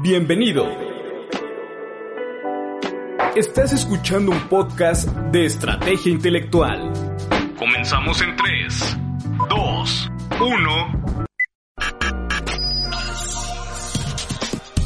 Bienvenido. 0.00 0.64
Estás 3.34 3.72
escuchando 3.72 4.30
un 4.30 4.48
podcast 4.48 5.08
de 5.08 5.44
estrategia 5.44 6.12
intelectual. 6.12 6.92
Comenzamos 7.58 8.22
en 8.22 8.36
3, 8.36 8.96
2, 9.48 10.10
1. 10.40 11.26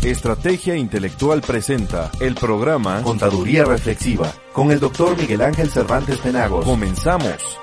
Estrategia 0.03 0.77
Intelectual 0.77 1.43
presenta 1.43 2.11
el 2.19 2.35
programa 2.35 3.03
Contaduría 3.03 3.65
Reflexiva 3.65 4.33
con 4.55 4.71
el 4.73 4.81
doctor 4.81 5.17
Miguel 5.19 5.43
Ángel 5.43 5.69
Cervantes 5.69 6.19
Penagos. 6.19 6.65
Comenzamos. 6.65 7.62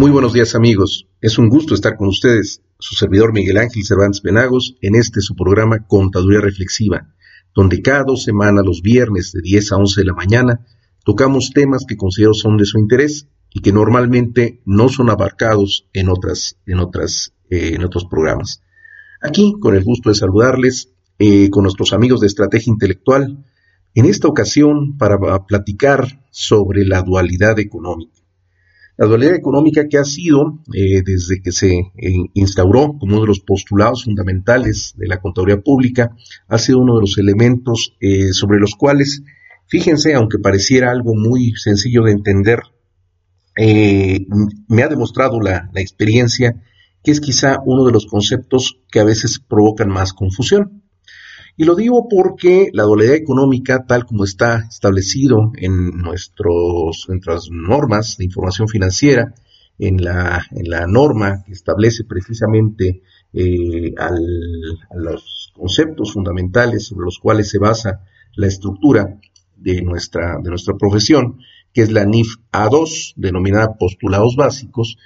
Muy 0.00 0.10
buenos 0.10 0.32
días 0.32 0.54
amigos, 0.54 1.06
es 1.20 1.36
un 1.36 1.50
gusto 1.50 1.74
estar 1.74 1.98
con 1.98 2.08
ustedes, 2.08 2.62
su 2.78 2.94
servidor 2.94 3.34
Miguel 3.34 3.58
Ángel 3.58 3.84
Cervantes 3.84 4.22
Penagos, 4.22 4.78
en 4.80 4.94
este 4.94 5.20
su 5.20 5.36
programa 5.36 5.86
Contaduría 5.86 6.40
Reflexiva, 6.40 7.12
donde 7.54 7.82
cada 7.82 8.04
dos 8.04 8.22
semanas, 8.22 8.64
los 8.64 8.80
viernes 8.80 9.30
de 9.32 9.42
10 9.42 9.72
a 9.72 9.76
11 9.76 10.00
de 10.00 10.06
la 10.06 10.14
mañana, 10.14 10.66
tocamos 11.04 11.50
temas 11.52 11.84
que 11.86 11.98
considero 11.98 12.32
son 12.32 12.56
de 12.56 12.64
su 12.64 12.78
interés 12.78 13.28
y 13.50 13.60
que 13.60 13.74
normalmente 13.74 14.62
no 14.64 14.88
son 14.88 15.10
abarcados 15.10 15.86
en, 15.92 16.08
otras, 16.08 16.56
en, 16.64 16.78
otras, 16.78 17.34
eh, 17.50 17.72
en 17.74 17.84
otros 17.84 18.06
programas. 18.06 18.62
Aquí, 19.20 19.52
con 19.60 19.76
el 19.76 19.84
gusto 19.84 20.08
de 20.08 20.14
saludarles, 20.14 20.94
eh, 21.18 21.50
con 21.50 21.64
nuestros 21.64 21.92
amigos 21.92 22.20
de 22.20 22.28
Estrategia 22.28 22.70
Intelectual, 22.70 23.44
en 23.94 24.06
esta 24.06 24.28
ocasión 24.28 24.96
para 24.96 25.18
platicar 25.44 26.24
sobre 26.30 26.86
la 26.86 27.02
dualidad 27.02 27.58
económica. 27.58 28.19
La 29.00 29.06
dualidad 29.06 29.34
económica 29.34 29.88
que 29.88 29.96
ha 29.96 30.04
sido, 30.04 30.60
eh, 30.74 31.00
desde 31.02 31.40
que 31.40 31.52
se 31.52 31.70
eh, 31.70 31.90
instauró 32.34 32.98
como 32.98 33.14
uno 33.14 33.22
de 33.22 33.28
los 33.28 33.40
postulados 33.40 34.04
fundamentales 34.04 34.92
de 34.94 35.08
la 35.08 35.22
contaduría 35.22 35.62
pública, 35.62 36.14
ha 36.48 36.58
sido 36.58 36.80
uno 36.80 36.96
de 36.96 37.00
los 37.00 37.16
elementos 37.16 37.96
eh, 37.98 38.34
sobre 38.34 38.60
los 38.60 38.74
cuales, 38.74 39.22
fíjense, 39.68 40.12
aunque 40.12 40.38
pareciera 40.38 40.90
algo 40.90 41.14
muy 41.14 41.54
sencillo 41.56 42.02
de 42.02 42.12
entender, 42.12 42.60
me 43.56 44.82
ha 44.82 44.88
demostrado 44.88 45.40
la, 45.40 45.70
la 45.72 45.80
experiencia 45.80 46.62
que 47.02 47.10
es 47.10 47.22
quizá 47.22 47.58
uno 47.64 47.86
de 47.86 47.92
los 47.92 48.04
conceptos 48.04 48.80
que 48.90 49.00
a 49.00 49.04
veces 49.04 49.38
provocan 49.38 49.88
más 49.88 50.12
confusión. 50.12 50.79
Y 51.60 51.64
lo 51.66 51.74
digo 51.74 52.08
porque 52.08 52.70
la 52.72 52.84
dualidad 52.84 53.16
económica, 53.16 53.84
tal 53.86 54.06
como 54.06 54.24
está 54.24 54.64
establecido 54.66 55.52
en 55.56 55.90
nuestros, 55.90 57.04
nuestras 57.06 57.48
normas 57.50 58.16
de 58.16 58.24
información 58.24 58.66
financiera, 58.66 59.34
en 59.78 60.02
la, 60.02 60.42
norma 60.88 61.44
que 61.44 61.52
establece 61.52 62.04
precisamente 62.04 63.02
eh, 63.34 63.92
a 63.98 64.08
los 64.96 65.52
conceptos 65.54 66.14
fundamentales 66.14 66.86
sobre 66.86 67.04
los 67.04 67.18
cuales 67.18 67.50
se 67.50 67.58
basa 67.58 68.06
la 68.36 68.46
estructura 68.46 69.20
de 69.54 69.82
nuestra, 69.82 70.38
de 70.42 70.48
nuestra 70.48 70.78
profesión, 70.78 71.40
que 71.74 71.82
es 71.82 71.92
la 71.92 72.06
NIF 72.06 72.36
A2, 72.52 73.12
denominada 73.16 73.76
postulados 73.76 74.34
básicos, 74.34 74.96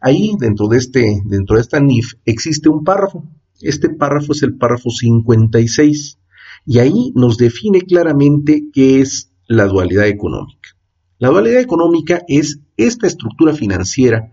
ahí 0.00 0.32
dentro 0.40 0.66
de, 0.66 0.78
este, 0.78 1.22
dentro 1.24 1.54
de 1.54 1.62
esta 1.62 1.78
NIF 1.78 2.14
existe 2.24 2.68
un 2.68 2.82
párrafo 2.82 3.28
este 3.60 3.90
párrafo 3.90 4.32
es 4.32 4.42
el 4.42 4.56
párrafo 4.56 4.90
56 4.90 6.18
y 6.66 6.78
ahí 6.78 7.12
nos 7.14 7.36
define 7.36 7.80
claramente 7.82 8.68
qué 8.72 9.00
es 9.00 9.32
la 9.46 9.66
dualidad 9.66 10.06
económica. 10.06 10.70
La 11.18 11.28
dualidad 11.28 11.60
económica 11.60 12.22
es 12.28 12.60
esta 12.76 13.06
estructura 13.06 13.52
financiera 13.52 14.32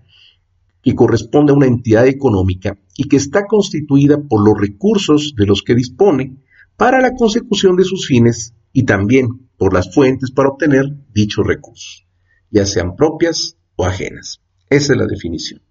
que 0.81 0.95
corresponde 0.95 1.51
a 1.51 1.55
una 1.55 1.65
entidad 1.65 2.07
económica 2.07 2.77
y 2.95 3.09
que 3.09 3.17
está 3.17 3.45
constituida 3.45 4.21
por 4.21 4.45
los 4.47 4.59
recursos 4.59 5.33
de 5.35 5.45
los 5.45 5.63
que 5.63 5.75
dispone 5.75 6.37
para 6.77 7.01
la 7.01 7.13
consecución 7.13 7.75
de 7.75 7.83
sus 7.83 8.07
fines 8.07 8.53
y 8.71 8.83
también 8.83 9.49
por 9.57 9.73
las 9.73 9.93
fuentes 9.93 10.31
para 10.31 10.49
obtener 10.49 10.85
dichos 11.13 11.45
recursos, 11.45 12.05
ya 12.51 12.65
sean 12.65 12.95
propias 12.95 13.57
o 13.75 13.85
ajenas. 13.85 14.39
Esa 14.69 14.93
es 14.93 14.99
la 14.99 15.07
definición. 15.07 15.66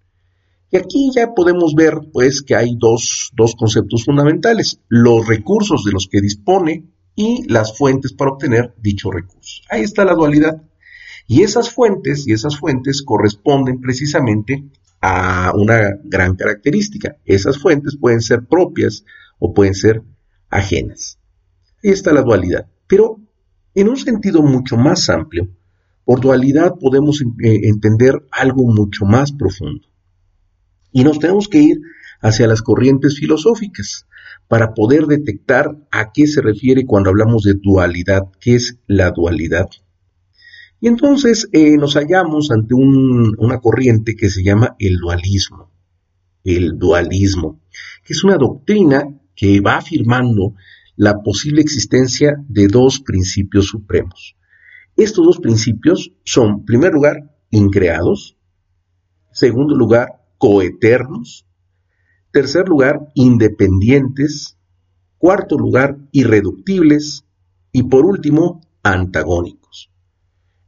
Y 0.71 0.77
aquí 0.77 1.11
ya 1.15 1.33
podemos 1.35 1.75
ver 1.75 1.95
pues 2.13 2.43
que 2.43 2.57
hay 2.57 2.77
dos, 2.77 3.31
dos 3.35 3.55
conceptos 3.55 4.05
fundamentales, 4.05 4.81
los 4.89 5.27
recursos 5.27 5.85
de 5.85 5.93
los 5.93 6.09
que 6.09 6.21
dispone 6.21 6.85
y 7.15 7.45
las 7.49 7.77
fuentes 7.77 8.13
para 8.13 8.33
obtener 8.33 8.75
dicho 8.79 9.11
recurso. 9.11 9.63
Ahí 9.71 9.83
está 9.83 10.05
la 10.05 10.15
dualidad. 10.15 10.63
Y 11.29 11.43
esas 11.43 11.71
fuentes 11.71 12.27
y 12.27 12.33
esas 12.33 12.57
fuentes 12.59 13.03
corresponden 13.03 13.81
precisamente 13.81 14.65
a 15.01 15.53
una 15.55 15.99
gran 16.05 16.37
característica. 16.37 17.17
Esas 17.25 17.59
fuentes 17.59 17.97
pueden 17.97 18.21
ser 18.21 18.47
propias 18.47 19.05
o 19.39 19.53
pueden 19.53 19.75
ser 19.75 20.03
ajenas. 20.51 21.19
Ahí 21.83 21.91
está 21.91 22.13
la 22.13 22.23
dualidad. 22.23 22.69
Pero 22.87 23.21
en 23.75 23.89
un 23.89 23.97
sentido 23.97 24.43
mucho 24.43 24.77
más 24.77 25.09
amplio, 25.11 25.49
por 26.05 26.21
dualidad 26.21 26.75
podemos 26.81 27.21
eh, 27.21 27.61
entender 27.65 28.25
algo 28.31 28.65
mucho 28.65 29.05
más 29.05 29.33
profundo. 29.33 29.89
Y 30.97 31.05
nos 31.05 31.19
tenemos 31.19 31.49
que 31.49 31.61
ir 31.61 31.83
hacia 32.23 32.47
las 32.47 32.63
corrientes 32.63 33.19
filosóficas 33.19 34.07
para 34.49 34.73
poder 34.73 35.05
detectar 35.05 35.77
a 35.91 36.11
qué 36.11 36.27
se 36.27 36.41
refiere 36.41 36.87
cuando 36.87 37.11
hablamos 37.11 37.43
de 37.43 37.53
dualidad, 37.53 38.23
qué 38.41 38.55
es 38.55 38.79
la 38.87 39.11
dualidad. 39.11 39.69
Y 40.81 40.89
entonces 40.89 41.51
eh, 41.53 41.77
nos 41.77 41.97
hallamos 41.97 42.51
ante 42.51 42.73
una 42.73 43.61
corriente 43.61 44.17
que 44.17 44.31
se 44.31 44.43
llama 44.43 44.75
el 44.79 44.97
dualismo. 44.97 45.71
El 46.45 46.79
dualismo, 46.79 47.61
que 48.03 48.15
es 48.15 48.25
una 48.25 48.39
doctrina 48.39 49.07
que 49.35 49.61
va 49.61 49.77
afirmando 49.77 50.55
la 50.97 51.23
posible 51.23 51.61
existencia 51.61 52.43
de 52.49 52.69
dos 52.69 53.01
principios 53.01 53.67
supremos. 53.67 54.35
Estos 54.97 55.27
dos 55.27 55.41
principios 55.41 56.15
son, 56.25 56.53
en 56.53 56.65
primer 56.65 56.95
lugar, 56.95 57.37
increados, 57.51 58.39
segundo 59.31 59.77
lugar, 59.77 60.26
coeternos. 60.39 61.47
Tercer 62.33 62.69
lugar, 62.69 63.01
independientes. 63.15 64.57
Cuarto 65.19 65.57
lugar, 65.57 65.99
irreductibles. 66.13 67.25
Y 67.73 67.85
por 67.85 68.07
último, 68.07 68.61
antagónicos. 68.83 69.91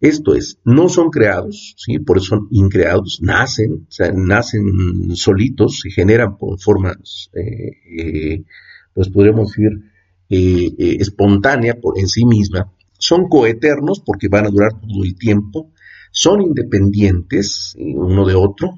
Esto 0.01 0.37
es, 0.37 0.59
no 0.65 0.89
son 0.89 1.11
creados, 1.11 1.75
¿sí? 1.77 1.99
por 1.99 2.19
eso 2.19 2.27
son 2.27 2.49
increados, 2.53 3.19
nacen, 3.21 3.89
nacen 4.15 5.17
solitos, 5.17 5.81
se 5.81 5.91
generan 5.91 6.39
por 6.39 6.61
formas, 6.61 7.31
eh, 7.35 7.73
eh, 7.99 8.45
pues 8.95 9.09
podríamos 9.09 9.49
decir, 9.49 9.73
eh, 10.31 10.97
espontánea 11.01 11.81
por 11.81 11.99
en 11.99 12.07
sí 12.07 12.25
misma, 12.25 12.73
son 12.97 13.29
coeternos 13.29 14.01
porque 14.01 14.29
van 14.29 14.47
a 14.47 14.51
durar 14.51 14.81
todo 14.81 15.03
el 15.03 15.17
tiempo, 15.17 15.73
son 16.13 16.43
independientes 16.43 17.75
uno 17.77 18.25
de 18.25 18.37
otro, 18.37 18.77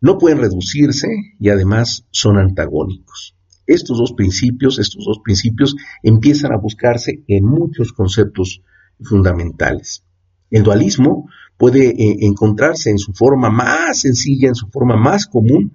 no 0.00 0.18
pueden 0.18 0.38
reducirse 0.38 1.08
y 1.38 1.48
además 1.48 2.06
son 2.10 2.38
antagónicos. 2.38 3.34
Estos 3.66 3.98
dos 3.98 4.12
principios, 4.12 4.78
estos 4.78 5.04
dos 5.04 5.20
principios 5.22 5.76
empiezan 6.02 6.52
a 6.52 6.58
buscarse 6.58 7.22
en 7.26 7.44
muchos 7.44 7.92
conceptos 7.92 8.62
fundamentales. 9.02 10.04
El 10.50 10.62
dualismo 10.62 11.28
puede 11.56 11.88
eh, 11.88 12.16
encontrarse 12.20 12.90
en 12.90 12.98
su 12.98 13.12
forma 13.12 13.50
más 13.50 14.00
sencilla, 14.00 14.48
en 14.48 14.54
su 14.54 14.68
forma 14.68 14.96
más 14.96 15.26
común, 15.26 15.74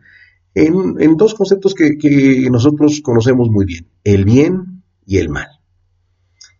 en, 0.55 1.17
dos 1.17 1.33
conceptos 1.33 1.73
que 1.73 2.47
nosotros 2.51 3.01
conocemos 3.01 3.49
muy 3.49 3.65
bien, 3.65 3.87
el 4.03 4.23
bien 4.23 4.83
y 5.05 5.17
el 5.17 5.29
mal 5.29 5.62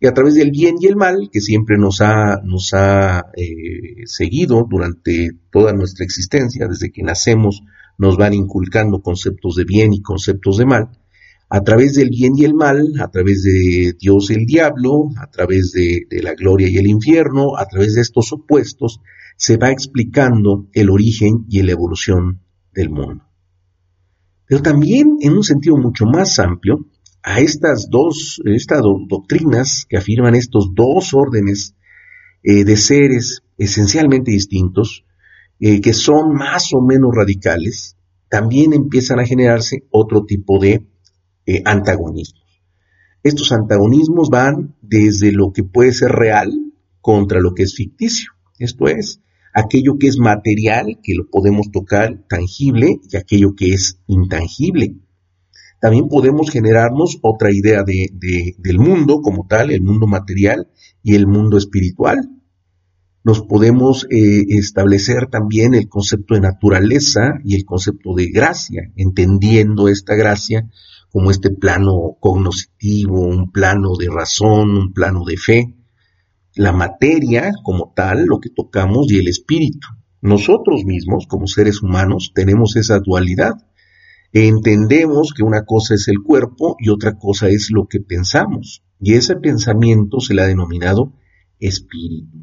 y 0.04 0.06
a 0.06 0.12
través 0.12 0.34
del 0.34 0.50
bien 0.50 0.74
y 0.78 0.84
el 0.84 0.96
mal, 0.96 1.30
que 1.32 1.40
siempre 1.40 1.78
nos 1.78 2.02
ha, 2.02 2.42
nos 2.44 2.74
ha 2.74 3.24
eh, 3.38 4.04
seguido 4.04 4.66
durante 4.68 5.30
toda 5.50 5.72
nuestra 5.72 6.04
existencia, 6.04 6.68
desde 6.68 6.92
que 6.92 7.02
nacemos, 7.02 7.62
nos 7.96 8.18
van 8.18 8.34
inculcando 8.34 9.00
conceptos 9.00 9.56
de 9.56 9.64
bien 9.64 9.94
y 9.94 10.02
conceptos 10.02 10.58
de 10.58 10.66
mal, 10.66 10.90
a 11.48 11.62
través 11.62 11.94
del 11.94 12.10
bien 12.10 12.34
y 12.36 12.44
el 12.44 12.52
mal, 12.52 12.92
a 13.00 13.10
través 13.10 13.44
de 13.44 13.96
Dios 13.98 14.30
y 14.30 14.34
el 14.34 14.44
diablo, 14.44 15.08
a 15.16 15.30
través 15.30 15.72
de 15.72 16.06
la 16.22 16.34
gloria 16.34 16.68
y 16.68 16.76
el 16.76 16.86
infierno, 16.86 17.56
a 17.56 17.64
través 17.64 17.94
de 17.94 18.02
estos 18.02 18.30
opuestos, 18.30 19.00
se 19.38 19.56
va 19.56 19.70
explicando 19.70 20.66
el 20.74 20.90
origen 20.90 21.46
y 21.48 21.62
la 21.62 21.72
evolución 21.72 22.42
del 22.74 22.90
mundo. 22.90 23.24
Pero 24.44 24.60
también, 24.60 25.16
en 25.22 25.32
un 25.32 25.44
sentido 25.44 25.78
mucho 25.78 26.04
más 26.04 26.38
amplio, 26.38 26.90
a 27.24 27.40
estas 27.40 27.88
dos 27.90 28.40
estas 28.44 28.82
doctrinas 29.08 29.86
que 29.88 29.96
afirman 29.96 30.34
estos 30.34 30.74
dos 30.74 31.14
órdenes 31.14 31.74
eh, 32.42 32.64
de 32.64 32.76
seres 32.76 33.42
esencialmente 33.56 34.30
distintos, 34.30 35.06
eh, 35.58 35.80
que 35.80 35.94
son 35.94 36.34
más 36.34 36.74
o 36.74 36.82
menos 36.82 37.12
radicales, 37.14 37.96
también 38.28 38.74
empiezan 38.74 39.20
a 39.20 39.26
generarse 39.26 39.86
otro 39.90 40.26
tipo 40.26 40.58
de 40.58 40.86
eh, 41.46 41.62
antagonismos. 41.64 42.44
Estos 43.22 43.52
antagonismos 43.52 44.28
van 44.28 44.76
desde 44.82 45.32
lo 45.32 45.52
que 45.52 45.64
puede 45.64 45.92
ser 45.92 46.10
real 46.12 46.52
contra 47.00 47.40
lo 47.40 47.54
que 47.54 47.62
es 47.62 47.74
ficticio. 47.74 48.32
Esto 48.58 48.86
es, 48.88 49.22
aquello 49.54 49.96
que 49.98 50.08
es 50.08 50.18
material, 50.18 50.98
que 51.02 51.14
lo 51.14 51.30
podemos 51.30 51.70
tocar, 51.70 52.22
tangible, 52.28 53.00
y 53.10 53.16
aquello 53.16 53.54
que 53.54 53.72
es 53.72 53.98
intangible. 54.08 54.96
También 55.84 56.08
podemos 56.08 56.48
generarnos 56.50 57.18
otra 57.20 57.52
idea 57.52 57.82
de, 57.82 58.08
del 58.56 58.78
mundo 58.78 59.20
como 59.20 59.46
tal, 59.46 59.70
el 59.70 59.82
mundo 59.82 60.06
material 60.06 60.68
y 61.02 61.14
el 61.14 61.26
mundo 61.26 61.58
espiritual. 61.58 62.26
Nos 63.22 63.42
podemos 63.42 64.06
eh, 64.10 64.46
establecer 64.48 65.26
también 65.26 65.74
el 65.74 65.90
concepto 65.90 66.36
de 66.36 66.40
naturaleza 66.40 67.34
y 67.44 67.54
el 67.54 67.66
concepto 67.66 68.14
de 68.14 68.30
gracia, 68.30 68.92
entendiendo 68.96 69.88
esta 69.88 70.14
gracia 70.14 70.70
como 71.10 71.30
este 71.30 71.50
plano 71.50 72.16
cognitivo, 72.18 73.20
un 73.20 73.52
plano 73.52 73.94
de 73.98 74.08
razón, 74.08 74.70
un 74.70 74.94
plano 74.94 75.22
de 75.26 75.36
fe, 75.36 75.74
la 76.54 76.72
materia 76.72 77.52
como 77.62 77.92
tal, 77.94 78.24
lo 78.24 78.40
que 78.40 78.48
tocamos, 78.48 79.12
y 79.12 79.18
el 79.18 79.28
espíritu. 79.28 79.86
Nosotros 80.22 80.86
mismos, 80.86 81.26
como 81.26 81.46
seres 81.46 81.82
humanos, 81.82 82.32
tenemos 82.34 82.74
esa 82.76 83.00
dualidad. 83.00 83.52
Entendemos 84.36 85.32
que 85.32 85.44
una 85.44 85.64
cosa 85.64 85.94
es 85.94 86.08
el 86.08 86.20
cuerpo 86.20 86.74
y 86.80 86.88
otra 86.88 87.16
cosa 87.16 87.48
es 87.48 87.70
lo 87.70 87.86
que 87.86 88.00
pensamos. 88.00 88.82
Y 88.98 89.14
ese 89.14 89.36
pensamiento 89.36 90.18
se 90.18 90.34
le 90.34 90.42
ha 90.42 90.46
denominado 90.46 91.12
espíritu. 91.60 92.38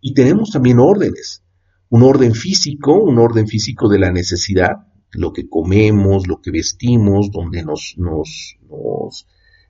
Y 0.00 0.14
tenemos 0.14 0.50
también 0.52 0.78
órdenes. 0.78 1.42
Un 1.88 2.04
orden 2.04 2.34
físico, 2.34 3.02
un 3.02 3.18
orden 3.18 3.48
físico 3.48 3.88
de 3.88 3.98
la 3.98 4.12
necesidad, 4.12 4.86
lo 5.10 5.32
que 5.32 5.48
comemos, 5.48 6.28
lo 6.28 6.40
que 6.40 6.52
vestimos, 6.52 7.32
donde 7.32 7.64
nos, 7.64 7.94
nos, 7.96 8.56
nos 8.68 9.26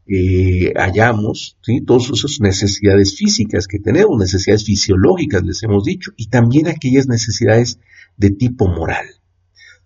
eh, 0.07 0.75
hallamos, 0.77 1.57
¿sí? 1.63 1.81
todas 1.81 2.11
esas 2.11 2.41
necesidades 2.41 3.17
físicas 3.17 3.67
que 3.67 3.79
tenemos, 3.79 4.19
necesidades 4.19 4.67
fisiológicas, 4.67 5.43
les 5.45 5.63
hemos 5.63 5.83
dicho, 5.85 6.13
y 6.19 6.29
también 6.29 6.69
aquellas 6.69 7.07
necesidades 7.07 7.79
de 8.19 8.31
tipo 8.31 8.69
moral. 8.69 9.07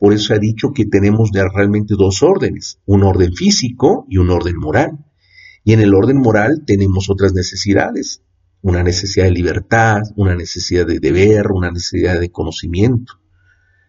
Por 0.01 0.15
eso 0.15 0.33
ha 0.33 0.39
dicho 0.39 0.73
que 0.73 0.87
tenemos 0.87 1.31
realmente 1.31 1.95
dos 1.95 2.23
órdenes, 2.23 2.81
un 2.87 3.03
orden 3.03 3.35
físico 3.35 4.07
y 4.09 4.17
un 4.17 4.31
orden 4.31 4.57
moral. 4.57 5.05
Y 5.63 5.75
en 5.75 5.81
el 5.81 5.95
orden 5.95 6.17
moral 6.17 6.63
tenemos 6.67 7.11
otras 7.11 7.35
necesidades, 7.35 8.23
una 8.63 8.83
necesidad 8.83 9.27
de 9.27 9.33
libertad, 9.33 10.01
una 10.17 10.35
necesidad 10.35 10.87
de 10.87 11.01
deber, 11.01 11.49
una 11.53 11.71
necesidad 11.71 12.19
de 12.19 12.33
conocimiento. 12.33 13.21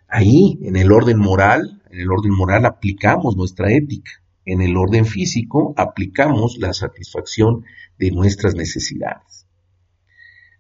Ahí, 0.10 0.60
en 0.64 0.76
el 0.76 0.92
orden 0.92 1.18
moral, 1.18 1.82
en 1.90 2.02
el 2.02 2.12
orden 2.12 2.34
moral 2.34 2.66
aplicamos 2.66 3.38
nuestra 3.38 3.72
ética. 3.72 4.12
En 4.44 4.62
el 4.62 4.76
orden 4.76 5.06
físico 5.06 5.74
aplicamos 5.78 6.58
la 6.58 6.74
satisfacción 6.74 7.64
de 7.98 8.12
nuestras 8.12 8.54
necesidades. 8.54 9.48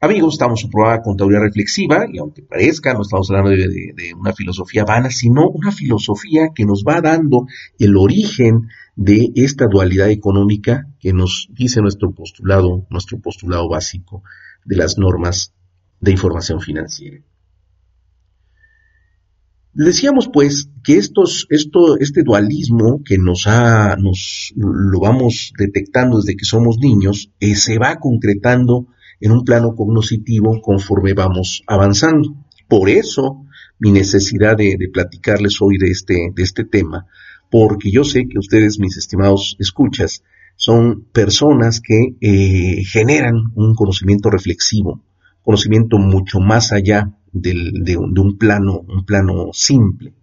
Amigos, 0.03 0.33
estamos 0.33 0.59
en 0.59 0.63
su 0.63 0.71
programa 0.71 1.03
Contaduría 1.03 1.39
Reflexiva 1.41 2.07
y 2.11 2.17
aunque 2.17 2.41
parezca, 2.41 2.95
no 2.95 3.03
estamos 3.03 3.29
hablando 3.29 3.51
de, 3.51 4.15
una 4.19 4.33
filosofía 4.33 4.83
vana, 4.83 5.11
sino 5.11 5.47
una 5.47 5.71
filosofía 5.71 6.49
que 6.55 6.65
nos 6.65 6.83
va 6.83 7.01
dando 7.01 7.45
el 7.77 7.95
origen 7.95 8.67
de 8.95 9.31
esta 9.35 9.67
dualidad 9.67 10.09
económica 10.09 10.87
que 10.99 11.13
nos 11.13 11.49
dice 11.51 11.81
nuestro 11.81 12.15
postulado, 12.15 12.87
nuestro 12.89 13.19
postulado 13.19 13.69
básico 13.69 14.23
de 14.65 14.77
las 14.77 14.97
normas 14.97 15.53
de 15.99 16.09
información 16.09 16.61
financiera. 16.61 17.21
Decíamos 19.71 20.29
pues 20.33 20.71
que 20.83 20.97
estos, 20.97 21.45
esto, 21.51 21.99
este 21.99 22.23
dualismo 22.23 23.03
que 23.05 23.19
nos 23.19 23.45
ha, 23.45 23.95
lo 24.55 24.99
vamos 24.99 25.53
detectando 25.59 26.17
desde 26.17 26.35
que 26.35 26.45
somos 26.45 26.79
niños, 26.79 27.31
eh, 27.39 27.53
se 27.53 27.77
va 27.77 27.97
concretando 27.99 28.87
en 29.21 29.31
un 29.31 29.45
plano 29.45 29.75
cognitivo 29.75 30.59
conforme 30.61 31.13
vamos 31.13 31.63
avanzando. 31.67 32.35
Por 32.67 32.89
eso 32.89 33.45
mi 33.79 33.91
necesidad 33.91 34.57
de, 34.57 34.77
platicarles 34.91 35.61
hoy 35.61 35.77
de 35.77 35.91
este, 35.91 36.31
de 36.35 36.43
este 36.43 36.65
tema, 36.65 37.07
porque 37.49 37.91
yo 37.91 38.03
sé 38.03 38.27
que 38.27 38.39
ustedes, 38.39 38.79
mis 38.79 38.97
estimados 38.97 39.55
escuchas, 39.59 40.23
son 40.55 41.05
personas 41.11 41.81
que 41.81 42.15
eh, 42.21 42.83
generan 42.83 43.35
un 43.55 43.73
conocimiento 43.73 44.29
reflexivo, 44.29 45.01
conocimiento 45.43 45.97
mucho 45.97 46.39
más 46.39 46.71
allá 46.71 47.11
de, 47.31 47.97
un, 47.97 48.37
plano, 48.37 48.81
un 48.87 49.05
plano 49.05 49.49
simple. 49.53 50.13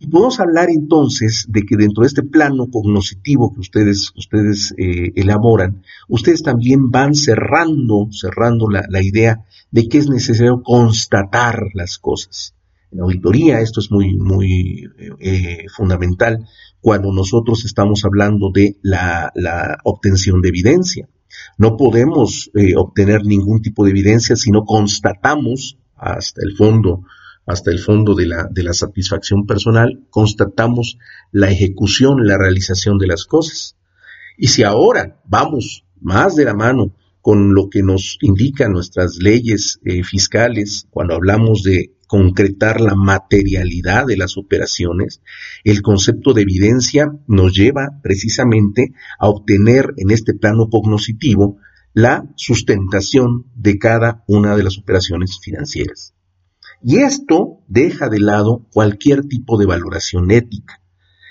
Y 0.00 0.06
podemos 0.06 0.38
hablar 0.38 0.68
entonces 0.70 1.46
de 1.48 1.62
que 1.62 1.76
dentro 1.76 2.02
de 2.02 2.08
este 2.08 2.22
plano 2.22 2.68
cognitivo 2.70 3.52
que 3.52 3.60
ustedes, 3.60 4.12
ustedes 4.16 4.72
eh, 4.78 5.12
elaboran, 5.16 5.82
ustedes 6.08 6.42
también 6.42 6.90
van 6.90 7.14
cerrando, 7.14 8.08
cerrando 8.12 8.68
la, 8.68 9.02
idea 9.02 9.44
de 9.70 9.88
que 9.88 9.98
es 9.98 10.08
necesario 10.08 10.62
constatar 10.62 11.58
las 11.74 11.98
cosas. 11.98 12.54
En 12.92 13.00
auditoría 13.00 13.60
esto 13.60 13.80
es 13.80 13.90
muy, 13.90 14.16
muy 14.16 14.84
eh, 15.18 15.66
fundamental 15.76 16.46
cuando 16.80 17.12
nosotros 17.12 17.64
estamos 17.64 18.04
hablando 18.04 18.50
de 18.54 18.76
la, 18.82 19.32
la 19.34 19.78
obtención 19.84 20.40
de 20.40 20.48
evidencia. 20.50 21.08
No 21.56 21.76
podemos 21.76 22.50
eh, 22.54 22.74
obtener 22.76 23.24
ningún 23.24 23.60
tipo 23.62 23.84
de 23.84 23.90
evidencia 23.90 24.36
si 24.36 24.50
no 24.50 24.64
constatamos 24.64 25.76
hasta 25.96 26.40
el 26.44 26.56
fondo, 26.56 27.02
hasta 27.48 27.70
el 27.70 27.78
fondo 27.78 28.14
de 28.14 28.26
la, 28.26 28.46
de 28.50 28.62
la 28.62 28.74
satisfacción 28.74 29.46
personal, 29.46 30.04
constatamos 30.10 30.98
la 31.32 31.50
ejecución, 31.50 32.26
la 32.26 32.36
realización 32.36 32.98
de 32.98 33.06
las 33.06 33.24
cosas. 33.24 33.76
Y 34.36 34.48
si 34.48 34.62
ahora 34.62 35.20
vamos 35.24 35.84
más 36.00 36.36
de 36.36 36.44
la 36.44 36.54
mano 36.54 36.94
con 37.20 37.54
lo 37.54 37.68
que 37.68 37.82
nos 37.82 38.18
indican 38.20 38.72
nuestras 38.72 39.16
leyes 39.16 39.80
eh, 39.84 40.02
fiscales 40.04 40.86
cuando 40.90 41.14
hablamos 41.14 41.62
de 41.62 41.94
concretar 42.06 42.80
la 42.80 42.94
materialidad 42.94 44.06
de 44.06 44.16
las 44.16 44.36
operaciones, 44.36 45.20
el 45.64 45.82
concepto 45.82 46.32
de 46.32 46.42
evidencia 46.42 47.12
nos 47.26 47.54
lleva 47.54 48.00
precisamente 48.02 48.92
a 49.18 49.28
obtener 49.28 49.94
en 49.96 50.10
este 50.10 50.34
plano 50.34 50.68
cognitivo 50.70 51.58
la 51.94 52.24
sustentación 52.36 53.46
de 53.54 53.78
cada 53.78 54.22
una 54.26 54.54
de 54.56 54.64
las 54.64 54.78
operaciones 54.78 55.38
financieras. 55.42 56.14
Y 56.82 56.98
esto 56.98 57.60
deja 57.66 58.08
de 58.08 58.20
lado 58.20 58.66
cualquier 58.72 59.22
tipo 59.22 59.58
de 59.58 59.66
valoración 59.66 60.30
ética. 60.30 60.80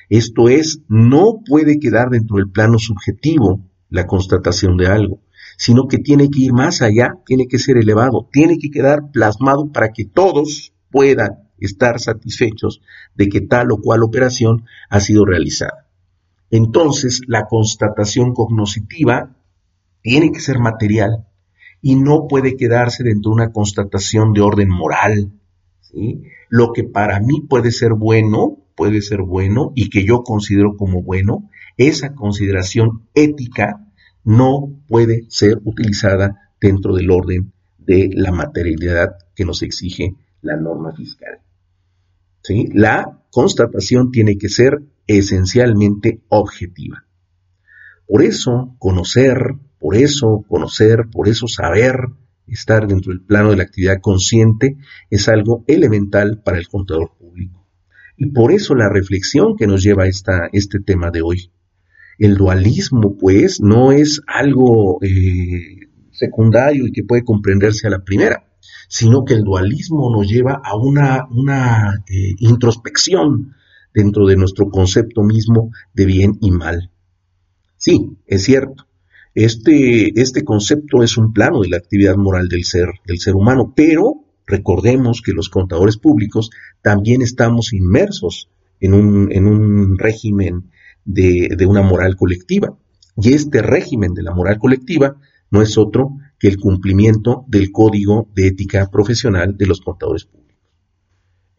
Esto 0.09 0.49
es, 0.49 0.81
no 0.87 1.41
puede 1.45 1.79
quedar 1.79 2.09
dentro 2.09 2.37
del 2.37 2.49
plano 2.49 2.79
subjetivo 2.79 3.61
la 3.89 4.07
constatación 4.07 4.77
de 4.77 4.87
algo, 4.87 5.21
sino 5.57 5.87
que 5.87 5.97
tiene 5.97 6.29
que 6.29 6.41
ir 6.41 6.53
más 6.53 6.81
allá, 6.81 7.15
tiene 7.25 7.47
que 7.47 7.59
ser 7.59 7.77
elevado, 7.77 8.27
tiene 8.31 8.57
que 8.57 8.69
quedar 8.69 9.11
plasmado 9.11 9.71
para 9.71 9.91
que 9.91 10.05
todos 10.05 10.73
puedan 10.91 11.49
estar 11.57 11.99
satisfechos 11.99 12.81
de 13.15 13.27
que 13.27 13.41
tal 13.41 13.71
o 13.71 13.81
cual 13.81 14.03
operación 14.03 14.65
ha 14.89 14.99
sido 14.99 15.25
realizada. 15.25 15.87
Entonces, 16.51 17.21
la 17.27 17.45
constatación 17.45 18.33
cognoscitiva 18.33 19.35
tiene 20.01 20.31
que 20.31 20.39
ser 20.39 20.59
material 20.59 21.27
y 21.81 21.95
no 21.95 22.27
puede 22.27 22.55
quedarse 22.55 23.03
dentro 23.03 23.31
de 23.31 23.35
una 23.35 23.51
constatación 23.51 24.33
de 24.33 24.41
orden 24.41 24.69
moral. 24.69 25.31
Lo 26.49 26.73
que 26.73 26.83
para 26.83 27.19
mí 27.19 27.41
puede 27.47 27.71
ser 27.71 27.93
bueno, 27.93 28.57
puede 28.75 29.01
ser 29.01 29.21
bueno 29.21 29.71
y 29.75 29.89
que 29.89 30.05
yo 30.05 30.23
considero 30.23 30.75
como 30.75 31.01
bueno, 31.01 31.49
esa 31.77 32.13
consideración 32.13 33.03
ética 33.13 33.87
no 34.23 34.73
puede 34.87 35.25
ser 35.29 35.59
utilizada 35.63 36.51
dentro 36.59 36.95
del 36.95 37.11
orden 37.11 37.53
de 37.77 38.09
la 38.13 38.31
materialidad 38.31 39.15
que 39.35 39.45
nos 39.45 39.61
exige 39.61 40.15
la 40.41 40.57
norma 40.57 40.93
fiscal. 40.93 41.39
¿Sí? 42.43 42.67
La 42.73 43.19
constatación 43.31 44.11
tiene 44.11 44.37
que 44.37 44.49
ser 44.49 44.81
esencialmente 45.07 46.21
objetiva. 46.29 47.05
Por 48.07 48.23
eso, 48.23 48.75
conocer, 48.79 49.55
por 49.79 49.95
eso 49.95 50.43
conocer, 50.47 51.07
por 51.11 51.27
eso 51.27 51.47
saber, 51.47 51.95
estar 52.47 52.87
dentro 52.87 53.11
del 53.11 53.21
plano 53.21 53.51
de 53.51 53.57
la 53.57 53.63
actividad 53.63 53.99
consciente 54.01 54.77
es 55.09 55.27
algo 55.27 55.63
elemental 55.67 56.41
para 56.43 56.57
el 56.57 56.67
contador 56.67 57.11
público. 57.17 57.65
Y 58.17 58.27
por 58.31 58.51
eso 58.51 58.73
la 58.73 58.89
reflexión 58.89 59.55
que 59.55 59.67
nos 59.67 59.83
lleva 59.83 60.03
a 60.03 60.07
esta, 60.07 60.49
este 60.51 60.79
tema 60.79 61.11
de 61.11 61.21
hoy. 61.21 61.51
El 62.17 62.35
dualismo, 62.35 63.15
pues, 63.17 63.61
no 63.61 63.91
es 63.91 64.21
algo 64.25 64.97
eh, 65.03 65.87
secundario 66.11 66.87
y 66.87 66.91
que 66.91 67.03
puede 67.03 67.23
comprenderse 67.23 67.85
a 67.85 67.91
la 67.91 68.03
primera, 68.03 68.47
sino 68.87 69.23
que 69.23 69.35
el 69.35 69.43
dualismo 69.43 70.09
nos 70.09 70.27
lleva 70.27 70.59
a 70.63 70.75
una, 70.75 71.27
una 71.29 72.03
eh, 72.09 72.33
introspección 72.39 73.53
dentro 73.93 74.25
de 74.25 74.35
nuestro 74.35 74.69
concepto 74.69 75.21
mismo 75.21 75.71
de 75.93 76.05
bien 76.05 76.37
y 76.41 76.49
mal. 76.49 76.91
Sí, 77.77 78.17
es 78.25 78.43
cierto, 78.43 78.86
este, 79.37 80.19
este 80.19 80.43
concepto 80.43 81.03
es 81.03 81.15
un 81.15 81.31
plano 81.31 81.61
de 81.61 81.69
la 81.69 81.77
actividad 81.77 82.15
moral 82.15 82.47
del 82.47 82.63
ser, 82.63 82.87
del 83.05 83.19
ser 83.19 83.35
humano, 83.35 83.71
pero 83.75 84.25
recordemos 84.47 85.21
que 85.21 85.31
los 85.31 85.49
contadores 85.49 85.97
públicos 85.97 86.49
también 86.81 87.21
estamos 87.21 87.71
inmersos 87.71 88.49
en 88.79 88.95
un, 88.95 89.31
en 89.31 89.45
un 89.45 89.99
régimen 89.99 90.71
de, 91.05 91.55
una 91.67 91.83
moral 91.83 92.15
colectiva. 92.15 92.79
Y 93.15 93.33
este 93.33 93.61
régimen 93.61 94.15
de 94.15 94.23
la 94.23 94.33
moral 94.33 94.57
colectiva 94.57 95.17
no 95.51 95.61
es 95.61 95.77
otro 95.77 96.17
que 96.39 96.47
el 96.47 96.57
cumplimiento 96.57 97.45
del 97.47 97.71
código 97.71 98.27
de 98.33 98.47
ética 98.47 98.89
profesional 98.89 99.55
de 99.55 99.67
los 99.67 99.81
contadores 99.81 100.25
públicos. 100.25 100.46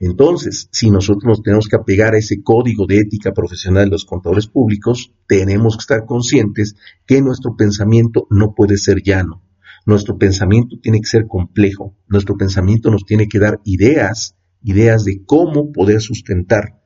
Entonces, 0.00 0.69
si 0.71 0.90
nosotros 0.90 1.25
nos 1.25 1.43
tenemos 1.43 1.67
que 1.67 1.76
apegar 1.76 2.14
a 2.14 2.19
ese 2.19 2.43
código 2.43 2.87
de 2.87 2.99
ética 2.99 3.33
profesional 3.33 3.87
de 3.87 3.90
los 3.90 4.05
contadores 4.05 4.47
públicos, 4.47 5.12
tenemos 5.26 5.76
que 5.76 5.81
estar 5.81 6.05
conscientes 6.07 6.76
que 7.05 7.21
nuestro 7.21 7.57
pensamiento 7.57 8.26
no 8.31 8.55
puede 8.55 8.76
ser 8.76 9.02
llano. 9.02 9.43
Nuestro 9.87 10.17
pensamiento 10.17 10.78
tiene 10.81 11.00
que 11.00 11.07
ser 11.07 11.26
complejo. 11.26 11.97
Nuestro 12.07 12.37
pensamiento 12.37 12.90
nos 12.90 13.05
tiene 13.05 13.26
que 13.26 13.40
dar 13.40 13.61
ideas, 13.64 14.37
ideas 14.62 15.05
de 15.05 15.23
cómo 15.25 15.73
poder 15.73 16.00
sustentar 16.00 16.81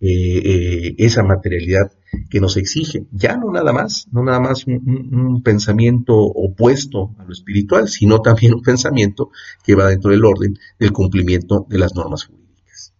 eh, 0.00 0.38
eh, 0.44 0.94
esa 0.98 1.22
materialidad 1.22 1.92
que 2.28 2.40
nos 2.40 2.56
exige. 2.56 3.06
Ya 3.12 3.36
no 3.36 3.50
nada 3.50 3.72
más, 3.72 4.06
no 4.10 4.22
nada 4.22 4.40
más 4.40 4.66
un, 4.66 5.42
pensamiento 5.42 6.14
opuesto 6.16 7.14
a 7.18 7.24
lo 7.24 7.32
espiritual, 7.32 7.88
sino 7.88 8.20
también 8.20 8.54
un 8.54 8.62
pensamiento 8.62 9.30
que 9.64 9.74
va 9.74 9.88
dentro 9.88 10.10
del 10.10 10.24
orden 10.24 10.58
del 10.78 10.92
cumplimiento 10.92 11.66
de 11.68 11.78
las 11.78 11.94
normas 11.94 12.24
jurídicas. 12.24 12.94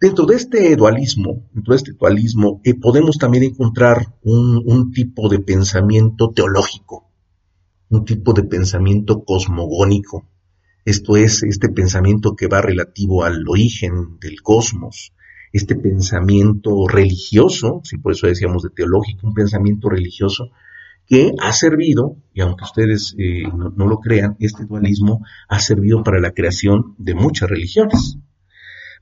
Dentro 0.00 0.26
de 0.26 0.36
este 0.36 0.76
dualismo, 0.76 1.48
dentro 1.52 1.72
de 1.72 1.76
este 1.76 1.92
dualismo, 1.92 2.60
eh, 2.64 2.74
podemos 2.74 3.18
también 3.18 3.44
encontrar 3.44 4.14
un 4.22 4.92
tipo 4.92 5.28
de 5.28 5.40
pensamiento 5.40 6.30
teológico, 6.30 7.10
un 7.88 8.04
tipo 8.04 8.32
de 8.32 8.44
pensamiento 8.44 9.24
cosmogónico, 9.24 10.26
esto 10.84 11.16
es 11.16 11.42
este 11.42 11.68
pensamiento 11.68 12.34
que 12.34 12.46
va 12.46 12.62
relativo 12.62 13.24
al 13.24 13.46
origen 13.46 14.18
del 14.18 14.40
cosmos, 14.40 15.12
este 15.52 15.74
pensamiento 15.74 16.86
religioso, 16.86 17.80
si 17.84 17.98
por 17.98 18.12
eso 18.12 18.26
decíamos 18.26 18.62
de 18.62 18.70
teológico, 18.70 19.26
un 19.26 19.34
pensamiento 19.34 19.88
religioso 19.88 20.50
que 21.06 21.32
ha 21.40 21.52
servido, 21.52 22.16
y 22.32 22.40
aunque 22.40 22.64
ustedes 22.64 23.16
eh, 23.18 23.42
no, 23.52 23.86
lo 23.86 23.98
crean, 23.98 24.36
este 24.38 24.64
dualismo 24.64 25.24
ha 25.48 25.58
servido 25.58 26.04
para 26.04 26.20
la 26.20 26.30
creación 26.32 26.94
de 26.98 27.14
muchas 27.14 27.50
religiones. 27.50 28.16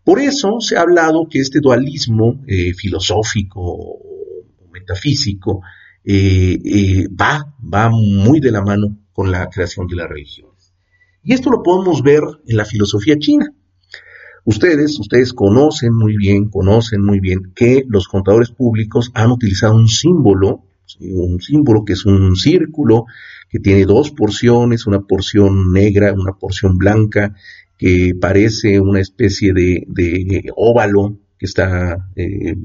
Por 0.05 0.21
eso 0.21 0.61
se 0.61 0.79
ha 0.79 0.83
hablado 0.83 1.29
que 1.29 1.41
este 1.41 1.61
dualismo 1.61 2.43
eh, 2.47 2.73
filosófico 2.73 3.61
o 3.61 4.71
metafísico 4.73 5.61
eh, 6.03 7.07
va, 7.09 7.55
va 7.63 7.91
muy 7.91 8.41
de 8.41 8.53
la 8.53 8.63
mano 8.63 8.97
con 9.13 9.31
la 9.31 9.51
creación 9.51 9.87
de 9.87 9.97
la 9.97 10.07
religión. 10.07 10.49
Y 11.23 11.35
esto 11.35 11.51
lo 11.51 11.63
podemos 11.63 12.03
ver 12.03 12.23
en 12.47 12.57
la 12.57 12.65
filosofía 12.65 13.19
china. 13.19 13.53
Ustedes, 14.49 14.99
ustedes 14.99 15.35
conocen 15.35 15.93
muy 15.93 16.17
bien, 16.17 16.49
conocen 16.49 17.05
muy 17.05 17.21
bien 17.21 17.53
que 17.55 17.85
los 17.87 18.09
contadores 18.09 18.51
públicos 18.51 19.11
han 19.13 19.31
utilizado 19.31 19.75
un 19.75 19.89
símbolo, 19.89 20.63
un 21.01 21.39
símbolo 21.43 21.85
que 21.85 21.93
es 21.93 22.07
un 22.07 22.35
círculo 22.35 23.05
que 23.51 23.59
tiene 23.59 23.85
dos 23.85 24.11
porciones, 24.11 24.87
una 24.87 25.03
porción 25.03 25.71
negra, 25.71 26.15
una 26.15 26.33
porción 26.33 26.79
blanca, 26.79 27.35
que 27.77 28.15
parece 28.19 28.81
una 28.81 29.01
especie 29.01 29.53
de, 29.53 30.51
óvalo 30.57 31.19
que 31.39 31.45
está 31.45 32.09
eh, 32.17 32.57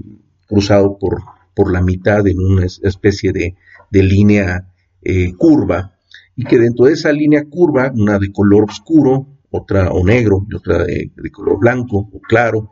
cruzado 0.48 0.98
por, 0.98 1.22
por 1.54 1.70
la 1.70 1.82
mitad 1.82 2.26
en 2.26 2.40
una 2.40 2.66
especie 2.66 3.34
de, 3.34 3.58
línea 3.92 4.70
eh, 5.02 5.34
curva 5.34 5.98
y 6.34 6.46
que 6.46 6.60
dentro 6.60 6.86
de 6.86 6.94
esa 6.94 7.12
línea 7.12 7.44
curva, 7.44 7.92
una 7.94 8.20
de 8.20 8.32
color 8.32 8.70
oscuro, 8.70 9.28
otra 9.54 9.92
o 9.92 10.04
negro 10.04 10.46
y 10.50 10.56
otra 10.56 10.84
de, 10.84 11.12
color 11.32 11.60
blanco 11.60 12.10
o 12.12 12.20
claro, 12.20 12.72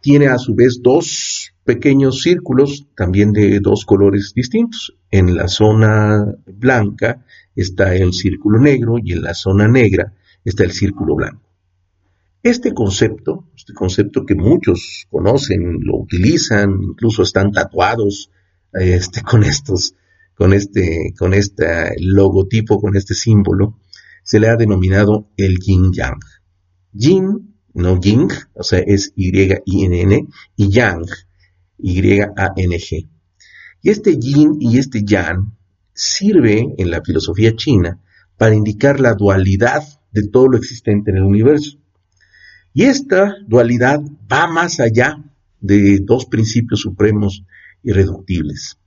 tiene 0.00 0.28
a 0.28 0.38
su 0.38 0.54
vez 0.54 0.80
dos 0.82 1.52
pequeños 1.62 2.22
círculos 2.22 2.88
también 2.96 3.32
de 3.32 3.60
dos 3.60 3.84
colores 3.84 4.32
distintos. 4.34 4.96
En 5.10 5.36
la 5.36 5.46
zona 5.46 6.24
blanca 6.46 7.24
está 7.54 7.94
el 7.94 8.14
círculo 8.14 8.58
negro 8.58 8.96
y 9.02 9.12
en 9.12 9.22
la 9.22 9.34
zona 9.34 9.68
negra 9.68 10.14
está 10.42 10.64
el 10.64 10.72
círculo 10.72 11.14
blanco. 11.14 11.42
Este 12.42 12.72
concepto, 12.72 13.44
este 13.54 13.74
concepto 13.74 14.24
que 14.24 14.34
muchos 14.34 15.06
conocen, 15.10 15.80
lo 15.84 15.98
utilizan, 15.98 16.80
incluso 16.82 17.22
están 17.22 17.52
tatuados 17.52 18.30
este, 18.72 19.22
con 19.22 19.44
estos 19.44 19.94
con 20.34 20.54
este, 20.54 21.14
con 21.16 21.34
este 21.34 21.94
logotipo, 22.00 22.80
con 22.80 22.96
este 22.96 23.14
símbolo, 23.14 23.78
se 24.22 24.40
le 24.40 24.48
ha 24.48 24.56
denominado 24.56 25.28
el 25.36 25.58
yin 25.58 25.92
yang. 25.92 26.20
Yin, 26.92 27.56
no 27.74 27.98
ying, 27.98 28.28
o 28.54 28.62
sea, 28.62 28.80
es 28.80 29.12
Y-I-N-N, 29.16 30.28
y 30.56 30.68
yang, 30.70 31.04
Y-A-N-G. 31.78 33.08
Y 33.82 33.90
este 33.90 34.16
yin 34.16 34.58
y 34.60 34.78
este 34.78 35.02
yang 35.04 35.56
sirve 35.92 36.74
en 36.78 36.90
la 36.90 37.02
filosofía 37.02 37.54
china 37.56 38.00
para 38.36 38.54
indicar 38.54 39.00
la 39.00 39.14
dualidad 39.14 39.82
de 40.12 40.28
todo 40.28 40.48
lo 40.48 40.56
existente 40.56 41.10
en 41.10 41.18
el 41.18 41.24
universo. 41.24 41.78
Y 42.74 42.84
esta 42.84 43.36
dualidad 43.46 44.00
va 44.30 44.46
más 44.46 44.80
allá 44.80 45.22
de 45.60 45.98
dos 46.00 46.26
principios 46.26 46.80
supremos 46.80 47.44
irreductibles. 47.82 48.78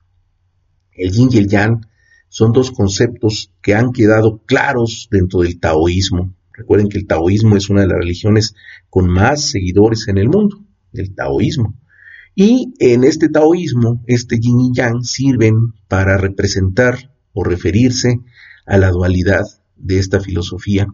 El 0.92 1.12
yin 1.12 1.30
y 1.32 1.38
el 1.38 1.48
yang 1.48 1.86
son 2.30 2.52
dos 2.52 2.72
conceptos 2.72 3.52
que 3.62 3.76
han 3.76 3.92
quedado 3.92 4.42
claros 4.46 5.08
dentro 5.12 5.42
del 5.42 5.60
taoísmo. 5.60 6.34
Recuerden 6.52 6.90
que 6.90 6.98
el 6.98 7.08
taoísmo 7.08 7.56
es 7.56 7.70
una 7.70 7.82
de 7.82 7.88
las 7.88 7.98
religiones 7.98 8.56
con 8.90 9.08
más 9.08 9.42
seguidores 9.42 10.08
en 10.08 10.18
el 10.18 10.30
mundo, 10.30 10.64
el 10.94 11.14
taoísmo. 11.14 11.76
Y 12.36 12.74
en 12.80 13.04
este 13.04 13.30
taoísmo, 13.30 14.04
este 14.08 14.40
yin 14.40 14.60
y 14.60 14.72
yang 14.74 15.04
sirven 15.04 15.74
para 15.88 16.18
representar 16.18 17.12
o 17.34 17.44
referirse 17.44 18.20
a 18.66 18.78
la 18.78 18.90
dualidad 18.90 19.46
de 19.78 20.00
esta 20.00 20.20
filosofía 20.20 20.88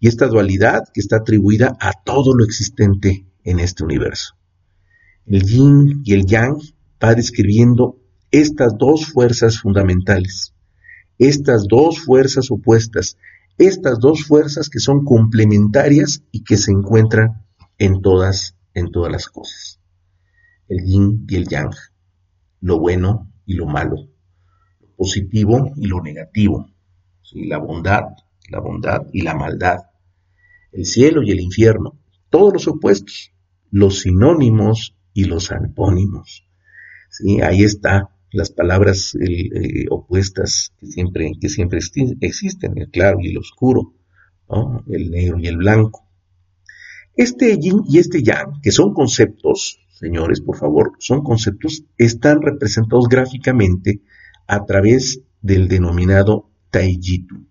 y 0.00 0.08
esta 0.08 0.26
dualidad 0.26 0.84
que 0.92 1.00
está 1.00 1.16
atribuida 1.16 1.76
a 1.80 1.92
todo 2.04 2.34
lo 2.34 2.44
existente 2.44 3.26
en 3.44 3.60
este 3.60 3.84
universo. 3.84 4.34
El 5.26 5.42
yin 5.42 6.02
y 6.04 6.12
el 6.14 6.26
yang 6.26 6.58
va 7.02 7.14
describiendo 7.14 7.98
estas 8.30 8.76
dos 8.78 9.06
fuerzas 9.06 9.58
fundamentales, 9.58 10.54
estas 11.18 11.66
dos 11.68 12.00
fuerzas 12.00 12.50
opuestas, 12.50 13.16
estas 13.58 13.98
dos 13.98 14.24
fuerzas 14.24 14.68
que 14.68 14.78
son 14.78 15.04
complementarias 15.04 16.22
y 16.30 16.44
que 16.44 16.56
se 16.56 16.72
encuentran 16.72 17.44
en 17.78 18.02
todas, 18.02 18.56
en 18.74 18.90
todas 18.90 19.10
las 19.10 19.28
cosas. 19.28 19.80
El 20.68 20.84
yin 20.84 21.26
y 21.28 21.36
el 21.36 21.48
yang, 21.48 21.74
lo 22.60 22.78
bueno 22.78 23.32
y 23.46 23.54
lo 23.54 23.66
malo, 23.66 23.96
lo 24.80 24.88
positivo 24.96 25.72
y 25.76 25.86
lo 25.86 26.02
negativo, 26.02 26.70
la 27.32 27.58
bondad, 27.58 28.02
la 28.50 28.60
bondad 28.60 29.02
y 29.12 29.22
la 29.22 29.34
maldad, 29.34 29.78
el 30.72 30.84
cielo 30.84 31.22
y 31.22 31.30
el 31.30 31.40
infierno, 31.40 31.98
todos 32.30 32.52
los 32.52 32.68
opuestos, 32.68 33.32
los 33.70 34.00
sinónimos 34.00 34.96
y 35.12 35.24
los 35.24 35.50
antónimos. 35.50 36.46
¿sí? 37.08 37.40
Ahí 37.40 37.62
está 37.62 38.15
las 38.36 38.50
palabras 38.50 39.16
opuestas 39.90 40.72
que 40.78 40.86
siempre, 40.86 41.32
que 41.40 41.48
siempre 41.48 41.78
existen, 42.20 42.76
el 42.76 42.90
claro 42.90 43.18
y 43.20 43.30
el 43.30 43.38
oscuro, 43.38 43.94
el 44.88 45.10
negro 45.10 45.38
y 45.40 45.46
el 45.46 45.56
blanco. 45.56 46.06
Este 47.16 47.58
yin 47.58 47.82
y 47.88 47.98
este 47.98 48.22
yang, 48.22 48.60
que 48.62 48.70
son 48.70 48.92
conceptos, 48.92 49.80
señores, 49.98 50.42
por 50.42 50.58
favor, 50.58 50.92
son 50.98 51.22
conceptos, 51.22 51.84
están 51.96 52.42
representados 52.42 53.08
gráficamente 53.08 54.02
a 54.46 54.64
través 54.66 55.22
del 55.40 55.66
denominado 55.66 56.50
Taijitu. 56.70 57.46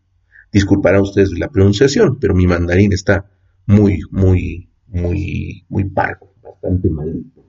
Disculparán 0.51 1.01
ustedes 1.01 1.31
la 1.37 1.49
pronunciación, 1.49 2.19
pero 2.19 2.35
mi 2.35 2.45
mandarín 2.45 2.93
está 2.93 3.29
muy, 3.65 4.01
muy, 4.11 4.69
muy, 4.87 5.65
muy 5.67 5.85
parco, 5.85 6.33
bastante 6.43 6.89
malito. 6.89 7.44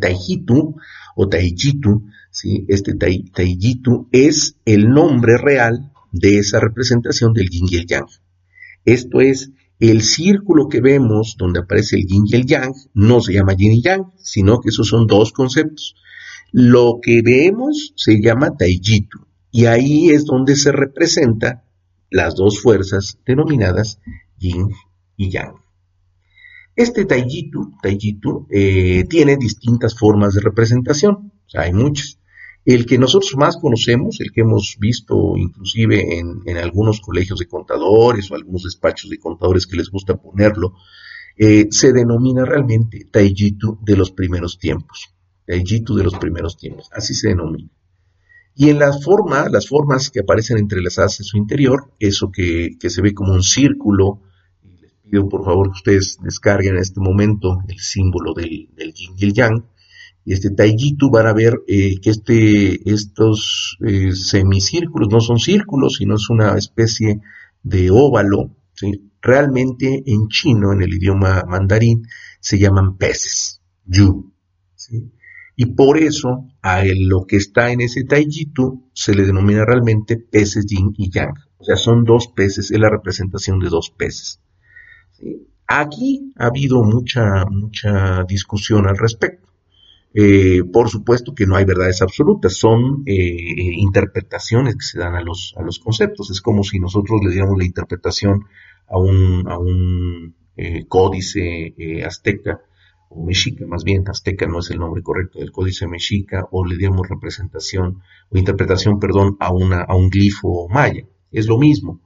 Taijitu 0.00 0.76
o 1.14 1.28
Taijitu, 1.28 2.04
¿sí? 2.30 2.64
este 2.68 2.94
Taijitu 2.94 4.08
es 4.12 4.56
el 4.64 4.88
nombre 4.88 5.36
real 5.38 5.92
de 6.12 6.38
esa 6.38 6.60
representación 6.60 7.32
del 7.32 7.48
yin 7.48 7.66
y 7.70 7.76
el 7.76 7.86
yang. 7.86 8.06
Esto 8.84 9.20
es, 9.20 9.50
el 9.78 10.02
círculo 10.02 10.68
que 10.68 10.80
vemos 10.80 11.36
donde 11.38 11.60
aparece 11.60 11.96
el 11.96 12.06
yin 12.06 12.24
y 12.26 12.36
el 12.36 12.46
yang 12.46 12.72
no 12.94 13.20
se 13.20 13.34
llama 13.34 13.54
yin 13.54 13.72
y 13.72 13.82
yang, 13.82 14.12
sino 14.16 14.60
que 14.60 14.70
esos 14.70 14.88
son 14.88 15.06
dos 15.06 15.32
conceptos. 15.32 15.94
Lo 16.52 16.98
que 17.02 17.20
vemos 17.22 17.92
se 17.96 18.20
llama 18.20 18.56
Taijitu 18.56 19.26
y 19.50 19.66
ahí 19.66 20.10
es 20.10 20.24
donde 20.24 20.56
se 20.56 20.72
representa 20.72 21.64
las 22.10 22.34
dos 22.34 22.60
fuerzas 22.60 23.18
denominadas 23.26 24.00
yin 24.38 24.68
y 25.16 25.30
yang. 25.30 25.65
Este 26.76 27.06
Taijitu, 27.06 27.72
Taijitu 27.82 28.46
eh, 28.50 29.04
tiene 29.08 29.36
distintas 29.36 29.98
formas 29.98 30.34
de 30.34 30.42
representación, 30.42 31.32
hay 31.54 31.72
muchas. 31.72 32.18
El 32.66 32.84
que 32.84 32.98
nosotros 32.98 33.34
más 33.36 33.56
conocemos, 33.56 34.20
el 34.20 34.30
que 34.30 34.42
hemos 34.42 34.76
visto 34.78 35.36
inclusive 35.36 36.18
en, 36.18 36.56
algunos 36.58 37.00
colegios 37.00 37.38
de 37.38 37.46
contadores 37.46 38.30
o 38.30 38.34
algunos 38.34 38.64
despachos 38.64 39.08
de 39.08 39.18
contadores 39.18 39.66
que 39.66 39.76
les 39.76 39.88
gusta 39.88 40.16
ponerlo, 40.16 40.74
eh, 41.38 41.68
se 41.70 41.92
denomina 41.92 42.44
realmente 42.44 43.06
Taijitu 43.10 43.78
de 43.82 43.96
los 43.96 44.10
primeros 44.10 44.58
tiempos. 44.58 45.14
Taijitu 45.46 45.94
de 45.94 46.04
los 46.04 46.18
primeros 46.18 46.56
tiempos, 46.56 46.90
así 46.92 47.14
se 47.14 47.28
denomina. 47.28 47.70
Y 48.58 48.70
en 48.70 48.78
las 48.78 49.04
formas 49.04 50.10
que 50.10 50.20
aparecen 50.20 50.56
entrelazadas 50.56 51.20
en 51.20 51.24
su 51.24 51.36
interior, 51.36 51.92
eso 52.00 52.32
que, 52.32 52.76
se 52.80 53.02
ve 53.02 53.12
como 53.12 53.34
un 53.34 53.42
círculo, 53.42 54.22
por 55.28 55.44
favor 55.44 55.68
que 55.68 55.78
ustedes 55.78 56.18
descarguen 56.22 56.74
en 56.74 56.82
este 56.82 57.00
momento 57.00 57.58
el 57.68 57.78
símbolo 57.78 58.34
del, 58.34 58.68
del 58.74 58.92
yin 58.92 59.14
y 59.16 59.24
el 59.24 59.32
yang, 59.32 59.64
y 60.26 60.32
este 60.32 60.50
Taijitu 60.50 61.08
van 61.08 61.28
a 61.28 61.32
ver 61.32 61.62
eh, 61.68 62.00
que 62.00 62.10
este, 62.10 62.90
estos 62.90 63.78
eh, 63.86 64.10
semicírculos 64.12 65.08
no 65.08 65.20
son 65.20 65.38
círculos, 65.38 65.96
sino 65.98 66.16
es 66.16 66.28
una 66.28 66.58
especie 66.58 67.20
de 67.62 67.92
óvalo, 67.92 68.50
realmente 69.22 70.02
en 70.04 70.26
chino, 70.26 70.72
en 70.72 70.82
el 70.82 70.92
idioma 70.92 71.44
mandarín, 71.46 72.02
se 72.40 72.58
llaman 72.58 72.96
peces, 72.96 73.62
yu. 73.84 74.32
Y 75.54 75.66
por 75.66 75.96
eso 75.96 76.48
a 76.60 76.82
lo 76.84 77.24
que 77.24 77.36
está 77.36 77.70
en 77.70 77.80
ese 77.80 78.02
Taijitu 78.02 78.90
se 78.92 79.14
le 79.14 79.24
denomina 79.24 79.64
realmente 79.64 80.16
peces 80.16 80.66
yin 80.66 80.92
y 80.96 81.08
yang. 81.08 81.34
O 81.58 81.64
sea, 81.64 81.76
son 81.76 82.02
dos 82.02 82.28
peces, 82.34 82.72
es 82.72 82.80
la 82.80 82.90
representación 82.90 83.60
de 83.60 83.68
dos 83.68 83.90
peces. 83.96 84.40
Aquí 85.66 86.32
ha 86.36 86.46
habido 86.46 86.82
mucha, 86.84 87.44
mucha 87.46 88.24
discusión 88.24 88.86
al 88.86 88.96
respecto. 88.96 89.46
Eh, 90.14 90.62
por 90.72 90.88
supuesto 90.88 91.34
que 91.34 91.46
no 91.46 91.56
hay 91.56 91.66
verdades 91.66 92.00
absolutas, 92.00 92.54
son 92.56 93.02
eh, 93.04 93.14
interpretaciones 93.76 94.74
que 94.76 94.84
se 94.84 94.98
dan 94.98 95.14
a 95.14 95.20
los, 95.20 95.54
a 95.58 95.62
los 95.62 95.78
conceptos. 95.78 96.30
Es 96.30 96.40
como 96.40 96.62
si 96.62 96.78
nosotros 96.78 97.20
le 97.22 97.32
diéramos 97.32 97.58
la 97.58 97.66
interpretación 97.66 98.44
a 98.88 98.98
un, 98.98 99.46
a 99.46 99.58
un 99.58 100.34
eh, 100.56 100.86
códice 100.86 101.74
azteca 102.06 102.60
o 103.08 103.24
mexica, 103.24 103.66
más 103.66 103.84
bien, 103.84 104.04
azteca 104.08 104.46
no 104.46 104.60
es 104.60 104.70
el 104.70 104.78
nombre 104.78 105.02
correcto 105.02 105.38
del 105.38 105.52
códice 105.52 105.86
mexica, 105.86 106.48
o 106.50 106.64
le 106.64 106.76
diéramos 106.76 107.08
representación 107.08 108.02
o 108.30 108.38
interpretación, 108.38 108.98
perdón, 108.98 109.36
a, 109.38 109.52
una, 109.52 109.82
a 109.82 109.94
un 109.94 110.08
glifo 110.08 110.68
maya. 110.68 111.04
Es 111.30 111.46
lo 111.46 111.58
mismo. 111.58 112.00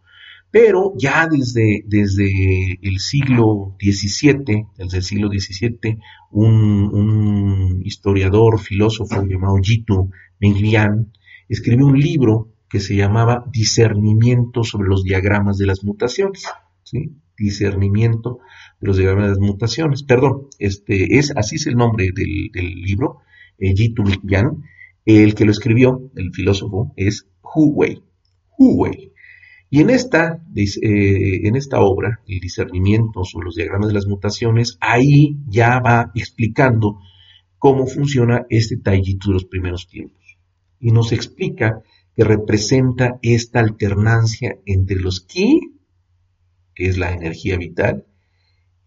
Pero 0.50 0.94
ya 0.96 1.28
desde, 1.30 1.84
desde 1.86 2.78
el 2.82 2.98
siglo 2.98 3.76
XVII, 3.80 4.66
desde 4.76 4.96
el 4.98 5.02
siglo 5.04 5.28
XVII, 5.28 5.98
un, 6.32 7.82
historiador, 7.84 8.58
filósofo 8.58 9.24
llamado 9.24 9.56
Jitu 9.62 10.10
Minglian, 10.40 11.12
escribió 11.48 11.86
un 11.86 11.98
libro 11.98 12.52
que 12.68 12.80
se 12.80 12.96
llamaba 12.96 13.44
Discernimiento 13.52 14.64
sobre 14.64 14.88
los 14.88 15.04
diagramas 15.04 15.56
de 15.56 15.66
las 15.66 15.84
mutaciones. 15.84 16.46
¿sí? 16.82 17.12
Discernimiento 17.36 18.40
de 18.80 18.88
los 18.88 18.96
diagramas 18.96 19.24
de 19.24 19.30
las 19.30 19.38
mutaciones. 19.38 20.02
Perdón, 20.02 20.48
este 20.58 21.18
es, 21.18 21.32
así 21.36 21.56
es 21.56 21.66
el 21.68 21.76
nombre 21.76 22.10
del, 22.12 22.50
libro, 22.82 23.18
eh, 23.58 23.72
Jitu. 23.74 24.02
El 25.04 25.34
que 25.34 25.44
lo 25.44 25.50
escribió, 25.50 26.10
el 26.16 26.32
filósofo, 26.32 26.92
es 26.96 27.26
Hu 27.42 27.72
Wei. 27.72 28.02
Hu 28.58 28.82
Wei. 28.82 29.09
Y 29.72 29.80
en 29.80 29.90
esta, 29.90 30.42
eh, 30.56 31.46
en 31.46 31.54
esta 31.54 31.80
obra, 31.80 32.20
el 32.26 32.40
discernimiento 32.40 33.24
sobre 33.24 33.46
los 33.46 33.54
diagramas 33.54 33.86
de 33.86 33.94
las 33.94 34.06
mutaciones, 34.08 34.76
ahí 34.80 35.36
ya 35.46 35.78
va 35.78 36.10
explicando 36.16 36.98
cómo 37.56 37.86
funciona 37.86 38.46
este 38.50 38.78
Taijitsu 38.78 39.28
de 39.28 39.34
los 39.34 39.44
primeros 39.44 39.86
tiempos. 39.88 40.38
Y 40.80 40.90
nos 40.90 41.12
explica 41.12 41.82
que 42.16 42.24
representa 42.24 43.20
esta 43.22 43.60
alternancia 43.60 44.58
entre 44.66 44.96
los 44.96 45.20
Ki, 45.20 45.60
que 46.74 46.88
es 46.88 46.98
la 46.98 47.12
energía 47.12 47.56
vital, 47.56 48.06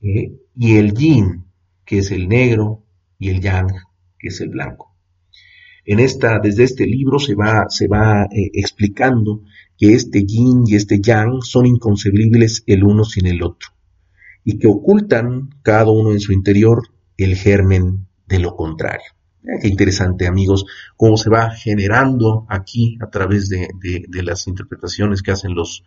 eh, 0.01 0.33
y 0.53 0.75
el 0.75 0.93
Yin, 0.93 1.45
que 1.85 1.99
es 1.99 2.11
el 2.11 2.27
negro, 2.27 2.83
y 3.17 3.29
el 3.29 3.39
Yang, 3.39 3.71
que 4.19 4.27
es 4.27 4.41
el 4.41 4.49
blanco. 4.49 4.93
En 5.85 5.99
esta, 5.99 6.39
desde 6.39 6.63
este 6.63 6.85
libro 6.85 7.19
se 7.19 7.35
va, 7.35 7.65
se 7.69 7.87
va 7.87 8.23
eh, 8.23 8.51
explicando 8.53 9.43
que 9.77 9.93
este 9.93 10.23
yin 10.25 10.63
y 10.65 10.75
este 10.75 10.99
yang 11.01 11.41
son 11.41 11.65
inconcebibles 11.65 12.63
el 12.67 12.83
uno 12.83 13.03
sin 13.03 13.27
el 13.27 13.43
otro, 13.43 13.69
y 14.43 14.57
que 14.57 14.67
ocultan 14.67 15.49
cada 15.61 15.89
uno 15.91 16.11
en 16.11 16.19
su 16.19 16.33
interior 16.33 16.81
el 17.17 17.35
germen 17.35 18.07
de 18.27 18.39
lo 18.39 18.55
contrario. 18.55 19.11
Qué 19.61 19.67
interesante, 19.67 20.25
amigos, 20.25 20.65
cómo 20.95 21.17
se 21.17 21.29
va 21.29 21.51
generando 21.51 22.45
aquí 22.47 22.97
a 23.01 23.09
través 23.09 23.49
de, 23.49 23.67
las 24.23 24.47
interpretaciones 24.47 25.21
que 25.21 25.31
hacen 25.31 25.53
los, 25.53 25.83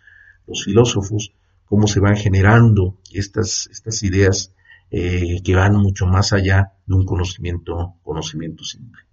los, 0.46 0.64
filósofos, 0.64 1.32
cómo 1.64 1.86
se 1.86 2.00
van 2.00 2.16
generando 2.16 2.98
estas, 3.12 3.68
estas 3.72 4.02
ideas 4.02 4.52
eh, 4.90 5.40
que 5.42 5.54
van 5.54 5.74
mucho 5.76 6.06
más 6.06 6.34
allá 6.34 6.74
de 6.86 6.94
un 6.94 7.06
conocimiento, 7.06 7.94
conocimiento 8.02 8.62
simple. 8.62 9.05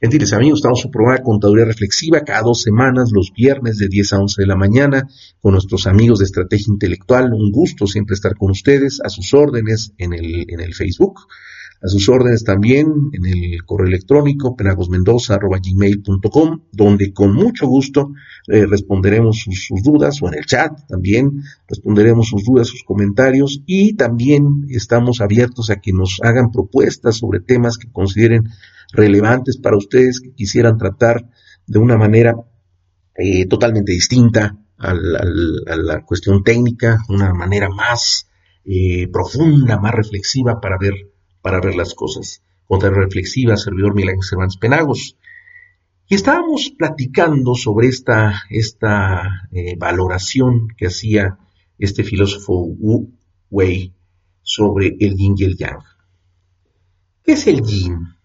Gentiles 0.00 0.32
amigos, 0.32 0.60
estamos 0.60 0.78
en 0.78 0.82
su 0.84 0.90
programa 0.92 1.24
Contaduría 1.24 1.64
Reflexiva 1.64 2.20
cada 2.20 2.42
dos 2.42 2.62
semanas, 2.62 3.10
los 3.12 3.32
viernes 3.32 3.78
de 3.78 3.88
10 3.88 4.12
a 4.12 4.20
11 4.20 4.42
de 4.42 4.46
la 4.46 4.54
mañana, 4.54 5.08
con 5.40 5.54
nuestros 5.54 5.88
amigos 5.88 6.20
de 6.20 6.26
Estrategia 6.26 6.72
Intelectual. 6.72 7.34
Un 7.34 7.50
gusto 7.50 7.88
siempre 7.88 8.14
estar 8.14 8.36
con 8.36 8.52
ustedes, 8.52 9.00
a 9.04 9.08
sus 9.08 9.34
órdenes 9.34 9.94
en 9.98 10.12
el, 10.12 10.46
en 10.48 10.60
el 10.60 10.72
Facebook, 10.72 11.26
a 11.80 11.88
sus 11.88 12.08
órdenes 12.08 12.42
también 12.44 13.10
en 13.12 13.26
el 13.26 13.64
correo 13.64 13.86
electrónico 13.86 14.56
penagosmendoza.gmail.com, 14.56 16.62
donde 16.72 17.12
con 17.12 17.34
mucho 17.34 17.66
gusto 17.66 18.12
eh, 18.48 18.66
responderemos 18.66 19.38
sus, 19.38 19.68
dudas, 19.82 20.20
o 20.22 20.28
en 20.28 20.34
el 20.34 20.46
chat 20.46 20.72
también 20.88 21.42
responderemos 21.68 22.28
sus 22.28 22.44
dudas, 22.44 22.68
sus 22.68 22.82
comentarios, 22.82 23.62
y 23.66 23.94
también 23.94 24.66
estamos 24.68 25.20
abiertos 25.20 25.70
a 25.70 25.76
que 25.76 25.92
nos 25.92 26.18
hagan 26.22 26.50
propuestas 26.50 27.18
sobre 27.18 27.40
temas 27.40 27.78
que 27.78 27.92
consideren 27.92 28.48
relevantes 28.92 29.58
para 29.58 29.76
ustedes 29.76 30.20
que 30.20 30.32
quisieran 30.32 30.78
tratar 30.78 31.28
de 31.66 31.78
una 31.78 31.96
manera 31.96 32.34
eh, 33.16 33.46
totalmente 33.46 33.92
distinta 33.92 34.56
a 34.78 34.94
la, 34.94 36.04
cuestión 36.04 36.44
técnica, 36.44 36.98
una 37.08 37.34
manera 37.34 37.68
más 37.68 38.28
eh, 38.64 39.08
profunda, 39.12 39.78
más 39.78 39.92
reflexiva 39.92 40.60
para 40.60 40.78
ver, 40.78 41.07
para 41.42 41.60
ver 41.60 41.74
las 41.74 41.94
cosas. 41.94 42.42
Contra 42.66 42.90
reflexiva, 42.90 43.56
servidor 43.56 43.94
Milán 43.94 44.22
Cervantes 44.22 44.58
Penagos. 44.58 45.16
Y 46.06 46.14
estábamos 46.14 46.72
platicando 46.76 47.54
sobre 47.54 47.88
esta, 47.88 48.42
esta 48.50 49.48
eh, 49.52 49.76
valoración 49.76 50.68
que 50.76 50.86
hacía 50.86 51.38
este 51.78 52.04
filósofo 52.04 52.54
Wu 52.54 53.12
Wei 53.50 53.94
sobre 54.42 54.96
el 55.00 55.16
yin 55.16 55.34
y 55.36 55.44
el 55.44 55.56
yang. 55.56 55.82
¿Qué 57.22 57.32
es 57.32 57.46
el 57.46 57.62
yin? 57.62 58.18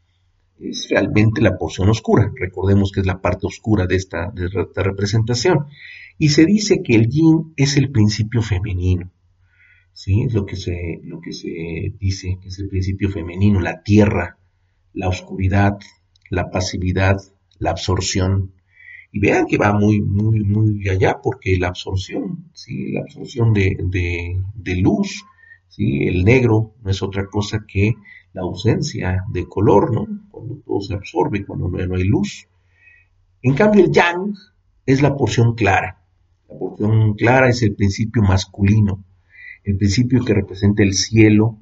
es 0.64 0.88
realmente 0.90 1.42
la 1.42 1.58
porción 1.58 1.90
oscura. 1.90 2.32
Recordemos 2.36 2.92
que 2.92 3.02
es 3.02 3.06
la 3.06 3.22
parte 3.22 3.48
oscura 3.48 3.86
de 3.86 3.96
esta, 3.96 4.32
de 4.32 4.46
esta 4.46 4.84
representación. 4.84 5.66
Y 6.18 6.30
se 6.30 6.46
dice 6.46 6.82
que 6.84 6.96
el 6.96 7.10
yin 7.10 7.54
es 7.58 7.78
el 7.78 7.92
principio 7.92 8.42
femenino. 8.42 9.12
¿Sí? 9.94 10.24
Es 10.24 10.34
lo 10.34 10.46
que 10.46 10.56
se, 10.56 11.00
lo 11.04 11.22
que 11.22 11.34
se 11.34 11.94
dice, 12.00 12.38
que 12.42 12.50
es 12.50 12.60
el 12.60 12.68
principio 12.68 13.10
femenino, 13.10 13.60
la 13.60 13.84
tierra, 13.84 14.38
la 14.94 15.08
oscuridad, 15.08 15.80
la 16.30 16.50
pasividad, 16.50 17.18
la 17.60 17.72
absorción. 17.72 18.54
Y 19.12 19.20
vean 19.20 19.46
que 19.46 19.58
va 19.58 19.74
muy, 19.74 20.02
muy, 20.02 20.44
muy 20.44 20.90
allá, 20.90 21.20
porque 21.22 21.58
la 21.58 21.68
absorción, 21.68 22.50
¿sí? 22.54 22.92
la 22.92 23.02
absorción 23.02 23.54
de, 23.54 23.78
de, 23.80 24.42
de 24.56 24.76
luz, 24.78 25.24
¿sí? 25.68 26.08
el 26.08 26.24
negro 26.26 26.74
no 26.84 26.90
es 26.90 27.04
otra 27.04 27.28
cosa 27.28 27.64
que 27.68 27.94
la 28.34 28.42
ausencia 28.42 29.24
de 29.30 29.48
color, 29.48 29.94
¿no? 29.94 30.08
Cuando 30.32 30.56
todo 30.66 30.82
se 30.82 30.96
absorbe, 30.96 31.46
cuando 31.46 31.70
no, 31.70 31.96
hay 31.96 32.04
luz. 32.04 32.48
En 33.42 33.54
cambio, 33.54 33.86
el 33.86 33.92
yang 33.92 34.34
es 34.86 35.02
la 35.02 35.16
porción 35.16 35.54
clara. 35.54 36.04
La 36.50 36.58
porción 36.58 37.14
clara 37.14 37.50
es 37.50 37.62
el 37.62 37.76
principio 37.76 38.24
masculino, 38.24 39.04
el 39.64 39.78
principio 39.78 40.24
que 40.24 40.34
representa 40.34 40.84
el 40.84 40.94
cielo, 40.94 41.60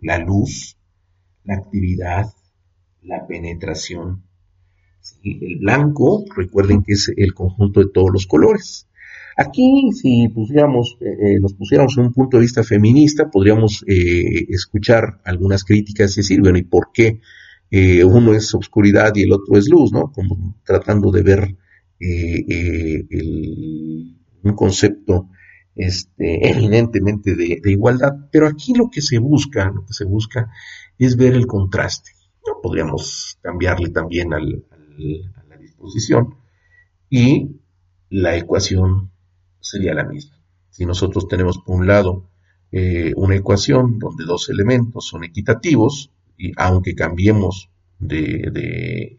la 0.00 0.18
luz, 0.18 0.76
la 1.44 1.56
actividad, 1.56 2.26
la 3.02 3.26
penetración. 3.26 4.22
El 5.24 5.58
blanco, 5.58 6.24
recuerden 6.36 6.82
que 6.82 6.92
es 6.92 7.12
el 7.16 7.34
conjunto 7.34 7.80
de 7.80 7.90
todos 7.92 8.10
los 8.12 8.26
colores. 8.26 8.86
Aquí, 9.36 9.90
si 9.92 10.28
pusiéramos, 10.28 10.98
eh, 11.00 11.06
eh, 11.20 11.40
nos 11.40 11.54
pusiéramos 11.54 11.96
en 11.96 12.04
un 12.04 12.12
punto 12.12 12.36
de 12.36 12.42
vista 12.42 12.62
feminista, 12.62 13.30
podríamos 13.30 13.84
eh, 13.88 14.46
escuchar 14.50 15.20
algunas 15.24 15.64
críticas 15.64 16.12
y 16.12 16.20
decir, 16.20 16.40
bueno, 16.40 16.58
¿y 16.58 16.64
por 16.64 16.88
qué 16.92 17.20
uno 18.04 18.34
es 18.34 18.54
oscuridad 18.54 19.12
y 19.14 19.22
el 19.22 19.32
otro 19.32 19.56
es 19.56 19.66
luz, 19.66 19.92
¿no? 19.92 20.12
Como 20.12 20.56
tratando 20.62 21.10
de 21.10 21.22
ver 21.22 21.56
un 24.42 24.54
concepto 24.54 25.30
este, 25.74 26.50
eminentemente 26.50 27.34
de, 27.34 27.60
igualdad. 27.64 28.28
Pero 28.30 28.46
aquí 28.46 28.74
lo 28.74 28.90
que 28.90 29.00
se 29.00 29.18
busca, 29.18 29.70
lo 29.70 29.84
que 29.86 29.92
se 29.92 30.04
busca 30.04 30.50
es 30.98 31.16
ver 31.16 31.34
el 31.34 31.46
contraste. 31.46 32.12
¿no? 32.46 32.60
Podríamos 32.62 33.38
cambiarle 33.42 33.90
también 33.90 34.32
al, 34.32 34.64
a 35.36 35.44
la 35.48 35.56
disposición 35.56 36.36
y 37.08 37.56
la 38.10 38.36
ecuación 38.36 39.10
sería 39.60 39.94
la 39.94 40.04
misma. 40.04 40.38
Si 40.70 40.86
nosotros 40.86 41.28
tenemos 41.28 41.58
por 41.58 41.76
un 41.76 41.86
lado 41.86 42.28
eh, 42.70 43.12
una 43.16 43.36
ecuación 43.36 43.98
donde 43.98 44.24
dos 44.24 44.48
elementos 44.48 45.06
son 45.06 45.24
equitativos, 45.24 46.10
y 46.38 46.52
aunque 46.56 46.94
cambiemos 46.94 47.68
de, 47.98 49.18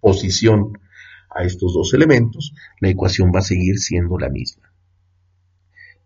posición 0.00 0.78
a 1.28 1.44
estos 1.44 1.74
dos 1.74 1.92
elementos, 1.92 2.54
la 2.80 2.88
ecuación 2.88 3.30
va 3.34 3.40
a 3.40 3.42
seguir 3.42 3.78
siendo 3.78 4.18
la 4.18 4.30
misma. 4.30 4.69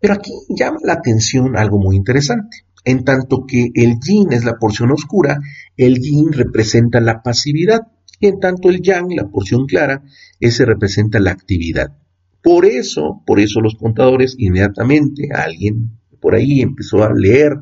Pero 0.05 0.19
aquí 0.19 0.33
llama 0.49 0.77
la 0.83 0.93
atención 0.93 1.57
algo 1.57 1.79
muy 1.79 1.95
interesante. 1.95 2.57
En 2.83 3.03
tanto 3.03 3.47
que 3.47 3.71
el 3.73 3.95
yin 3.99 4.33
es 4.33 4.45
la 4.45 4.59
porción 4.59 4.91
oscura, 4.91 5.39
el 5.77 5.95
yin 5.95 6.31
representa 6.31 7.01
la 7.01 7.23
pasividad. 7.23 7.87
Y 8.19 8.27
en 8.27 8.39
tanto 8.39 8.69
el 8.69 8.83
yang, 8.83 9.07
la 9.15 9.27
porción 9.29 9.65
clara, 9.65 10.03
ese 10.39 10.63
representa 10.63 11.19
la 11.19 11.31
actividad. 11.31 11.97
Por 12.43 12.67
eso, 12.67 13.23
por 13.25 13.39
eso 13.39 13.61
los 13.61 13.73
contadores 13.73 14.35
inmediatamente, 14.37 15.29
alguien 15.33 15.97
por 16.21 16.35
ahí 16.35 16.61
empezó 16.61 17.03
a 17.03 17.11
leer 17.11 17.53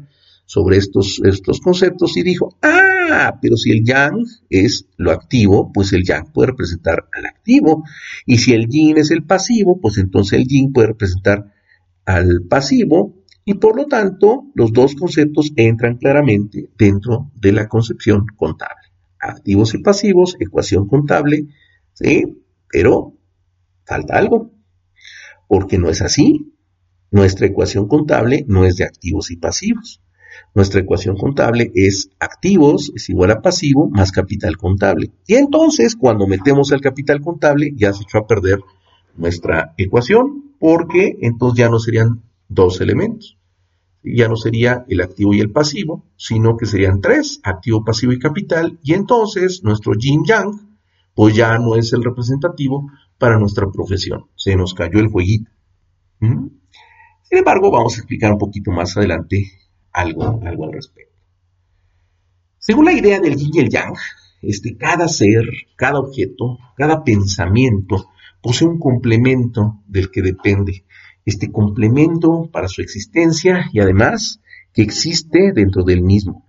sobre 0.45 0.75
estos, 0.75 1.21
estos 1.23 1.62
conceptos 1.62 2.17
y 2.17 2.23
dijo, 2.23 2.58
ah, 2.62 3.39
pero 3.41 3.56
si 3.56 3.71
el 3.71 3.86
yang 3.86 4.17
es 4.49 4.89
lo 4.97 5.12
activo, 5.12 5.71
pues 5.73 5.93
el 5.93 6.03
yang 6.03 6.34
puede 6.34 6.47
representar 6.47 7.08
al 7.13 7.25
activo. 7.25 7.86
Y 8.25 8.39
si 8.39 8.51
el 8.51 8.67
yin 8.67 8.97
es 8.97 9.12
el 9.12 9.23
pasivo, 9.23 9.79
pues 9.79 9.97
entonces 9.97 10.38
el 10.38 10.45
yin 10.45 10.73
puede 10.73 10.88
representar 10.88 11.52
al 12.05 12.43
pasivo. 12.49 13.15
Y 13.45 13.55
por 13.55 13.75
lo 13.75 13.87
tanto, 13.87 14.45
los 14.55 14.71
dos 14.71 14.95
conceptos 14.95 15.51
entran 15.55 15.97
claramente 15.97 16.69
dentro 16.77 17.31
de 17.35 17.51
la 17.51 17.67
concepción 17.67 18.25
contable. 18.37 18.93
Activos 19.19 19.73
y 19.73 19.79
pasivos, 19.79 20.37
ecuación 20.39 20.87
contable, 20.87 21.47
¿sí? 21.93 22.23
Pero 22.69 23.17
falta 23.85 24.17
algo, 24.17 24.51
porque 25.47 25.77
no 25.77 25.89
es 25.89 26.01
así. 26.01 26.53
Nuestra 27.11 27.47
ecuación 27.47 27.87
contable 27.87 28.45
no 28.47 28.65
es 28.65 28.77
de 28.77 28.85
activos 28.85 29.29
y 29.29 29.35
pasivos. 29.35 30.01
Nuestra 30.55 30.81
ecuación 30.81 31.17
contable 31.17 31.71
es 31.75 32.09
activos 32.19 32.91
es 32.95 33.09
igual 33.09 33.31
a 33.31 33.41
pasivo 33.41 33.89
más 33.89 34.11
capital 34.11 34.57
contable. 34.57 35.11
Y 35.27 35.35
entonces, 35.35 35.95
cuando 35.95 36.27
metemos 36.27 36.71
el 36.71 36.81
capital 36.81 37.21
contable, 37.21 37.73
ya 37.75 37.93
se 37.93 38.03
echó 38.03 38.19
a 38.19 38.27
perder 38.27 38.59
nuestra 39.15 39.73
ecuación, 39.77 40.52
porque 40.63 41.17
entonces 41.19 41.58
ya 41.58 41.67
no 41.67 41.78
serían 41.78 42.23
dos 42.47 42.80
elementos. 42.80 43.38
Ya 44.02 44.30
no 44.30 44.38
sería 44.38 44.86
el 44.88 45.02
activo 45.02 45.34
y 45.34 45.41
el 45.41 45.52
pasivo, 45.52 46.06
sino 46.15 46.56
que 46.56 46.65
serían 46.65 47.02
tres, 47.02 47.41
activo, 47.43 47.84
pasivo 47.84 48.13
y 48.13 48.19
capital. 48.19 48.80
Y 48.82 48.93
entonces 48.93 49.62
nuestro 49.65 49.93
yin 49.93 50.23
yang, 50.23 50.78
pues 51.15 51.36
ya 51.36 51.58
no 51.58 51.76
es 51.76 51.91
el 51.91 52.02
representativo 52.02 52.89
para 53.17 53.38
nuestra 53.38 53.69
profesión. 53.69 54.28
Se 54.38 54.56
nos 54.56 54.73
cayó 54.73 54.99
el 54.99 55.10
jueguito. 55.10 55.52
¿Mm? 56.21 56.47
Sin 57.23 57.38
embargo, 57.39 57.69
vamos 57.69 57.95
a 57.95 57.97
explicar 57.97 58.32
un 58.32 58.39
poquito 58.39 58.71
más 58.71 58.95
adelante 58.95 59.52
algo, 59.91 60.39
algo 60.45 60.63
al 60.63 60.71
respecto. 60.71 61.13
Según 62.58 62.86
la 62.86 62.93
idea 62.93 63.19
del 63.19 63.36
yin 63.36 63.52
y 63.54 63.60
el 63.60 63.69
yang, 63.69 63.95
este, 64.41 64.78
cada 64.78 65.10
ser, 65.10 65.43
cada 65.76 65.99
objeto, 65.99 66.58
cada 66.78 67.04
pensamiento 67.04 68.12
posee 68.43 68.67
un 68.67 68.77
complemento 68.77 69.82
del 69.88 70.12
que 70.12 70.21
depende. 70.21 70.84
Este 71.25 71.49
complemento 71.49 72.49
para 72.51 72.67
su 72.67 72.82
existencia 72.82 73.69
y 73.71 73.79
además 73.79 74.41
que 74.73 74.82
existe 74.82 75.53
dentro 75.53 75.84
del 75.84 76.03
mismo. 76.03 76.45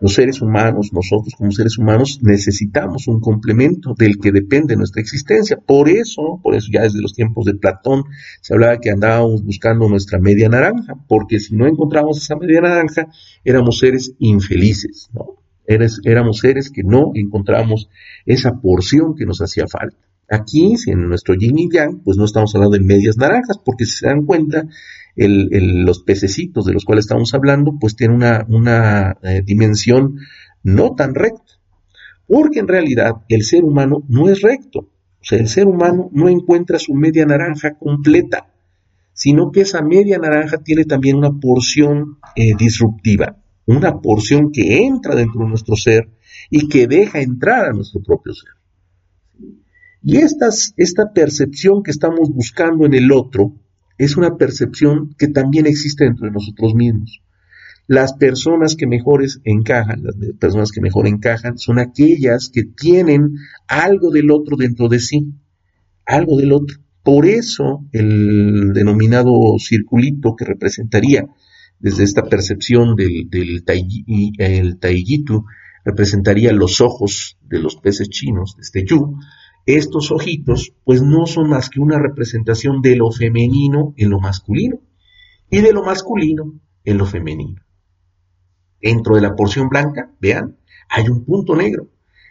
Los 0.00 0.14
seres 0.14 0.42
humanos, 0.42 0.92
nosotros 0.92 1.32
como 1.38 1.52
seres 1.52 1.78
humanos, 1.78 2.18
necesitamos 2.22 3.06
un 3.06 3.20
complemento 3.20 3.94
del 3.96 4.18
que 4.18 4.32
depende 4.32 4.74
nuestra 4.74 5.00
existencia. 5.00 5.58
Por 5.58 5.88
eso, 5.88 6.40
por 6.42 6.56
eso 6.56 6.66
ya 6.72 6.82
desde 6.82 7.00
los 7.00 7.14
tiempos 7.14 7.44
de 7.44 7.54
Platón 7.54 8.02
se 8.40 8.52
hablaba 8.52 8.78
que 8.78 8.90
andábamos 8.90 9.44
buscando 9.44 9.88
nuestra 9.88 10.18
media 10.18 10.48
naranja, 10.48 10.94
porque 11.06 11.38
si 11.38 11.54
no 11.54 11.68
encontramos 11.68 12.18
esa 12.18 12.34
media 12.34 12.62
naranja, 12.62 13.06
éramos 13.44 13.78
seres 13.78 14.12
infelices, 14.18 15.08
¿no? 15.14 15.36
éramos 15.68 16.38
seres 16.38 16.68
que 16.68 16.82
no 16.82 17.12
encontramos 17.14 17.88
esa 18.26 18.60
porción 18.60 19.14
que 19.14 19.24
nos 19.24 19.40
hacía 19.40 19.68
falta. 19.68 20.11
Aquí, 20.34 20.74
en 20.86 21.08
nuestro 21.10 21.34
yin 21.34 21.58
y 21.58 21.68
yang, 21.70 22.00
pues 22.02 22.16
no 22.16 22.24
estamos 22.24 22.54
hablando 22.54 22.78
de 22.78 22.82
medias 22.82 23.18
naranjas, 23.18 23.58
porque 23.62 23.84
si 23.84 23.98
se 23.98 24.06
dan 24.06 24.24
cuenta, 24.24 24.66
los 25.14 26.02
pececitos 26.04 26.64
de 26.64 26.72
los 26.72 26.86
cuales 26.86 27.04
estamos 27.04 27.34
hablando, 27.34 27.72
pues 27.78 27.96
tienen 27.96 28.22
una, 28.48 29.18
eh, 29.22 29.42
dimensión 29.44 30.16
no 30.62 30.94
tan 30.94 31.14
recta. 31.14 31.60
Porque 32.26 32.60
en 32.60 32.68
realidad 32.68 33.16
el 33.28 33.42
ser 33.42 33.62
humano 33.62 34.04
no 34.08 34.30
es 34.30 34.40
recto. 34.40 34.78
O 34.78 35.24
sea, 35.24 35.38
el 35.38 35.48
ser 35.48 35.66
humano 35.66 36.08
no 36.12 36.30
encuentra 36.30 36.78
su 36.78 36.94
media 36.94 37.26
naranja 37.26 37.76
completa, 37.78 38.46
sino 39.12 39.52
que 39.52 39.60
esa 39.60 39.82
media 39.82 40.16
naranja 40.16 40.56
tiene 40.64 40.86
también 40.86 41.16
una 41.16 41.32
porción 41.38 42.16
eh, 42.36 42.54
disruptiva, 42.56 43.36
una 43.66 44.00
porción 44.00 44.50
que 44.50 44.82
entra 44.86 45.14
dentro 45.14 45.42
de 45.42 45.48
nuestro 45.48 45.76
ser 45.76 46.08
y 46.48 46.68
que 46.68 46.86
deja 46.86 47.20
entrar 47.20 47.66
a 47.66 47.72
nuestro 47.72 48.02
propio 48.02 48.32
ser. 48.32 48.61
Y 50.02 50.16
esta 50.18 51.12
percepción 51.14 51.82
que 51.82 51.90
estamos 51.92 52.30
buscando 52.30 52.86
en 52.86 52.94
el 52.94 53.12
otro 53.12 53.54
es 53.98 54.16
una 54.16 54.36
percepción 54.36 55.14
que 55.16 55.28
también 55.28 55.66
existe 55.66 56.04
dentro 56.04 56.26
de 56.26 56.32
nosotros 56.32 56.74
mismos. 56.74 57.22
Las 57.86 58.14
personas 58.14 58.74
que 58.74 58.86
mejores 58.86 59.40
encajan, 59.44 60.02
las 60.02 60.16
personas 60.38 60.70
que 60.72 60.80
mejor 60.80 61.06
encajan, 61.06 61.58
son 61.58 61.78
aquellas 61.78 62.48
que 62.48 62.64
tienen 62.64 63.36
algo 63.68 64.10
del 64.10 64.30
otro 64.30 64.56
dentro 64.56 64.88
de 64.88 64.98
sí, 64.98 65.34
algo 66.06 66.36
del 66.36 66.52
otro. 66.52 66.78
Por 67.02 67.26
eso 67.26 67.84
el 67.92 68.72
denominado 68.72 69.32
circulito 69.58 70.36
que 70.36 70.44
representaría 70.44 71.26
desde 71.80 72.04
esta 72.04 72.22
percepción 72.22 72.94
del, 72.94 73.28
del 73.28 73.64
el 74.38 74.78
taiyitu, 74.78 75.44
representaría 75.84 76.52
los 76.52 76.80
ojos 76.80 77.36
de 77.42 77.58
los 77.58 77.76
peces 77.76 78.08
chinos, 78.08 78.54
de 78.56 78.62
este 78.62 78.84
yu, 78.84 79.16
estos 79.66 80.10
ojitos 80.10 80.74
pues 80.84 81.02
no 81.02 81.26
son 81.26 81.48
más 81.48 81.70
que 81.70 81.80
una 81.80 81.98
representación 81.98 82.82
de 82.82 82.96
lo 82.96 83.10
femenino 83.10 83.94
en 83.96 84.10
lo 84.10 84.20
masculino 84.20 84.80
y 85.50 85.60
de 85.60 85.72
lo 85.72 85.84
masculino 85.84 86.54
en 86.84 86.98
lo 86.98 87.06
femenino. 87.06 87.62
Dentro 88.80 89.14
de 89.14 89.20
la 89.20 89.36
porción 89.36 89.68
blanca, 89.68 90.10
vean, 90.20 90.56
hay 90.88 91.08
un 91.08 91.24
punto 91.24 91.54
negro 91.54 91.88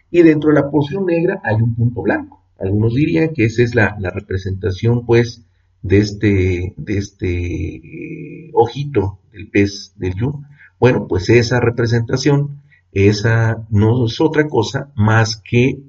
y 0.09 0.21
dentro 0.23 0.49
de 0.49 0.59
la 0.59 0.69
porción 0.69 1.05
negra 1.05 1.41
hay 1.43 1.55
un 1.55 1.75
punto 1.75 2.01
blanco. 2.01 2.43
Algunos 2.59 2.93
dirían 2.93 3.33
que 3.33 3.45
esa 3.45 3.63
es 3.63 3.73
la, 3.73 3.97
representación 4.13 5.05
pues 5.05 5.45
de 5.81 5.97
este, 5.97 6.73
de 6.77 6.97
este 6.97 7.75
eh, 7.75 8.51
ojito 8.53 9.19
del 9.31 9.49
pez 9.49 9.93
del 9.95 10.13
yu. 10.13 10.43
Bueno, 10.79 11.07
pues 11.07 11.29
esa 11.29 11.59
representación, 11.59 12.61
esa 12.91 13.65
no 13.69 14.05
es 14.05 14.19
otra 14.19 14.47
cosa 14.47 14.91
más 14.95 15.37
que 15.37 15.79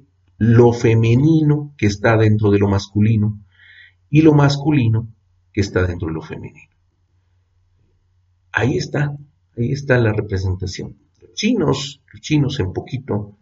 lo 0.45 0.73
femenino 0.73 1.73
que 1.77 1.85
está 1.85 2.17
dentro 2.17 2.51
de 2.51 2.59
lo 2.59 2.67
masculino 2.67 3.39
y 4.09 4.21
lo 4.21 4.33
masculino 4.33 5.07
que 5.53 5.61
está 5.61 5.87
dentro 5.87 6.09
de 6.09 6.13
lo 6.15 6.21
femenino. 6.21 6.69
Ahí 8.51 8.77
está, 8.77 9.15
ahí 9.57 9.71
está 9.71 9.97
la 9.99 10.11
representación. 10.11 10.97
Los 11.21 11.33
chinos, 11.33 12.01
los 12.11 12.21
chinos 12.21 12.59
en 12.59 12.73
poquito, 12.73 13.37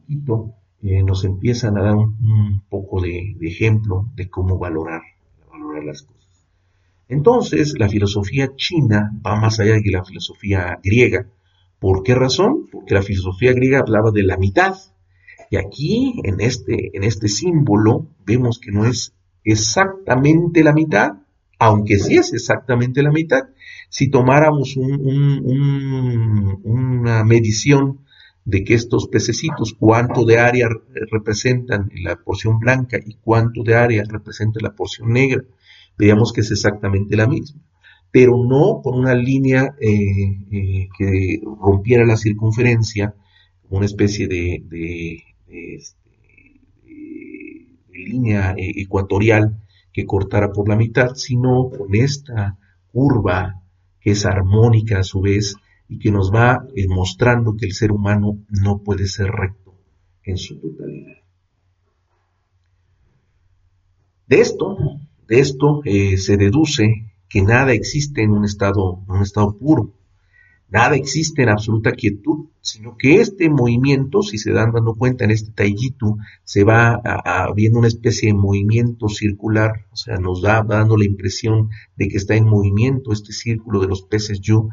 poquito 0.00 0.54
eh, 0.82 1.02
nos 1.04 1.24
empiezan 1.24 1.78
a 1.78 1.82
dar 1.82 1.94
un, 1.94 2.62
poco 2.68 3.00
de, 3.00 3.36
ejemplo 3.40 4.08
de 4.16 4.28
cómo 4.28 4.58
valorar, 4.58 5.02
valorar 5.48 5.84
las 5.84 6.02
cosas. 6.02 6.48
Entonces, 7.08 7.74
la 7.78 7.88
filosofía 7.88 8.56
china 8.56 9.12
va 9.24 9.36
más 9.36 9.60
allá 9.60 9.74
de 9.74 9.90
la 9.92 10.04
filosofía 10.04 10.80
griega. 10.82 11.28
¿Por 11.78 12.02
qué 12.02 12.16
razón? 12.16 12.68
Porque 12.72 12.94
la 12.94 13.02
filosofía 13.02 13.52
griega 13.52 13.78
hablaba 13.78 14.10
de 14.10 14.24
la 14.24 14.36
mitad, 14.38 14.74
y 15.52 15.56
aquí, 15.58 16.14
en 16.24 16.40
este, 16.40 16.96
en 16.96 17.04
este 17.04 17.28
símbolo, 17.28 18.06
vemos 18.24 18.58
que 18.58 18.72
no 18.72 18.86
es 18.86 19.12
exactamente 19.44 20.64
la 20.64 20.72
mitad, 20.72 21.10
aunque 21.58 21.98
sí 21.98 22.16
es 22.16 22.32
exactamente 22.32 23.02
la 23.02 23.10
mitad. 23.10 23.42
Si 23.90 24.08
tomáramos 24.08 24.78
una 24.78 25.12
medición 27.24 27.98
de 28.46 28.64
que 28.64 28.72
estos 28.72 29.08
pececitos, 29.08 29.76
cuánto 29.78 30.24
de 30.24 30.38
área 30.38 30.70
representan 31.10 31.90
la 32.02 32.16
porción 32.16 32.58
blanca 32.58 32.96
y 33.04 33.18
cuánto 33.20 33.62
de 33.62 33.74
área 33.74 34.04
representa 34.08 34.58
la 34.62 34.74
porción 34.74 35.12
negra, 35.12 35.44
veríamos 35.98 36.32
que 36.32 36.40
es 36.40 36.50
exactamente 36.50 37.14
la 37.14 37.26
misma, 37.26 37.60
pero 38.10 38.42
no 38.42 38.80
con 38.82 38.98
una 38.98 39.14
línea 39.14 39.74
eh, 39.78 40.38
eh, 40.50 40.88
que 40.96 41.42
rompiera 41.44 42.06
la 42.06 42.16
circunferencia, 42.16 43.14
una 43.68 43.84
especie 43.84 44.28
de, 44.28 45.22
este, 45.52 45.92
línea 47.92 48.54
eh, 48.56 48.72
ecuatorial 48.76 49.62
que 49.92 50.06
cortara 50.06 50.52
por 50.52 50.68
la 50.68 50.76
mitad, 50.76 51.14
sino 51.14 51.70
con 51.70 51.94
esta 51.94 52.58
curva 52.92 53.62
que 54.00 54.12
es 54.12 54.26
armónica 54.26 55.00
a 55.00 55.04
su 55.04 55.20
vez 55.20 55.54
y 55.88 55.98
que 55.98 56.10
nos 56.10 56.32
va 56.32 56.66
eh, 56.74 56.86
mostrando 56.88 57.56
que 57.56 57.66
el 57.66 57.72
ser 57.72 57.92
humano 57.92 58.38
no 58.48 58.78
puede 58.78 59.06
ser 59.06 59.28
recto 59.28 59.74
en 60.24 60.38
su 60.38 60.58
totalidad. 60.58 61.18
De 64.26 64.40
esto, 64.40 64.76
de 65.28 65.40
esto 65.40 65.82
eh, 65.84 66.16
se 66.16 66.36
deduce 66.36 67.12
que 67.28 67.42
nada 67.42 67.72
existe 67.72 68.22
en 68.22 68.30
un 68.30 68.44
estado, 68.44 69.02
en 69.08 69.16
un 69.16 69.22
estado 69.22 69.56
puro. 69.56 69.92
Nada 70.72 70.96
existe 70.96 71.42
en 71.42 71.50
absoluta 71.50 71.92
quietud, 71.92 72.46
sino 72.62 72.96
que 72.96 73.20
este 73.20 73.50
movimiento, 73.50 74.22
si 74.22 74.38
se 74.38 74.52
dan 74.52 74.72
dando 74.72 74.94
cuenta 74.94 75.26
en 75.26 75.30
este 75.30 75.52
Taijitu, 75.52 76.16
se 76.44 76.64
va 76.64 76.98
viendo 77.54 77.78
una 77.78 77.88
especie 77.88 78.28
de 78.28 78.34
movimiento 78.34 79.10
circular, 79.10 79.84
o 79.90 79.96
sea, 79.96 80.16
nos 80.16 80.40
da 80.40 80.62
dando 80.62 80.96
la 80.96 81.04
impresión 81.04 81.68
de 81.94 82.08
que 82.08 82.16
está 82.16 82.36
en 82.36 82.46
movimiento 82.48 83.12
este 83.12 83.34
círculo 83.34 83.80
de 83.80 83.88
los 83.88 84.04
peces 84.04 84.40
Yu, 84.40 84.70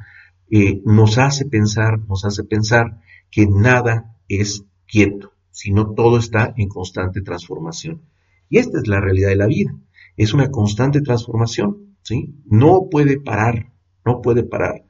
eh, 0.50 0.82
nos 0.86 1.18
hace 1.18 1.44
pensar, 1.44 2.00
nos 2.08 2.24
hace 2.24 2.46
pensar 2.46 3.02
que 3.30 3.48
nada 3.48 4.16
es 4.30 4.64
quieto, 4.88 5.34
sino 5.52 5.96
todo 5.96 6.18
está 6.18 6.54
en 6.56 6.70
constante 6.70 7.22
transformación. 7.22 8.04
Y 8.48 8.60
esta 8.60 8.78
es 8.78 8.88
la 8.88 9.02
realidad 9.02 9.30
de 9.30 9.36
la 9.36 9.48
vida, 9.48 9.76
es 10.16 10.34
una 10.34 10.50
constante 10.50 11.02
transformación, 11.02 11.98
¿sí? 12.04 12.36
No 12.46 12.88
puede 12.90 13.20
parar, 13.20 13.74
no 14.06 14.22
puede 14.22 14.44
parar 14.44 14.88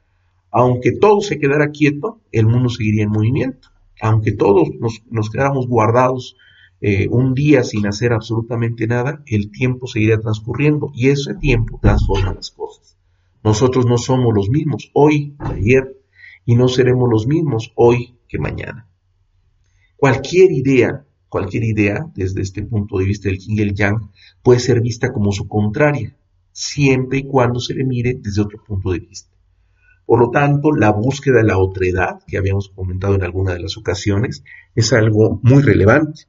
aunque 0.50 0.92
todo 0.92 1.20
se 1.20 1.38
quedara 1.38 1.70
quieto, 1.70 2.20
el 2.32 2.46
mundo 2.46 2.68
seguiría 2.68 3.04
en 3.04 3.10
movimiento. 3.10 3.68
Aunque 4.00 4.32
todos 4.32 4.68
nos, 5.10 5.30
quedáramos 5.30 5.68
guardados 5.68 6.36
eh, 6.80 7.06
un 7.10 7.34
día 7.34 7.62
sin 7.62 7.86
hacer 7.86 8.12
absolutamente 8.12 8.86
nada, 8.86 9.22
el 9.26 9.50
tiempo 9.50 9.86
seguiría 9.86 10.18
transcurriendo 10.18 10.90
y 10.94 11.08
ese 11.08 11.34
tiempo 11.34 11.78
transforma 11.80 12.32
las 12.32 12.50
cosas. 12.50 12.96
Nosotros 13.44 13.86
no 13.86 13.98
somos 13.98 14.34
los 14.34 14.48
mismos 14.48 14.90
hoy 14.94 15.36
que 15.38 15.54
ayer 15.54 15.96
y 16.44 16.56
no 16.56 16.68
seremos 16.68 17.08
los 17.10 17.26
mismos 17.26 17.72
hoy 17.76 18.16
que 18.26 18.38
mañana. 18.38 18.88
Cualquier 19.96 20.50
idea, 20.50 21.04
cualquier 21.28 21.64
idea 21.64 22.06
desde 22.14 22.40
este 22.40 22.62
punto 22.62 22.98
de 22.98 23.04
vista 23.04 23.28
del 23.28 23.38
yin 23.38 23.58
y 23.58 23.60
el 23.60 23.74
yang 23.74 24.10
puede 24.42 24.60
ser 24.60 24.80
vista 24.80 25.12
como 25.12 25.32
su 25.32 25.46
contraria, 25.46 26.16
siempre 26.52 27.18
y 27.18 27.24
cuando 27.24 27.60
se 27.60 27.74
le 27.74 27.84
mire 27.84 28.14
desde 28.18 28.40
otro 28.42 28.64
punto 28.64 28.90
de 28.92 29.00
vista. 29.00 29.30
Por 30.10 30.18
lo 30.18 30.30
tanto, 30.32 30.72
la 30.72 30.90
búsqueda 30.90 31.36
de 31.36 31.44
la 31.44 31.58
otredad, 31.58 32.18
que 32.26 32.36
habíamos 32.36 32.70
comentado 32.70 33.14
en 33.14 33.22
alguna 33.22 33.52
de 33.52 33.60
las 33.60 33.76
ocasiones, 33.78 34.42
es 34.74 34.92
algo 34.92 35.38
muy 35.44 35.62
relevante. 35.62 36.22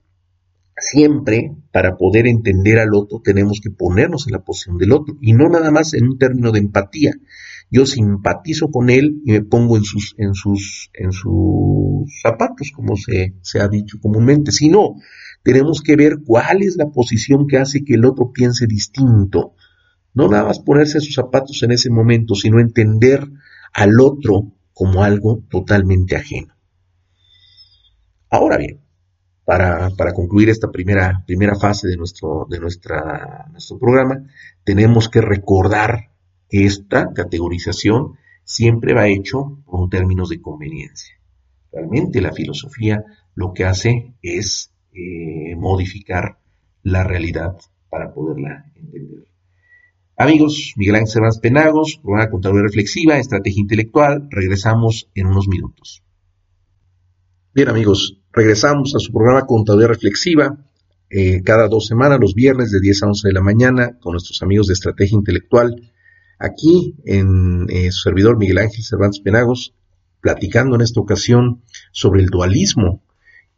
Siempre, 0.77 1.55
para 1.71 1.97
poder 1.97 2.27
entender 2.27 2.77
al 2.77 2.93
otro, 2.93 3.21
tenemos 3.23 3.59
que 3.59 3.71
ponernos 3.71 4.27
en 4.27 4.33
la 4.33 4.43
posición 4.43 4.77
del 4.77 4.91
otro, 4.91 5.17
y 5.19 5.33
no 5.33 5.49
nada 5.49 5.71
más 5.71 5.95
en 5.95 6.03
un 6.03 6.19
término 6.19 6.51
de 6.51 6.59
empatía. 6.59 7.13
Yo 7.71 7.87
simpatizo 7.87 8.69
con 8.69 8.91
él 8.91 9.19
y 9.25 9.31
me 9.31 9.41
pongo 9.41 9.77
en 9.77 9.83
sus, 9.83 10.13
en 10.19 10.35
sus, 10.35 10.91
en 10.93 11.11
sus 11.11 12.21
zapatos, 12.21 12.69
como 12.75 12.95
se, 12.95 13.33
se 13.41 13.61
ha 13.61 13.67
dicho 13.67 13.97
comúnmente, 13.99 14.51
sino 14.51 14.97
tenemos 15.41 15.81
que 15.81 15.95
ver 15.95 16.19
cuál 16.23 16.61
es 16.61 16.77
la 16.77 16.91
posición 16.91 17.47
que 17.47 17.57
hace 17.57 17.83
que 17.83 17.95
el 17.95 18.05
otro 18.05 18.31
piense 18.31 18.67
distinto. 18.67 19.55
No 20.13 20.27
nada 20.27 20.43
más 20.43 20.59
ponerse 20.59 20.99
sus 20.99 21.15
zapatos 21.15 21.63
en 21.63 21.71
ese 21.71 21.89
momento, 21.89 22.35
sino 22.35 22.59
entender 22.59 23.27
al 23.73 23.99
otro 23.99 24.51
como 24.73 25.03
algo 25.03 25.43
totalmente 25.49 26.15
ajeno. 26.15 26.53
Ahora 28.29 28.57
bien, 28.57 28.79
para, 29.45 30.13
concluir 30.13 30.49
esta 30.49 30.71
primera, 30.71 31.23
primera 31.25 31.55
fase 31.55 31.87
de, 31.87 31.97
nuestro, 31.97 32.47
de 32.49 32.59
nuestra, 32.59 33.47
nuestro 33.51 33.77
programa, 33.77 34.23
tenemos 34.63 35.09
que 35.09 35.21
recordar 35.21 36.11
que 36.47 36.65
esta 36.65 37.11
categorización 37.13 38.17
siempre 38.43 38.93
va 38.93 39.07
hecho 39.07 39.59
con 39.65 39.89
términos 39.89 40.29
de 40.29 40.41
conveniencia. 40.41 41.15
Realmente 41.71 42.21
la 42.21 42.33
filosofía 42.33 43.03
lo 43.35 43.53
que 43.53 43.65
hace 43.65 44.13
es 44.21 44.71
eh, 44.93 45.55
modificar 45.55 46.37
la 46.83 47.03
realidad 47.03 47.57
para 47.89 48.13
poderla 48.13 48.71
entender. 48.75 49.30
Amigos, 50.21 50.73
Miguel 50.77 50.97
Ángel 50.97 51.13
Cervantes 51.13 51.39
Penagos, 51.39 51.99
programa 51.99 52.29
Contabilidad 52.29 52.65
Reflexiva, 52.65 53.17
Estrategia 53.17 53.59
Intelectual. 53.59 54.27
Regresamos 54.29 55.09
en 55.15 55.25
unos 55.25 55.47
minutos. 55.47 56.03
Bien, 57.55 57.69
amigos, 57.69 58.21
regresamos 58.31 58.93
a 58.93 58.99
su 58.99 59.11
programa 59.11 59.47
Contabilidad 59.47 59.89
Reflexiva. 59.89 60.63
Eh, 61.09 61.41
cada 61.43 61.67
dos 61.67 61.87
semanas, 61.87 62.19
los 62.21 62.35
viernes 62.35 62.69
de 62.69 62.79
10 62.79 63.01
a 63.01 63.07
11 63.07 63.29
de 63.29 63.33
la 63.33 63.41
mañana, 63.41 63.97
con 63.99 64.11
nuestros 64.11 64.43
amigos 64.43 64.67
de 64.67 64.73
Estrategia 64.73 65.15
Intelectual. 65.15 65.91
Aquí 66.37 66.97
en 67.03 67.65
eh, 67.69 67.91
su 67.91 68.01
servidor 68.01 68.37
Miguel 68.37 68.59
Ángel 68.59 68.83
Cervantes 68.83 69.21
Penagos, 69.21 69.73
platicando 70.19 70.75
en 70.75 70.81
esta 70.81 70.99
ocasión 70.99 71.63
sobre 71.91 72.21
el 72.21 72.27
dualismo 72.27 73.01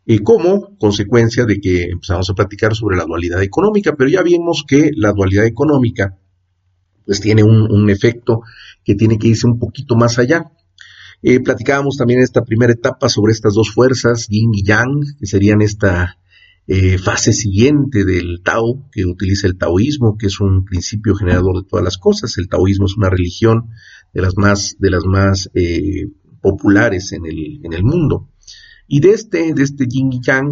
y 0.06 0.20
como 0.20 0.78
consecuencia 0.78 1.44
de 1.44 1.60
que 1.60 1.88
empezamos 1.88 2.30
a 2.30 2.36
platicar 2.36 2.74
sobre 2.74 2.96
la 2.96 3.04
dualidad 3.04 3.44
económica, 3.44 3.98
pero 3.98 4.10
ya 4.10 4.22
vimos 4.22 4.64
que 4.66 4.92
la 4.96 5.12
dualidad 5.12 5.46
económica 5.46 6.20
pues 7.06 7.20
tiene 7.20 7.44
un, 7.44 7.90
efecto 7.90 8.42
que 8.84 8.96
tiene 8.96 9.18
que 9.18 9.30
irse 9.30 9.48
un 9.48 9.60
poquito 9.60 9.96
más 9.96 10.20
allá. 10.20 10.52
Eh, 11.22 11.40
platicábamos 11.40 11.96
también 11.98 12.20
en 12.20 12.26
esta 12.26 12.44
primera 12.44 12.74
etapa 12.74 13.08
sobre 13.10 13.32
estas 13.32 13.54
dos 13.54 13.72
fuerzas, 13.74 14.28
yin 14.28 14.52
y 14.54 14.64
yang, 14.64 15.02
que 15.18 15.26
serían 15.26 15.62
esta 15.62 16.18
eh, 16.68 16.98
fase 16.98 17.32
siguiente 17.34 18.04
del 18.04 18.42
Tao, 18.44 18.90
que 18.92 19.06
utiliza 19.06 19.48
el 19.48 19.58
taoísmo, 19.58 20.18
que 20.18 20.28
es 20.28 20.40
un 20.40 20.66
principio 20.66 21.16
generador 21.16 21.62
de 21.62 21.70
todas 21.70 21.84
las 21.84 21.98
cosas. 21.98 22.38
El 22.38 22.50
taoísmo 22.50 22.86
es 22.86 22.98
una 22.98 23.10
religión 23.10 23.70
de 24.14 24.22
las 24.22 24.36
más, 24.36 24.76
de 24.80 24.90
las 24.90 25.06
más 25.06 25.50
eh, 25.54 26.08
populares 26.42 27.14
en 27.14 27.26
el, 27.26 27.62
en 27.64 27.74
el 27.74 27.84
mundo. 27.84 28.30
Y 28.88 29.00
de 29.00 29.12
este, 29.12 29.54
de 29.54 29.64
este 29.64 29.86
yin 29.88 30.12
y 30.12 30.20
yang 30.22 30.52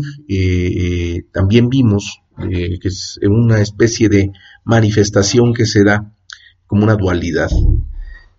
también 1.34 1.68
vimos 1.68 2.22
que 2.50 2.88
es 2.88 3.20
una 3.22 3.62
especie 3.62 4.10
de 4.10 4.32
manifestación 4.64 5.54
que 5.54 5.66
se 5.66 5.84
da 5.84 6.14
como 6.72 6.86
una 6.86 6.96
dualidad. 6.96 7.50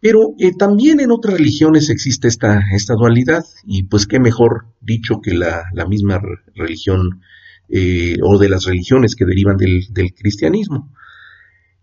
Pero 0.01 0.35
eh, 0.38 0.53
también 0.59 1.01
en 1.01 1.11
otras 1.11 1.35
religiones 1.35 1.90
existe 1.90 2.29
esta, 2.29 2.62
esta 2.75 2.95
dualidad 2.95 3.45
y 3.66 3.83
pues 3.83 4.07
qué 4.07 4.18
mejor 4.21 4.68
dicho 4.81 5.21
que 5.23 5.35
la, 5.35 5.66
misma 5.87 6.18
religión 6.55 7.21
eh, 7.68 8.16
o 8.23 8.38
de 8.38 8.49
las 8.49 8.64
religiones 8.64 9.16
que 9.16 9.27
derivan 9.27 9.59
del, 9.59 10.14
cristianismo. 10.14 10.90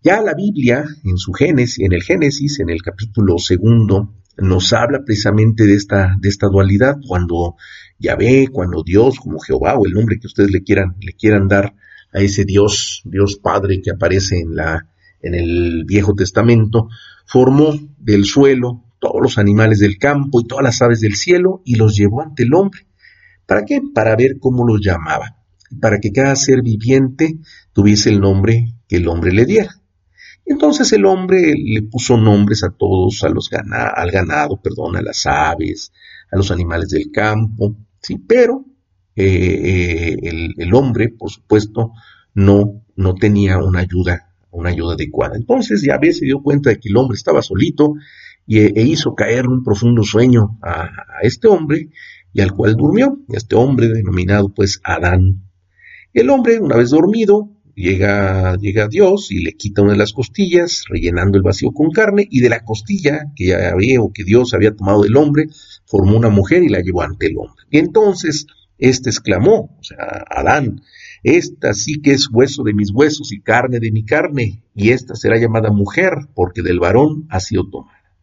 Ya 0.02 0.20
la 0.22 0.34
Biblia, 0.34 0.84
en 1.04 1.18
su 1.18 1.32
Génesis, 1.32 1.84
en 1.84 1.92
el 1.92 2.02
Génesis, 2.02 2.58
en 2.58 2.70
el 2.70 2.82
capítulo 2.82 3.38
segundo, 3.38 4.12
nos 4.36 4.72
habla 4.72 5.04
precisamente 5.06 5.66
de 5.66 5.74
esta, 5.74 6.16
de 6.18 6.28
esta 6.30 6.48
dualidad, 6.48 6.96
cuando 7.06 7.54
Yahvé, 8.00 8.48
cuando 8.50 8.82
Dios, 8.82 9.20
como 9.20 9.38
Jehová, 9.38 9.78
o 9.78 9.86
el 9.86 9.92
nombre 9.92 10.18
que 10.18 10.26
ustedes 10.26 10.50
le 10.50 10.64
quieran, 10.64 10.96
le 11.00 11.12
quieran 11.12 11.46
dar 11.46 11.76
a 12.12 12.18
ese 12.18 12.44
Dios, 12.44 13.02
Dios 13.04 13.36
Padre 13.36 13.80
que 13.80 13.92
aparece 13.92 14.40
en 14.40 14.56
la, 14.56 14.90
en 15.22 15.34
el 15.34 15.84
Viejo 15.86 16.14
Testamento, 16.14 16.88
formó 17.26 17.74
del 17.98 18.24
suelo 18.24 18.84
todos 18.98 19.20
los 19.20 19.38
animales 19.38 19.78
del 19.78 19.98
campo 19.98 20.40
y 20.40 20.46
todas 20.46 20.64
las 20.64 20.82
aves 20.82 21.00
del 21.00 21.16
cielo 21.16 21.62
y 21.64 21.76
los 21.76 21.96
llevó 21.96 22.22
ante 22.22 22.42
el 22.44 22.54
hombre. 22.54 22.86
¿Para 23.46 23.64
qué? 23.64 23.80
Para 23.94 24.14
ver 24.14 24.38
cómo 24.38 24.66
los 24.66 24.80
llamaba, 24.80 25.36
para 25.80 25.98
que 25.98 26.12
cada 26.12 26.36
ser 26.36 26.62
viviente 26.62 27.38
tuviese 27.72 28.10
el 28.10 28.20
nombre 28.20 28.74
que 28.86 28.96
el 28.96 29.08
hombre 29.08 29.32
le 29.32 29.46
diera. 29.46 29.80
Entonces 30.44 30.92
el 30.92 31.04
hombre 31.04 31.54
le 31.56 31.82
puso 31.82 32.16
nombres 32.16 32.64
a 32.64 32.70
todos, 32.70 33.22
a 33.24 33.28
los 33.28 33.50
al 33.52 34.10
ganado, 34.10 34.60
perdón, 34.60 34.96
a 34.96 35.02
las 35.02 35.26
aves, 35.26 35.92
a 36.30 36.36
los 36.36 36.50
animales 36.50 36.88
del 36.90 37.10
campo, 37.12 37.76
sí, 38.00 38.18
pero 38.18 38.64
eh, 39.14 39.24
eh, 39.24 40.16
el, 40.22 40.54
el, 40.56 40.74
hombre, 40.74 41.08
por 41.08 41.30
supuesto, 41.30 41.92
no, 42.34 42.82
no 42.96 43.14
tenía 43.14 43.58
una 43.58 43.80
ayuda 43.80 44.29
una 44.50 44.70
ayuda 44.70 44.94
adecuada. 44.94 45.36
Entonces 45.36 45.82
ya 45.82 45.98
se 46.00 46.24
dio 46.24 46.42
cuenta 46.42 46.70
de 46.70 46.78
que 46.78 46.88
el 46.88 46.96
hombre 46.96 47.16
estaba 47.16 47.42
solito 47.42 47.94
y, 48.46 48.58
e 48.58 48.82
hizo 48.82 49.14
caer 49.14 49.46
un 49.46 49.62
profundo 49.62 50.02
sueño 50.02 50.58
a, 50.62 50.90
este 51.22 51.48
hombre 51.48 51.90
y 52.32 52.40
al 52.40 52.52
cual 52.52 52.76
durmió, 52.76 53.18
este 53.28 53.56
hombre 53.56 53.88
denominado 53.88 54.52
pues 54.52 54.80
Adán. 54.84 55.44
El 56.12 56.30
hombre, 56.30 56.58
una 56.58 56.76
vez 56.76 56.90
dormido, 56.90 57.50
llega, 57.74 58.56
llega 58.56 58.84
a 58.84 58.88
Dios 58.88 59.30
y 59.30 59.42
le 59.42 59.52
quita 59.52 59.82
una 59.82 59.92
de 59.92 59.98
las 59.98 60.12
costillas, 60.12 60.84
rellenando 60.88 61.38
el 61.38 61.42
vacío 61.42 61.72
con 61.72 61.90
carne, 61.90 62.26
y 62.30 62.40
de 62.40 62.48
la 62.48 62.64
costilla 62.64 63.26
que 63.34 63.46
ya 63.46 63.70
había 63.70 64.00
o 64.00 64.12
que 64.12 64.24
Dios 64.24 64.54
había 64.54 64.74
tomado 64.74 65.02
del 65.02 65.16
hombre, 65.16 65.46
formó 65.86 66.16
una 66.16 66.28
mujer 66.28 66.62
y 66.62 66.68
la 66.68 66.80
llevó 66.80 67.02
ante 67.02 67.26
el 67.26 67.36
hombre. 67.36 67.64
Y 67.70 67.78
entonces 67.78 68.46
este 68.78 69.10
exclamó, 69.10 69.76
o 69.78 69.82
sea, 69.82 70.24
Adán, 70.30 70.82
esta 71.22 71.74
sí 71.74 72.00
que 72.00 72.12
es 72.12 72.28
hueso 72.30 72.62
de 72.62 72.72
mis 72.72 72.90
huesos 72.90 73.32
y 73.32 73.40
carne 73.40 73.78
de 73.78 73.92
mi 73.92 74.04
carne, 74.04 74.62
y 74.74 74.90
esta 74.90 75.14
será 75.14 75.38
llamada 75.38 75.70
mujer, 75.70 76.12
porque 76.34 76.62
del 76.62 76.80
varón 76.80 77.26
ha 77.28 77.40
sido 77.40 77.68
tomada. 77.68 78.14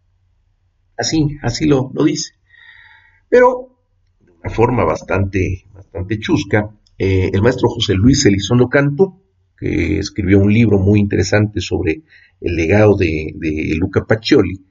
Así, 0.98 1.38
así 1.44 1.66
lo, 1.66 1.92
dice. 2.06 2.34
Pero, 3.30 3.78
de 4.20 4.32
una 4.32 4.50
forma 4.50 4.84
bastante, 4.84 5.66
bastante 5.74 6.20
chusca, 6.20 6.72
eh, 6.98 7.30
el 7.32 7.42
maestro 7.44 7.70
José 7.70 7.94
Luis 7.94 8.26
Elizondo 8.26 8.68
Canto, 8.68 9.22
que 9.58 10.00
escribió 10.00 10.40
un 10.40 10.52
libro 10.52 10.80
muy 10.80 11.00
interesante 11.00 11.62
sobre 11.62 12.02
el 12.42 12.56
legado 12.56 12.96
de, 12.96 13.76
Luca 13.78 14.06
Pacioli, 14.06 14.66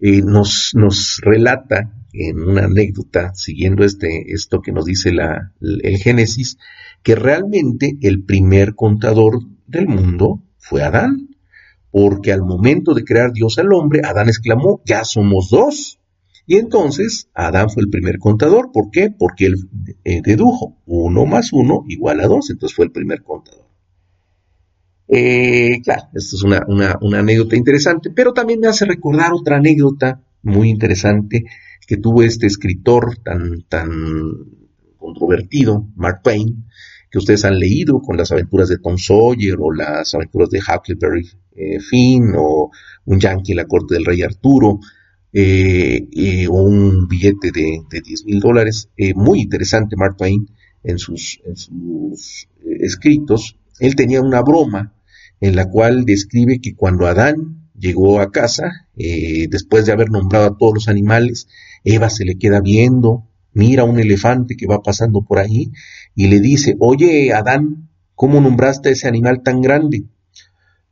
eh, 0.00 0.22
nos, 0.22 0.72
nos 0.74 1.20
relata 1.22 1.92
en 2.12 2.40
una 2.40 2.64
anécdota, 2.64 3.34
siguiendo 3.34 3.84
este, 3.84 4.32
esto 4.32 4.60
que 4.60 4.72
nos 4.72 4.84
dice 4.84 5.12
la, 5.12 5.52
el 5.60 5.98
Génesis, 5.98 6.58
que 7.08 7.14
realmente 7.14 7.96
el 8.02 8.22
primer 8.22 8.74
contador 8.74 9.40
del 9.66 9.88
mundo 9.88 10.42
fue 10.58 10.82
Adán, 10.82 11.30
porque 11.90 12.32
al 12.32 12.42
momento 12.42 12.92
de 12.92 13.02
crear 13.02 13.32
Dios 13.32 13.56
al 13.56 13.72
hombre, 13.72 14.02
Adán 14.04 14.28
exclamó, 14.28 14.82
ya 14.84 15.04
somos 15.04 15.48
dos. 15.48 16.00
Y 16.46 16.56
entonces 16.56 17.30
Adán 17.32 17.70
fue 17.70 17.82
el 17.82 17.88
primer 17.88 18.18
contador. 18.18 18.72
¿Por 18.74 18.90
qué? 18.90 19.08
Porque 19.10 19.46
él 19.46 19.54
eh, 20.04 20.20
dedujo 20.22 20.76
1 20.84 21.24
más 21.24 21.50
1 21.50 21.84
igual 21.88 22.20
a 22.20 22.26
2. 22.26 22.50
Entonces 22.50 22.76
fue 22.76 22.84
el 22.84 22.92
primer 22.92 23.22
contador. 23.22 23.64
Eh, 25.08 25.80
claro, 25.82 26.10
esto 26.12 26.36
es 26.36 26.42
una, 26.42 26.66
una, 27.00 27.20
anécdota 27.20 27.56
interesante, 27.56 28.10
pero 28.10 28.34
también 28.34 28.60
me 28.60 28.66
hace 28.68 28.84
recordar 28.84 29.32
otra 29.32 29.56
anécdota 29.56 30.20
muy 30.42 30.68
interesante 30.68 31.46
que 31.86 31.96
tuvo 31.96 32.22
este 32.22 32.46
escritor 32.46 33.16
tan, 33.24 33.62
tan 33.62 33.88
controvertido, 34.98 35.88
Mark 35.96 36.20
Twain, 36.22 36.66
que 37.10 37.18
ustedes 37.18 37.44
han 37.44 37.58
leído 37.58 38.00
con 38.00 38.16
las 38.16 38.32
aventuras 38.32 38.68
de 38.68 38.78
Tom 38.78 38.98
Sawyer 38.98 39.56
o 39.58 39.72
las 39.72 40.14
aventuras 40.14 40.50
de 40.50 40.60
Huckleberry 40.60 41.28
eh, 41.56 41.80
Finn 41.80 42.34
o 42.36 42.70
un 43.06 43.18
yankee 43.18 43.52
en 43.52 43.56
la 43.56 43.66
corte 43.66 43.94
del 43.94 44.04
rey 44.04 44.22
Arturo 44.22 44.78
eh, 45.32 46.46
o 46.48 46.62
un 46.62 47.08
billete 47.08 47.50
de, 47.50 47.82
de 47.90 48.00
10 48.00 48.24
mil 48.26 48.40
dólares. 48.40 48.90
Eh, 48.96 49.14
muy 49.14 49.40
interesante 49.40 49.96
Mark 49.96 50.16
Twain 50.16 50.48
en 50.84 50.98
sus, 50.98 51.40
en 51.44 51.56
sus 51.56 52.48
escritos. 52.80 53.56
Él 53.80 53.96
tenía 53.96 54.20
una 54.20 54.42
broma 54.42 54.94
en 55.40 55.56
la 55.56 55.70
cual 55.70 56.04
describe 56.04 56.60
que 56.60 56.74
cuando 56.74 57.06
Adán 57.06 57.70
llegó 57.78 58.20
a 58.20 58.32
casa, 58.32 58.88
después 58.96 59.86
de 59.86 59.92
haber 59.92 60.10
nombrado 60.10 60.46
a 60.46 60.58
todos 60.58 60.74
los 60.74 60.88
animales, 60.88 61.46
Eva 61.84 62.10
se 62.10 62.24
le 62.24 62.36
queda 62.36 62.60
viendo, 62.60 63.27
mira 63.52 63.84
un 63.84 63.98
elefante 63.98 64.56
que 64.56 64.66
va 64.66 64.82
pasando 64.82 65.22
por 65.22 65.38
ahí 65.38 65.72
y 66.14 66.28
le 66.28 66.40
dice, 66.40 66.76
oye, 66.78 67.32
Adán, 67.32 67.88
¿cómo 68.14 68.40
nombraste 68.40 68.88
a 68.88 68.92
ese 68.92 69.08
animal 69.08 69.42
tan 69.42 69.60
grande? 69.60 70.04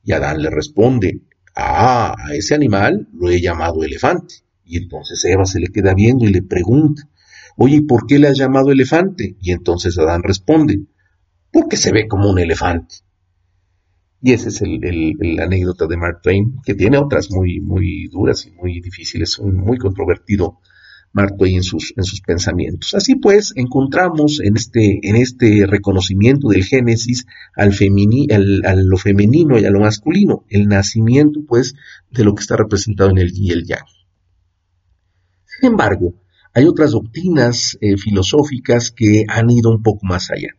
Y 0.04 0.12
Adán 0.12 0.42
le 0.42 0.50
responde, 0.50 1.22
ah, 1.54 2.14
a 2.16 2.34
ese 2.34 2.54
animal 2.54 3.08
lo 3.12 3.30
he 3.30 3.40
llamado 3.40 3.82
elefante. 3.82 4.36
Y 4.64 4.78
entonces 4.78 5.24
Eva 5.24 5.44
se 5.44 5.60
le 5.60 5.68
queda 5.68 5.94
viendo 5.94 6.24
y 6.24 6.32
le 6.32 6.42
pregunta, 6.42 7.08
oye, 7.56 7.82
¿por 7.82 8.06
qué 8.06 8.18
le 8.18 8.28
has 8.28 8.38
llamado 8.38 8.70
elefante? 8.70 9.36
Y 9.40 9.52
entonces 9.52 9.98
Adán 9.98 10.22
responde, 10.22 10.80
porque 11.52 11.76
se 11.76 11.92
ve 11.92 12.08
como 12.08 12.30
un 12.30 12.38
elefante. 12.38 12.96
Y 14.20 14.32
esa 14.32 14.48
es 14.48 14.62
el, 14.62 15.40
anécdota 15.40 15.86
de 15.86 15.96
Mark 15.96 16.20
Twain, 16.22 16.60
que 16.64 16.74
tiene 16.74 16.98
otras 16.98 17.30
muy, 17.30 17.60
muy 17.60 18.08
duras 18.08 18.46
y 18.46 18.50
muy 18.50 18.80
difíciles, 18.80 19.38
muy 19.40 19.78
controvertido 19.78 20.58
Twain 21.36 21.56
en 21.56 21.62
sus, 21.62 21.94
en 21.96 22.04
sus 22.04 22.20
pensamientos. 22.20 22.94
Así 22.94 23.16
pues, 23.16 23.52
encontramos 23.56 24.40
en 24.40 24.56
este, 24.56 25.00
en 25.02 25.16
este 25.16 25.66
reconocimiento 25.66 26.48
del 26.48 26.64
Génesis 26.64 27.26
al, 27.54 27.72
a 28.64 28.74
lo 28.74 28.96
femenino 28.98 29.58
y 29.58 29.64
a 29.64 29.70
lo 29.70 29.80
masculino, 29.80 30.44
el 30.48 30.68
nacimiento, 30.68 31.40
pues, 31.46 31.74
de 32.10 32.24
lo 32.24 32.34
que 32.34 32.42
está 32.42 32.56
representado 32.56 33.10
en 33.10 33.18
el 33.18 33.32
y 33.34 33.50
el 33.50 33.64
yang. 33.64 33.86
Sin 35.46 35.70
embargo, 35.70 36.14
hay 36.52 36.64
otras 36.64 36.90
doctrinas 36.90 37.78
eh, 37.80 37.96
filosóficas 37.96 38.90
que 38.90 39.24
han 39.28 39.50
ido 39.50 39.70
un 39.70 39.82
poco 39.82 40.06
más 40.06 40.30
allá. 40.30 40.56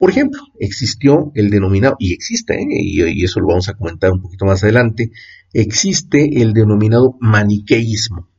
Por 0.00 0.08
ejemplo, 0.08 0.40
existió 0.58 1.30
el 1.34 1.50
denominado, 1.50 1.96
y 1.98 2.14
existe, 2.14 2.54
¿eh? 2.54 2.66
y, 2.70 3.22
eso 3.22 3.38
lo 3.40 3.48
vamos 3.48 3.68
a 3.68 3.74
comentar 3.74 4.10
un 4.10 4.22
poquito 4.22 4.46
más 4.46 4.62
adelante, 4.64 5.10
existe 5.52 6.40
el 6.40 6.54
denominado 6.54 7.18
maniqueísmo. 7.20 8.29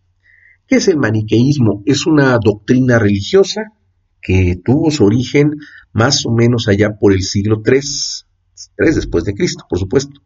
¿Qué 0.72 0.78
es 0.78 0.88
el 0.88 0.96
maniqueísmo? 0.96 1.84
Es 1.86 2.06
una 2.06 2.40
doctrina 2.42 2.98
religiosa 2.98 3.74
que 4.22 4.58
tuvo 4.64 4.90
su 4.90 5.04
origen 5.04 5.52
más 5.92 6.26
o 6.26 6.32
menos 6.32 6.70
allá 6.70 6.98
por 6.98 7.12
el 7.12 7.24
siglo 7.24 7.62
III, 7.66 7.82
III 8.80 8.96
después 8.96 9.26
de 9.26 9.34
Cristo, 9.34 9.66
por 9.70 9.80
supuesto. 9.80 10.22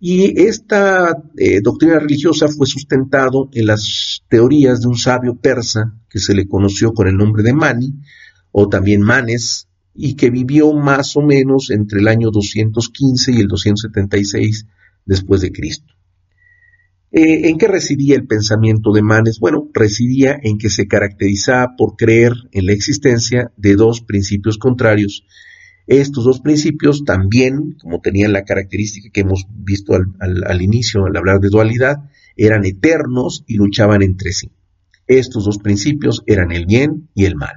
Y 0.00 0.42
esta 0.42 1.16
eh, 1.36 1.60
doctrina 1.60 2.00
religiosa 2.00 2.48
fue 2.48 2.66
sustentado 2.66 3.48
en 3.52 3.66
las 3.66 4.24
teorías 4.28 4.80
de 4.80 4.88
un 4.88 4.96
sabio 4.96 5.36
persa 5.36 5.94
que 6.10 6.18
se 6.18 6.34
le 6.34 6.48
conoció 6.48 6.92
con 6.92 7.06
el 7.06 7.16
nombre 7.16 7.44
de 7.44 7.52
Mani, 7.52 7.94
o 8.50 8.68
también 8.68 9.02
Manes, 9.02 9.68
y 9.94 10.16
que 10.16 10.30
vivió 10.30 10.72
más 10.72 11.16
o 11.16 11.22
menos 11.22 11.70
entre 11.70 12.00
el 12.00 12.08
año 12.08 12.32
215 12.32 13.30
y 13.30 13.38
el 13.38 13.46
276 13.46 14.66
después 15.04 15.42
de 15.42 15.52
Cristo. 15.52 15.95
Eh, 17.18 17.48
¿En 17.48 17.56
qué 17.56 17.66
residía 17.66 18.14
el 18.14 18.26
pensamiento 18.26 18.92
de 18.92 19.00
Manes? 19.00 19.38
Bueno, 19.40 19.70
residía 19.72 20.38
en 20.42 20.58
que 20.58 20.68
se 20.68 20.86
caracterizaba 20.86 21.74
por 21.74 21.96
creer 21.96 22.34
en 22.52 22.66
la 22.66 22.72
existencia 22.72 23.52
de 23.56 23.74
dos 23.74 24.02
principios 24.02 24.58
contrarios. 24.58 25.24
Estos 25.86 26.24
dos 26.24 26.40
principios 26.40 27.04
también, 27.06 27.72
como 27.80 28.02
tenían 28.02 28.34
la 28.34 28.44
característica 28.44 29.08
que 29.10 29.22
hemos 29.22 29.46
visto 29.48 29.94
al, 29.94 30.60
inicio 30.60 31.06
al 31.06 31.16
hablar 31.16 31.40
de 31.40 31.48
dualidad, 31.48 32.10
eran 32.36 32.66
eternos 32.66 33.44
y 33.46 33.54
luchaban 33.54 34.02
entre 34.02 34.32
sí. 34.32 34.52
Estos 35.06 35.46
dos 35.46 35.56
principios 35.56 36.22
eran 36.26 36.52
el 36.52 36.66
bien 36.66 37.08
y 37.14 37.24
el 37.24 37.34
mal. 37.34 37.54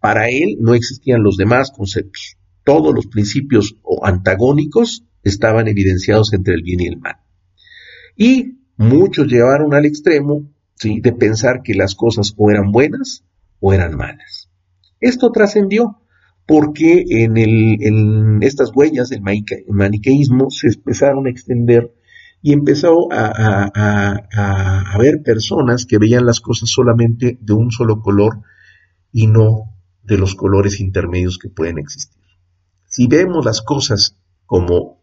Para 0.00 0.30
él 0.30 0.56
no 0.58 0.74
existían 0.74 1.22
los 1.22 1.36
demás 1.36 1.70
conceptos. 1.70 2.38
Todos 2.64 2.92
los 2.92 3.06
principios 3.06 3.76
antagónicos 4.02 5.04
estaban 5.22 5.68
evidenciados 5.68 6.32
entre 6.32 6.54
el 6.54 6.64
bien 6.64 6.80
y 6.80 6.86
el 6.88 6.98
mal. 6.98 7.18
Y 8.16 8.59
muchos 8.80 9.26
llevaron 9.26 9.74
al 9.74 9.84
extremo 9.84 10.48
de 10.82 11.12
pensar 11.12 11.60
que 11.62 11.74
las 11.74 11.94
cosas 11.94 12.32
o 12.38 12.50
eran 12.50 12.72
buenas 12.72 13.22
o 13.60 13.74
eran 13.74 13.94
malas. 13.94 14.48
Esto 15.00 15.30
trascendió 15.30 16.00
porque 16.46 17.04
en, 17.06 18.42
estas 18.42 18.70
huellas 18.74 19.10
del 19.10 19.20
maniqueísmo 19.20 20.50
se 20.50 20.68
empezaron 20.68 21.26
a 21.26 21.30
extender 21.30 21.92
y 22.40 22.54
empezó 22.54 23.12
a, 23.12 23.70
a, 23.74 24.94
haber 24.94 25.22
personas 25.22 25.84
que 25.84 25.98
veían 25.98 26.24
las 26.24 26.40
cosas 26.40 26.70
solamente 26.70 27.36
de 27.38 27.52
un 27.52 27.70
solo 27.70 28.00
color 28.00 28.40
y 29.12 29.26
no 29.26 29.74
de 30.02 30.16
los 30.16 30.34
colores 30.34 30.80
intermedios 30.80 31.38
que 31.38 31.50
pueden 31.50 31.78
existir. 31.78 32.22
Si 32.86 33.06
vemos 33.06 33.44
las 33.44 33.60
cosas 33.60 34.16
como 34.46 34.99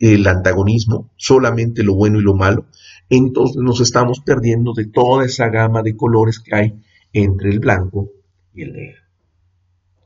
el 0.00 0.26
antagonismo, 0.26 1.10
solamente 1.16 1.84
lo 1.84 1.94
bueno 1.94 2.18
y 2.18 2.22
lo 2.22 2.34
malo, 2.34 2.66
entonces 3.10 3.56
nos 3.62 3.80
estamos 3.80 4.20
perdiendo 4.20 4.72
de 4.72 4.86
toda 4.86 5.26
esa 5.26 5.48
gama 5.48 5.82
de 5.82 5.94
colores 5.94 6.40
que 6.40 6.56
hay 6.56 6.82
entre 7.12 7.50
el 7.50 7.60
blanco 7.60 8.10
y 8.54 8.62
el 8.62 8.72
negro. 8.72 9.02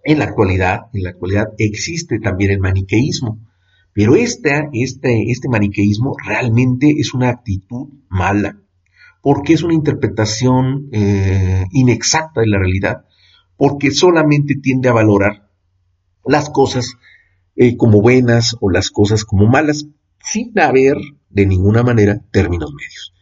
En 0.03 0.19
la 0.19 0.27
actualidad, 0.27 0.87
en 0.93 1.05
la 1.05 1.15
existe 1.59 2.19
también 2.19 2.51
el 2.51 2.61
maniqueísmo, 2.61 3.39
pero 3.93 4.17
este, 4.17 4.69
este, 4.73 5.31
este 5.31 5.49
maniqueísmo 5.49 6.17
realmente 6.27 6.91
es 6.99 7.15
una 7.15 7.31
actitud 7.31 7.89
mala, 8.09 8.61
porque 9.23 9.55
es 9.55 9.63
una 9.63 9.75
interpretación 9.75 10.89
eh, 10.93 11.65
inexacta 11.71 12.41
de 12.41 12.49
la 12.49 12.59
realidad, 12.59 13.05
porque 13.57 13.93
solamente 13.93 14.57
tiende 14.57 14.89
a 14.89 14.93
valorar 14.93 15.49
las 16.27 16.51
cosas 16.51 16.97
eh, 17.57 17.77
como 17.77 18.01
buenas 18.01 18.57
o 18.61 18.71
las 18.71 18.91
cosas 18.91 19.25
como 19.25 19.47
malas, 19.47 19.87
sin 20.23 20.59
haber 20.59 20.97
de 21.31 21.47
ninguna 21.47 21.83
manera 21.83 22.21
términos 22.31 22.73
medios. 22.73 23.13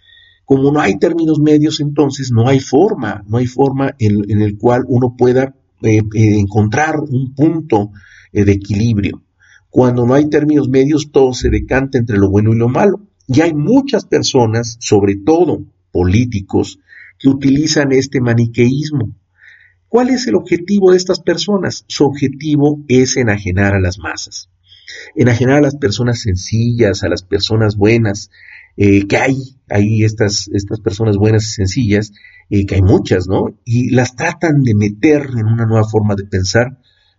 Como 0.45 0.71
no 0.73 0.81
hay 0.81 0.99
términos 0.99 1.39
medios, 1.39 1.81
entonces 1.81 2.31
no 2.33 2.49
hay 2.49 2.61
forma, 2.61 3.25
no 3.27 3.39
hay 3.39 3.47
forma 3.47 3.95
en, 3.99 4.43
el 4.43 4.59
cual 4.59 4.85
uno 4.87 5.15
pueda 5.17 5.55
eh, 5.83 5.99
eh, 5.99 6.39
encontrar 6.39 7.01
un 7.01 7.35
punto 7.35 7.91
de 8.33 8.53
equilibrio. 8.53 9.23
Cuando 9.71 10.05
no 10.07 10.15
hay 10.15 10.29
términos 10.29 10.69
medios, 10.69 11.11
todo 11.13 11.33
se 11.33 11.49
decanta 11.49 11.99
entre 11.99 12.19
lo 12.19 12.29
bueno 12.29 12.53
y 12.53 12.59
lo 12.59 12.69
malo. 12.69 13.09
Y 13.27 13.41
hay 13.41 13.55
muchas 13.55 14.05
personas, 14.05 14.77
sobre 14.81 15.17
todo 15.17 15.65
políticos, 15.91 16.79
que 17.19 17.29
utilizan 17.29 17.93
este 17.93 18.21
maniqueísmo 18.21 19.15
¿Cuál 19.93 20.09
es 20.09 20.27
el 20.27 20.37
objetivo 20.37 20.91
de 20.93 20.97
estas 20.97 21.21
personas? 21.21 21.85
Su 21.87 22.07
objetivo 22.07 22.83
es 22.89 23.19
enajenar 23.19 23.75
a 23.75 23.79
las 23.79 23.99
masas, 23.99 24.49
enajenar 25.15 25.59
a 25.59 25.61
las 25.61 25.77
personas 25.77 26.23
sencillas, 26.23 27.03
a 27.03 27.11
las 27.11 27.23
personas 27.23 27.77
buenas, 27.77 28.31
eh, 28.79 29.07
que 29.07 29.19
hay, 29.19 29.37
hay 29.69 30.03
estas, 30.03 30.49
estas 30.55 30.81
personas 30.81 31.19
buenas 31.19 31.43
y 31.43 31.53
sencillas, 31.53 32.13
eh, 32.49 32.65
que 32.65 32.77
hay 32.77 32.81
muchas, 32.81 33.29
¿no? 33.29 33.55
Y 33.67 33.91
las 33.91 34.17
tratan 34.17 34.63
de 34.63 34.75
meter 34.75 35.29
en 35.37 35.45
una 35.45 35.67
nueva 35.67 35.87
forma 35.87 36.15
de 36.15 36.25
pensar, 36.25 36.79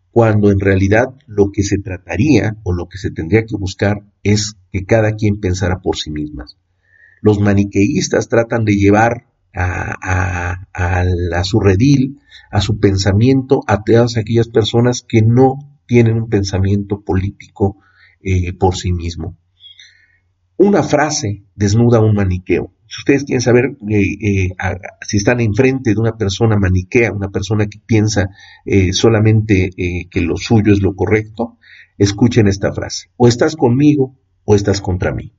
cuando 0.10 0.50
en 0.50 0.60
realidad 0.60 1.14
lo 1.28 1.52
que 1.52 1.62
se 1.62 1.78
trataría 1.78 2.58
o 2.64 2.74
lo 2.74 2.90
que 2.90 2.98
se 2.98 3.12
tendría 3.12 3.46
que 3.46 3.56
buscar 3.56 4.02
es 4.24 4.56
que 4.72 4.84
cada 4.84 5.12
quien 5.12 5.40
pensara 5.40 5.80
por 5.84 5.96
sí 5.96 6.10
mismas. 6.10 6.58
Los 7.22 7.40
maniqueístas 7.40 8.30
tratan 8.30 8.66
de 8.66 8.74
llevar 8.78 9.28
a, 9.54 11.44
su 11.44 11.60
redil, 11.60 12.20
a 12.52 12.62
su 12.62 12.80
pensamiento, 12.80 13.62
a 13.68 13.84
aquellas 13.84 14.48
personas 14.48 15.06
que 15.08 15.22
no 15.22 15.60
tienen 15.86 16.18
un 16.18 16.30
pensamiento 16.30 17.02
político 17.02 17.78
eh, 18.22 18.54
por 18.54 18.76
sí 18.76 18.94
mismo. 18.94 19.38
Una 20.58 20.84
frase 20.84 21.44
desnuda 21.56 22.00
un 22.00 22.16
maniqueo. 22.16 22.74
Si 22.88 23.02
ustedes 23.02 23.24
quieren 23.24 23.42
saber 23.42 23.76
eh, 23.90 24.18
eh, 24.22 24.50
si 25.08 25.18
están 25.18 25.40
enfrente 25.40 25.94
de 25.94 26.00
una 26.00 26.16
persona 26.16 26.58
maniquea, 26.58 27.12
una 27.12 27.30
persona 27.30 27.66
que 27.66 27.80
piensa 27.86 28.30
solamente 28.92 29.72
que 30.10 30.22
lo 30.22 30.38
suyo 30.38 30.72
es 30.72 30.82
lo 30.82 30.96
correcto, 30.96 31.58
escuchen 31.98 32.48
esta 32.48 32.72
frase. 32.72 33.10
O 33.18 33.28
estás 33.28 33.56
conmigo 33.56 34.16
o 34.46 34.56
estás 34.56 34.80
contra 34.80 35.12
mí. 35.12 35.34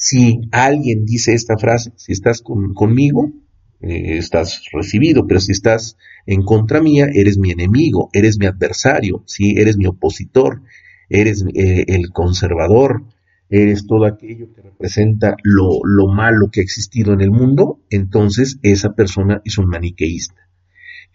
Si 0.00 0.42
alguien 0.52 1.04
dice 1.04 1.34
esta 1.34 1.58
frase, 1.58 1.92
si 1.96 2.12
estás 2.12 2.40
conmigo, 2.40 3.32
eh, 3.80 4.18
estás 4.18 4.62
recibido, 4.72 5.26
pero 5.26 5.40
si 5.40 5.50
estás 5.50 5.96
en 6.24 6.42
contra 6.42 6.80
mía, 6.80 7.08
eres 7.12 7.36
mi 7.36 7.50
enemigo, 7.50 8.08
eres 8.12 8.38
mi 8.38 8.46
adversario, 8.46 9.24
¿sí? 9.26 9.56
eres 9.56 9.76
mi 9.76 9.86
opositor, 9.86 10.62
eres 11.08 11.44
eh, 11.52 11.84
el 11.88 12.12
conservador, 12.12 13.06
eres 13.50 13.88
todo 13.88 14.04
aquello 14.04 14.52
que 14.54 14.62
representa 14.62 15.34
lo, 15.42 15.80
lo 15.82 16.06
malo 16.06 16.48
que 16.52 16.60
ha 16.60 16.62
existido 16.62 17.12
en 17.12 17.20
el 17.20 17.32
mundo, 17.32 17.80
entonces 17.90 18.60
esa 18.62 18.94
persona 18.94 19.42
es 19.44 19.58
un 19.58 19.66
maniqueísta. 19.66 20.48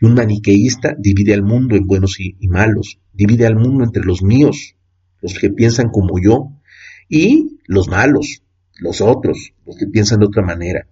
Y 0.01 0.05
un 0.05 0.15
maniqueísta 0.15 0.93
divide 0.99 1.33
al 1.33 1.43
mundo 1.43 1.77
en 1.77 1.87
buenos 1.87 2.19
y, 2.19 2.35
malos, 2.49 2.99
divide 3.13 3.47
al 3.47 3.55
mundo 3.55 3.85
entre 3.85 4.03
los 4.03 4.23
míos, 4.23 4.75
los 5.21 5.39
que 5.39 5.49
piensan 5.51 5.87
como 5.89 6.19
yo, 6.21 6.51
y 7.07 7.59
los 7.65 7.87
malos, 7.87 8.42
los 8.79 9.01
otros, 9.01 9.53
los 9.65 9.77
que 9.77 9.87
piensan 9.87 10.19
de 10.19 10.27
otra 10.27 10.43
manera. 10.43 10.87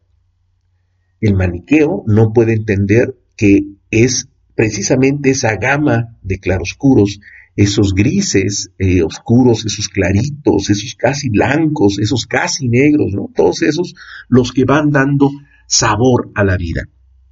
El 1.20 1.36
maniqueo 1.36 2.04
no 2.08 2.34
puede 2.34 2.54
entender 2.54 3.16
que 3.38 3.66
es 3.90 4.28
precisamente 4.56 5.32
esa 5.32 5.56
gama 5.56 6.18
de 6.22 6.40
claroscuros 6.40 7.20
esos 7.56 7.94
grises 7.94 8.72
eh, 8.80 9.04
oscuros, 9.04 9.66
esos 9.66 9.90
claritos, 9.90 10.70
esos 10.70 10.96
casi 10.96 11.30
blancos, 11.30 12.00
esos 12.00 12.26
casi 12.26 12.68
negros, 12.70 13.12
¿no? 13.14 13.30
Todos 13.36 13.62
esos 13.62 13.94
los 14.30 14.52
que 14.52 14.66
van 14.66 14.90
dando 14.90 15.30
sabor 15.68 16.32
a 16.36 16.44
la 16.44 16.58
vida. 16.58 16.88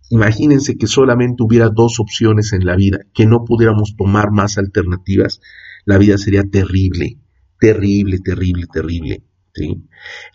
Imagínense 0.10 0.76
que 0.76 0.88
solamente 0.88 1.44
hubiera 1.44 1.70
dos 1.70 2.00
opciones 2.00 2.52
en 2.54 2.66
la 2.66 2.76
vida, 2.76 3.00
que 3.14 3.26
no 3.26 3.46
pudiéramos 3.46 3.96
tomar 3.96 4.32
más 4.32 4.58
alternativas. 4.58 5.40
La 5.86 5.98
vida 5.98 6.18
sería 6.18 6.44
terrible, 6.44 7.18
terrible, 7.60 8.20
terrible, 8.20 8.66
terrible. 8.72 9.24
¿Sí? 9.60 9.84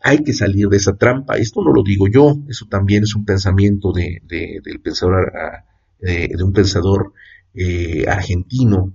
Hay 0.03 0.22
que 0.22 0.33
salir 0.33 0.68
de 0.68 0.77
esa 0.77 0.97
trampa. 0.97 1.37
Esto 1.37 1.62
no 1.62 1.72
lo 1.72 1.83
digo 1.83 2.07
yo, 2.09 2.37
eso 2.49 2.66
también 2.68 3.05
es 3.05 3.14
un 3.14 3.25
pensamiento 3.25 3.93
de, 3.93 4.20
del 4.29 4.81
pensador, 4.81 5.33
ah, 5.35 5.64
de, 5.99 6.37
un 6.43 6.53
pensador 6.53 7.12
eh, 7.55 8.05
argentino 8.07 8.95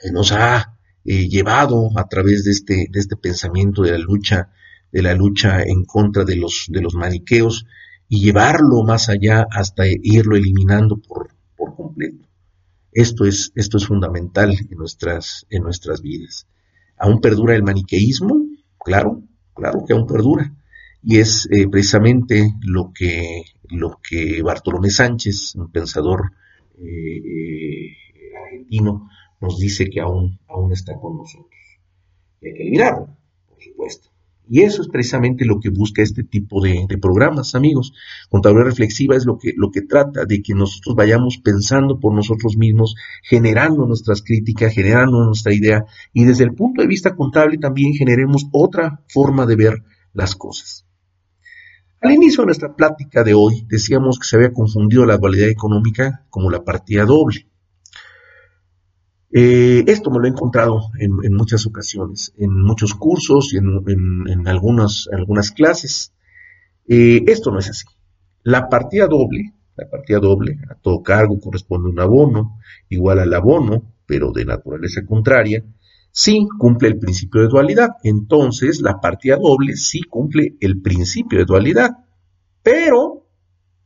que 0.00 0.10
nos 0.10 0.32
ha 0.32 0.78
eh, 1.04 1.28
llevado 1.28 1.90
a 1.96 2.08
través 2.08 2.44
de 2.44 2.52
este, 2.52 2.86
de 2.90 3.00
este 3.00 3.16
pensamiento 3.16 3.82
de 3.82 3.92
la 3.92 3.98
lucha, 3.98 4.50
de 4.90 5.02
la 5.02 5.14
lucha 5.14 5.62
en 5.62 5.84
contra 5.84 6.24
de 6.24 6.36
los, 6.36 6.66
de 6.68 6.80
los 6.80 6.94
maniqueos 6.94 7.66
y 8.08 8.20
llevarlo 8.20 8.82
más 8.84 9.08
allá 9.10 9.46
hasta 9.50 9.84
irlo 9.86 10.36
eliminando 10.36 10.96
por, 10.96 11.34
completo. 11.76 12.26
Esto 12.92 13.24
es, 13.24 13.52
esto 13.56 13.76
es 13.76 13.86
fundamental 13.86 14.52
en 14.52 14.78
nuestras, 14.78 15.46
en 15.50 15.62
nuestras 15.62 16.00
vidas. 16.00 16.46
¿Aún 16.96 17.20
perdura 17.20 17.56
el 17.56 17.64
maniqueísmo? 17.64 18.46
Claro, 18.84 19.22
claro 19.54 19.84
que 19.86 19.94
aún 19.94 20.06
perdura. 20.06 20.52
Y 21.02 21.18
es 21.18 21.48
eh, 21.50 21.68
precisamente 21.68 22.54
lo 22.62 22.92
que, 22.94 23.42
lo 23.70 24.00
que 24.02 24.42
Bartolomé 24.42 24.90
Sánchez, 24.90 25.54
un 25.56 25.70
pensador 25.70 26.32
eh, 26.78 27.96
argentino, 28.42 29.10
nos 29.40 29.58
dice 29.58 29.90
que 29.90 30.00
aún, 30.00 30.40
aún 30.48 30.72
está 30.72 30.94
con 30.94 31.18
nosotros. 31.18 31.60
Y 32.40 32.48
hay 32.48 32.54
que 32.54 32.62
eliminarlo, 32.62 33.16
por 33.48 33.62
supuesto. 33.62 34.13
Y 34.48 34.60
eso 34.60 34.82
es 34.82 34.88
precisamente 34.88 35.46
lo 35.46 35.58
que 35.58 35.70
busca 35.70 36.02
este 36.02 36.22
tipo 36.22 36.60
de, 36.60 36.86
programas, 37.00 37.54
amigos. 37.54 37.94
Contabilidad 38.28 38.66
reflexiva 38.66 39.16
es 39.16 39.24
lo 39.24 39.38
que, 39.38 39.52
lo 39.56 39.70
que 39.70 39.82
trata 39.82 40.26
de 40.26 40.42
que 40.42 40.54
nosotros 40.54 40.94
vayamos 40.94 41.38
pensando 41.38 41.98
por 41.98 42.14
nosotros 42.14 42.56
mismos, 42.56 42.94
generando 43.22 43.86
nuestras 43.86 44.22
críticas, 44.22 44.74
generando 44.74 45.24
nuestra 45.24 45.54
idea 45.54 45.86
y 46.12 46.24
desde 46.24 46.44
el 46.44 46.54
punto 46.54 46.82
de 46.82 46.88
vista 46.88 47.16
contable 47.16 47.58
también 47.58 47.94
generemos 47.94 48.46
otra 48.52 49.02
forma 49.08 49.46
de 49.46 49.56
ver 49.56 49.82
las 50.12 50.34
cosas. 50.34 50.86
Al 52.00 52.12
inicio 52.12 52.42
de 52.42 52.46
nuestra 52.46 52.76
plática 52.76 53.24
de 53.24 53.32
hoy 53.32 53.64
decíamos 53.66 54.18
que 54.18 54.26
se 54.26 54.36
había 54.36 54.52
confundido 54.52 55.06
la 55.06 55.16
dualidad 55.16 55.48
económica 55.48 56.26
como 56.28 56.50
la 56.50 56.62
partida 56.62 57.06
doble. 57.06 57.48
Eh, 59.36 59.82
esto 59.88 60.12
me 60.12 60.20
lo 60.20 60.26
he 60.26 60.28
encontrado 60.28 60.80
en, 60.96 61.34
muchas 61.34 61.66
ocasiones, 61.66 62.32
en 62.38 62.52
muchos 62.52 62.94
cursos 62.94 63.52
y 63.52 63.56
en, 63.56 64.46
algunas, 64.46 65.08
clases. 65.56 66.14
Eh, 66.86 67.24
esto 67.26 67.50
no 67.50 67.58
es 67.58 67.68
así. 67.68 67.84
La 68.44 68.68
partida 68.68 69.08
doble, 69.08 69.52
la 69.74 69.90
partida 69.90 70.20
doble, 70.20 70.60
a 70.70 70.76
todo 70.76 71.02
cargo 71.02 71.40
corresponde 71.40 71.88
un 71.88 71.98
abono 71.98 72.60
igual 72.88 73.18
al 73.18 73.34
abono, 73.34 73.92
pero 74.06 74.30
de 74.30 74.44
naturaleza 74.44 75.04
contraria, 75.04 75.64
sí 76.12 76.46
cumple 76.56 76.86
el 76.90 77.00
principio 77.00 77.40
de 77.40 77.48
dualidad. 77.48 77.96
Entonces, 78.04 78.80
la 78.82 79.00
partida 79.00 79.34
doble 79.34 79.74
sí 79.74 80.02
cumple 80.02 80.54
el 80.60 80.80
principio 80.80 81.40
de 81.40 81.44
dualidad, 81.44 81.90
pero, 82.62 83.26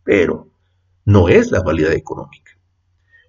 pero, 0.04 0.50
no 1.06 1.30
es 1.30 1.50
la 1.50 1.60
dualidad 1.60 1.94
económica 1.94 2.47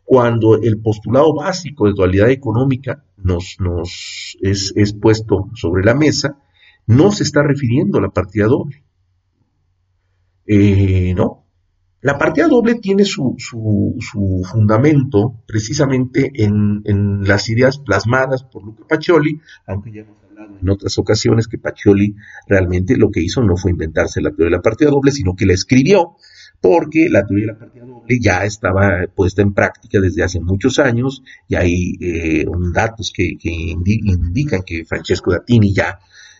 cuando 0.10 0.60
el 0.60 0.82
postulado 0.82 1.36
básico 1.36 1.86
de 1.86 1.94
dualidad 1.94 2.32
económica 2.32 3.06
nos, 3.18 3.58
nos 3.60 4.36
es, 4.42 4.94
puesto 5.00 5.52
sobre 5.54 5.86
la 5.86 5.94
mesa, 5.94 6.40
no 6.88 7.12
se 7.12 7.22
está 7.22 7.44
refiriendo 7.44 8.00
a 8.00 8.02
la 8.02 8.10
partida 8.10 8.48
doble. 8.48 8.84
Eh, 10.48 11.14
no. 11.16 11.46
La 12.02 12.18
partida 12.18 12.48
doble 12.48 12.80
tiene 12.80 13.06
su, 13.06 13.36
su, 13.38 14.42
fundamento 14.52 15.44
precisamente 15.46 16.32
en, 16.34 16.82
en, 16.86 17.28
las 17.28 17.48
ideas 17.48 17.78
plasmadas 17.78 18.42
por 18.42 18.66
Luca 18.66 18.86
Pacioli, 18.90 19.40
aunque 19.68 19.92
ya 19.92 20.02
hemos 20.02 20.24
hablado 20.24 20.58
en 20.60 20.70
otras 20.72 20.98
ocasiones 20.98 21.48
que 21.48 21.60
Pacioli 21.60 22.16
realmente 22.48 22.98
lo 22.98 23.12
que 23.12 23.22
hizo 23.22 23.44
no 23.44 23.56
fue 23.58 23.70
inventarse 23.70 24.22
la 24.22 24.32
teoría 24.32 24.46
de 24.46 24.58
la 24.58 24.64
partida 24.64 24.90
doble, 24.90 25.12
sino 25.12 25.36
que 25.36 25.46
la 25.46 25.54
escribió 25.54 26.16
porque 26.62 27.08
la 27.10 27.26
teoría 27.26 27.48
de 27.48 27.54
la 27.54 27.60
partida 27.60 27.86
doble 27.86 28.20
ya 28.20 28.44
estaba 28.44 29.06
puesta 29.16 29.42
en 29.42 29.54
práctica 29.54 30.00
desde 30.00 30.24
hace 30.24 30.40
muchos 30.40 30.80
años 30.80 31.24
y 31.48 31.56
hay 31.56 31.98
eh, 32.02 32.46
datos 32.74 33.14
que, 33.16 33.38
indican 33.44 34.64
que 34.64 34.86
Francesco 34.86 35.32
Dattini 35.32 35.74
ya 35.74 36.00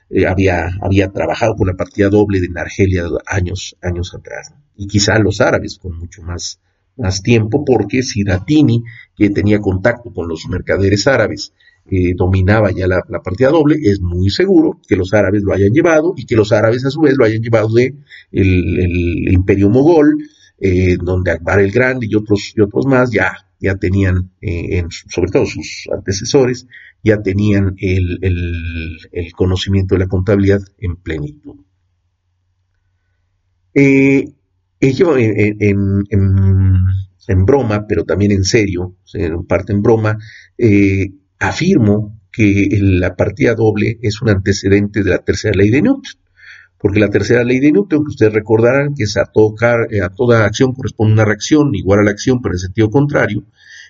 eh, 0.10 0.26
había, 0.26 1.12
trabajado 1.14 1.56
con 1.56 1.68
la 1.68 1.76
partida 1.76 2.10
doble 2.10 2.42
de 2.42 2.50
Argelia 2.56 3.06
años, 3.28 3.78
años 3.82 4.14
atrás. 4.14 4.54
Y 4.76 4.88
quizá 4.88 5.20
los 5.20 5.40
árabes 5.40 5.78
con 5.78 5.98
mucho 5.98 6.22
más, 6.24 6.60
más 6.98 7.22
tiempo, 7.22 7.64
porque 7.64 8.04
si 8.04 8.24
Dattini, 8.24 8.84
que 9.16 9.30
tenía 9.30 9.60
contacto 9.60 10.12
con 10.12 10.28
los 10.28 10.48
mercaderes 10.48 11.08
árabes, 11.08 11.54
eh, 11.92 12.14
dominaba 12.16 12.72
ya 12.72 12.88
la, 12.88 13.02
partida 13.24 13.50
doble, 13.50 13.78
es 13.82 14.00
muy 14.00 14.30
seguro 14.30 14.80
que 14.88 14.96
los 14.96 15.12
árabes 15.14 15.42
lo 15.42 15.54
hayan 15.54 15.72
llevado 15.72 16.14
y 16.16 16.26
que 16.26 16.36
los 16.36 16.52
árabes 16.52 16.86
a 16.86 16.92
su 16.92 17.02
vez 17.02 17.16
lo 17.18 17.26
hayan 17.26 17.42
llevado 17.42 17.74
de 17.74 17.96
el, 18.32 19.32
imperio 19.32 19.70
mogol, 19.70 20.18
eh, 20.60 20.98
donde 21.02 21.32
Akbar 21.32 21.62
el 21.62 21.72
Grande 21.72 22.06
y 22.08 22.14
otros, 22.14 22.54
y 22.56 22.62
otros 22.62 22.86
más 22.86 23.10
ya, 23.12 23.34
ya 23.60 23.76
tenían, 23.76 24.32
eh, 24.40 24.84
sobre 24.90 25.32
todo 25.32 25.48
sus 25.48 25.90
antecesores, 25.92 26.68
ya 27.04 27.24
tenían 27.24 27.74
el, 27.78 28.20
conocimiento 29.36 29.96
de 29.96 30.00
la 30.00 30.08
contabilidad 30.08 30.62
en 30.78 30.96
plenitud. 30.98 31.56
en, 33.74 34.36
en, 37.28 37.46
broma, 37.46 37.88
pero 37.88 38.04
también 38.04 38.32
en 38.32 38.44
serio, 38.44 38.96
en 39.14 39.46
parte 39.46 39.74
en 39.74 39.82
broma, 39.82 40.18
afirmo 41.40 42.20
que 42.32 42.70
la 42.82 43.16
partida 43.16 43.56
doble 43.56 43.98
es 44.02 44.22
un 44.22 44.30
antecedente 44.30 45.04
de 45.04 45.10
la 45.10 45.20
tercera 45.20 45.56
ley 45.56 45.70
de 45.70 45.82
Newton. 45.82 46.14
Porque 46.78 47.00
la 47.00 47.10
tercera 47.10 47.44
ley 47.44 47.60
de 47.60 47.72
Newton, 47.74 48.06
que 48.06 48.12
ustedes 48.12 48.34
recordarán, 48.34 48.94
que 48.96 49.04
es 49.04 49.18
a, 49.18 49.32
eh, 49.90 50.02
a 50.02 50.10
toda 50.10 50.46
acción 50.46 50.74
corresponde 50.74 51.14
una 51.14 51.26
reacción 51.26 51.76
igual 51.76 52.00
a 52.00 52.04
la 52.04 52.12
acción, 52.12 52.42
pero 52.42 52.56
en 52.56 52.60
sentido 52.60 52.90
contrario, 52.90 53.44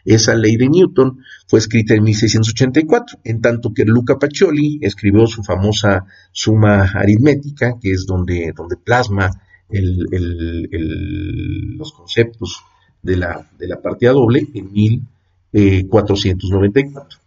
esa 0.06 0.34
ley 0.34 0.56
de 0.58 0.70
Newton 0.70 1.20
fue 1.47 1.60
escrita 1.60 1.93
en 1.93 2.02
1684, 2.04 3.20
en 3.24 3.41
tanto 3.41 3.74
que 3.74 3.86
Luca 3.86 4.18
Pacioli 4.18 4.80
escribió 4.82 5.28
su 5.28 5.43
famosa 5.43 6.06
suma 6.32 6.89
aritmética, 6.93 7.76
que 7.80 7.91
es 7.91 8.08
donde, 8.08 8.54
donde 8.56 8.78
plasma 8.78 9.30
los 11.78 11.91
conceptos 11.91 12.64
de 13.04 13.18
la, 13.18 13.47
de 13.58 13.68
la 13.68 13.80
partida 13.82 14.14
doble 14.14 14.47
en 14.56 14.72
1494. 14.72 17.18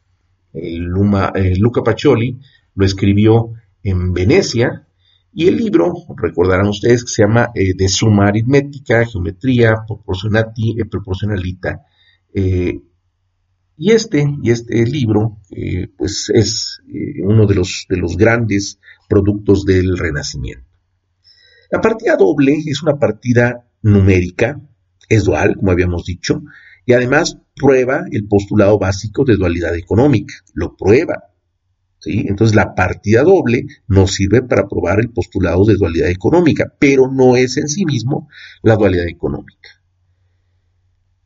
Luma, 0.52 1.32
Luca 1.58 1.82
Pacioli 1.82 2.38
lo 2.74 2.84
escribió 2.84 3.52
en 3.82 4.12
Venecia 4.12 4.86
y 5.34 5.48
el 5.48 5.56
libro, 5.56 5.94
recordarán 6.16 6.68
ustedes, 6.68 7.04
que 7.04 7.10
se 7.10 7.22
llama 7.22 7.50
eh, 7.54 7.72
De 7.74 7.88
suma 7.88 8.26
aritmética, 8.26 9.06
geometría, 9.06 9.76
proporcionati 9.86 10.76
e 10.78 10.84
proporcionalita. 10.84 11.86
Eh, 12.34 12.80
y 13.78 13.90
este, 13.90 14.26
y 14.42 14.50
este 14.50 14.84
libro, 14.84 15.38
eh, 15.50 15.88
pues 15.96 16.30
es 16.34 16.82
uno 17.22 17.46
de 17.46 17.54
los, 17.54 17.86
de 17.88 17.96
los 17.96 18.16
grandes 18.16 18.78
productos 19.08 19.64
del 19.64 19.96
Renacimiento. 19.96 20.66
La 21.70 21.80
partida 21.80 22.16
doble 22.16 22.54
es 22.66 22.82
una 22.82 22.98
partida 22.98 23.66
numérica, 23.80 24.60
es 25.08 25.24
dual, 25.24 25.56
como 25.56 25.70
habíamos 25.70 26.04
dicho, 26.04 26.42
y 26.84 26.92
además 26.92 27.38
prueba 27.54 28.04
el 28.10 28.26
postulado 28.26 28.78
básico 28.78 29.24
de 29.24 29.36
dualidad 29.36 29.74
económica, 29.76 30.34
lo 30.54 30.76
prueba. 30.76 31.28
Entonces 32.04 32.56
la 32.56 32.74
partida 32.74 33.22
doble 33.22 33.66
nos 33.86 34.12
sirve 34.12 34.42
para 34.42 34.66
probar 34.66 34.98
el 35.00 35.10
postulado 35.10 35.64
de 35.64 35.76
dualidad 35.76 36.08
económica, 36.08 36.74
pero 36.78 37.10
no 37.10 37.36
es 37.36 37.56
en 37.56 37.68
sí 37.68 37.84
mismo 37.84 38.28
la 38.62 38.76
dualidad 38.76 39.06
económica. 39.06 39.68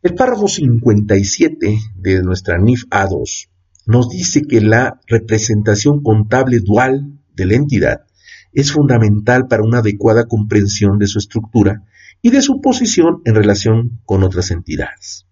El 0.02 0.14
párrafo 0.14 0.46
57 0.46 1.78
de 1.96 2.22
nuestra 2.22 2.58
NIF 2.58 2.84
A2 2.90 3.48
nos 3.86 4.10
dice 4.10 4.42
que 4.42 4.60
la 4.60 5.00
representación 5.06 6.02
contable 6.02 6.60
dual 6.60 7.18
de 7.34 7.46
la 7.46 7.54
entidad 7.54 8.06
es 8.52 8.72
fundamental 8.72 9.48
para 9.48 9.62
una 9.62 9.78
adecuada 9.78 10.26
comprensión 10.26 10.98
de 10.98 11.06
su 11.06 11.18
estructura 11.18 11.84
y 12.22 12.30
de 12.30 12.42
su 12.42 12.60
posición 12.60 13.20
en 13.24 13.34
relación 13.34 14.00
con 14.04 14.22
otras 14.22 14.50
entidades. 14.50 15.25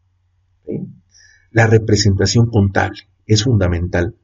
La 1.50 1.66
representación 1.66 2.50
contable 2.50 3.08
es 3.26 3.44
fundamental 3.44 4.14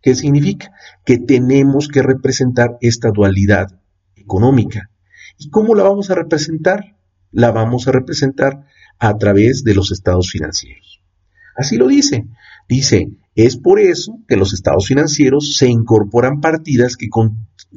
¿Qué 0.00 0.14
significa? 0.14 0.72
Que 1.04 1.18
tenemos 1.18 1.88
que 1.88 2.02
representar 2.02 2.78
esta 2.80 3.10
dualidad 3.10 3.80
económica. 4.14 4.90
¿Y 5.38 5.50
cómo 5.50 5.74
la 5.74 5.82
vamos 5.82 6.10
a 6.10 6.14
representar? 6.14 6.96
La 7.32 7.50
vamos 7.50 7.88
a 7.88 7.92
representar 7.92 8.64
a 8.98 9.16
través 9.18 9.64
de 9.64 9.74
los 9.74 9.90
estados 9.90 10.30
financieros. 10.30 11.02
Así 11.56 11.76
lo 11.76 11.88
dice. 11.88 12.26
Dice, 12.68 13.08
es 13.34 13.56
por 13.56 13.80
eso 13.80 14.20
que 14.28 14.36
los 14.36 14.52
estados 14.52 14.86
financieros 14.86 15.56
se 15.56 15.68
incorporan 15.68 16.40
partidas 16.40 16.96
que 16.96 17.08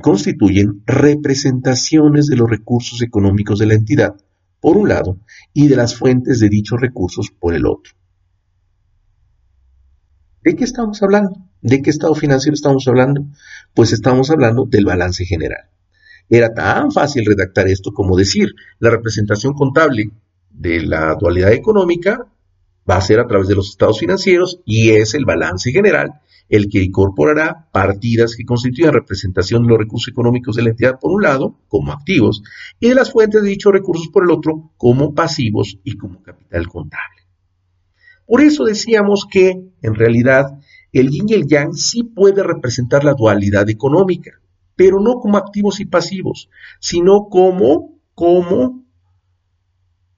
constituyen 0.02 0.84
representaciones 0.86 2.28
de 2.28 2.36
los 2.36 2.50
recursos 2.50 3.02
económicos 3.02 3.60
de 3.60 3.66
la 3.66 3.74
entidad, 3.74 4.16
por 4.60 4.78
un 4.78 4.90
lado, 4.90 5.18
y 5.54 5.68
de 5.68 5.76
las 5.76 5.96
fuentes 5.96 6.40
de 6.40 6.50
dichos 6.50 6.80
recursos 6.80 7.32
por 7.40 7.56
el 7.56 7.66
otro. 7.66 7.94
¿De 10.44 10.56
qué 10.56 10.64
estamos 10.64 11.02
hablando? 11.04 11.38
¿De 11.62 11.82
qué 11.82 11.92
estado 11.92 12.16
financiero 12.16 12.56
estamos 12.56 12.88
hablando? 12.88 13.26
Pues 13.76 13.94
estamos 13.94 14.32
hablando 14.32 14.66
del 14.66 14.86
balance 14.86 15.26
general. 15.26 15.70
Era 16.30 16.54
tan 16.54 16.92
fácil 16.92 17.26
redactar 17.26 17.68
esto 17.68 17.92
como 17.92 18.18
decir, 18.18 18.50
la 18.80 18.90
representación 18.90 19.54
contable 19.54 20.12
de 20.50 20.82
la 20.82 21.16
dualidad 21.16 21.52
económica 21.52 22.26
va 22.90 22.96
a 22.96 23.02
ser 23.02 23.20
a 23.20 23.28
través 23.28 23.48
de 23.48 23.56
los 23.56 23.70
estados 23.70 24.00
financieros 24.00 24.62
y 24.66 24.90
es 24.90 25.14
el 25.14 25.26
balance 25.26 25.72
general 25.72 26.22
el 26.52 26.68
que 26.70 26.84
incorporará 26.84 27.70
partidas 27.72 28.36
que 28.36 28.44
constituyan 28.44 28.94
representación 28.94 29.64
de 29.64 29.70
los 29.70 29.78
recursos 29.78 30.10
económicos 30.10 30.58
de 30.58 30.64
la 30.64 30.72
entidad 30.72 31.00
por 31.00 31.12
un 31.12 31.24
lado, 31.24 31.56
como 31.70 31.94
activos, 31.94 32.44
y 32.78 32.90
de 32.90 32.96
las 32.96 33.10
fuentes 33.10 33.42
de 33.42 33.48
dichos 33.48 33.72
recursos 33.72 34.10
por 34.10 34.26
el 34.26 34.32
otro, 34.32 34.72
como 34.76 35.16
pasivos 35.16 35.78
y 35.86 35.96
como 35.96 36.22
capital 36.22 36.68
contable. 36.68 37.21
Por 38.32 38.40
eso 38.40 38.64
decíamos 38.64 39.28
que, 39.30 39.62
en 39.82 39.94
realidad, 39.94 40.58
el 40.94 41.10
yin 41.10 41.28
y 41.28 41.34
el 41.34 41.48
yang 41.48 41.74
sí 41.74 42.04
puede 42.04 42.44
representar 42.44 43.04
la 43.04 43.14
dualidad 43.14 43.70
económica, 43.70 44.40
pero 44.74 45.02
no 45.02 45.16
como 45.16 45.38
activos 45.38 45.82
y 45.82 45.86
pasivos, 45.86 46.50
sino 46.80 47.28
como, 47.30 48.00
como 48.16 48.86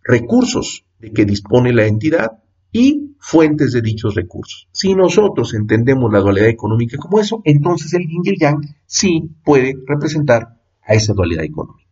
recursos 0.04 0.86
de 1.00 1.12
que 1.12 1.26
dispone 1.26 1.74
la 1.74 1.88
entidad 1.88 2.44
y 2.72 3.16
fuentes 3.18 3.74
de 3.74 3.82
dichos 3.82 4.14
recursos. 4.14 4.70
Si 4.72 4.94
nosotros 4.94 5.56
entendemos 5.56 6.14
la 6.14 6.20
dualidad 6.20 6.50
económica 6.50 6.98
como 7.00 7.20
eso, 7.20 7.42
entonces 7.46 7.96
el 7.96 8.08
yin 8.08 8.22
y 8.26 8.30
el 8.30 8.38
yang 8.40 8.62
sí 8.86 9.28
puede 9.44 9.76
representar 9.88 10.60
a 10.84 10.94
esa 10.94 11.14
dualidad 11.14 11.46
económica. 11.46 11.90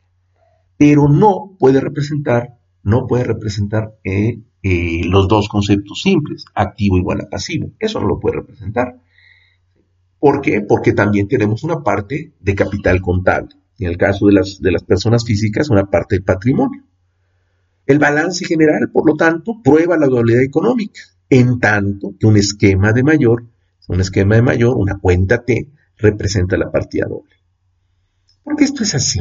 Pero 0.78 1.10
no 1.10 1.56
puede 1.58 1.82
representar, 1.82 2.60
no 2.84 3.08
puede 3.08 3.24
representar 3.24 3.96
eh, 4.04 4.38
eh, 4.64 5.02
los 5.06 5.28
dos 5.28 5.50
conceptos 5.50 6.02
simples, 6.02 6.46
activo 6.54 6.98
igual 6.98 7.22
a 7.22 7.30
pasivo. 7.30 7.72
Eso 7.80 8.00
no 8.00 8.08
lo 8.08 8.20
puede 8.20 8.38
representar. 8.38 9.00
¿Por 10.20 10.42
qué? 10.42 10.62
Porque 10.62 10.94
también 10.94 11.28
tenemos 11.28 11.64
una 11.64 11.84
parte 11.84 12.34
de 12.40 12.56
capital 12.56 13.02
contable. 13.02 13.56
En 13.80 13.88
el 13.88 13.98
caso 13.98 14.28
de 14.28 14.34
las, 14.34 14.62
de 14.62 14.72
las 14.72 14.84
personas 14.84 15.26
físicas, 15.26 15.70
una 15.70 15.90
parte 15.90 16.18
de 16.18 16.22
patrimonio. 16.22 16.84
El 17.88 17.98
balance 17.98 18.46
general, 18.46 18.92
por 18.94 19.08
lo 19.08 19.16
tanto, 19.16 19.62
prueba 19.64 19.98
la 19.98 20.06
dualidad 20.06 20.44
económica, 20.44 21.02
en 21.30 21.60
tanto 21.60 22.14
que 22.20 22.28
un 22.28 22.38
esquema 22.38 22.94
de 22.94 23.04
mayor, 23.04 23.46
un 23.88 24.00
esquema 24.00 24.36
de 24.36 24.44
mayor, 24.44 24.78
una 24.78 25.00
cuenta 25.00 25.44
T, 25.44 25.70
representa 25.98 26.58
la 26.58 26.72
partida 26.72 27.08
doble. 27.08 27.36
¿Por 28.44 28.56
qué 28.56 28.66
esto 28.66 28.84
es 28.84 28.94
así? 28.94 29.20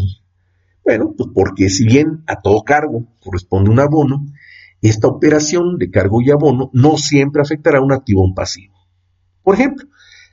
Bueno, 0.84 1.14
pues 1.16 1.30
porque 1.34 1.70
si 1.70 1.84
bien 1.84 2.22
a 2.26 2.40
todo 2.40 2.62
cargo 2.62 3.06
corresponde 3.20 3.70
un 3.70 3.80
abono, 3.80 4.26
esta 4.82 5.08
operación 5.08 5.76
de 5.78 5.90
cargo 5.90 6.20
y 6.22 6.30
abono 6.30 6.70
no 6.72 6.96
siempre 6.96 7.42
afectará 7.42 7.78
a 7.78 7.82
un 7.82 7.92
activo 7.92 8.22
o 8.22 8.26
un 8.26 8.34
pasivo. 8.34 8.74
Por 9.42 9.54
ejemplo, 9.54 9.88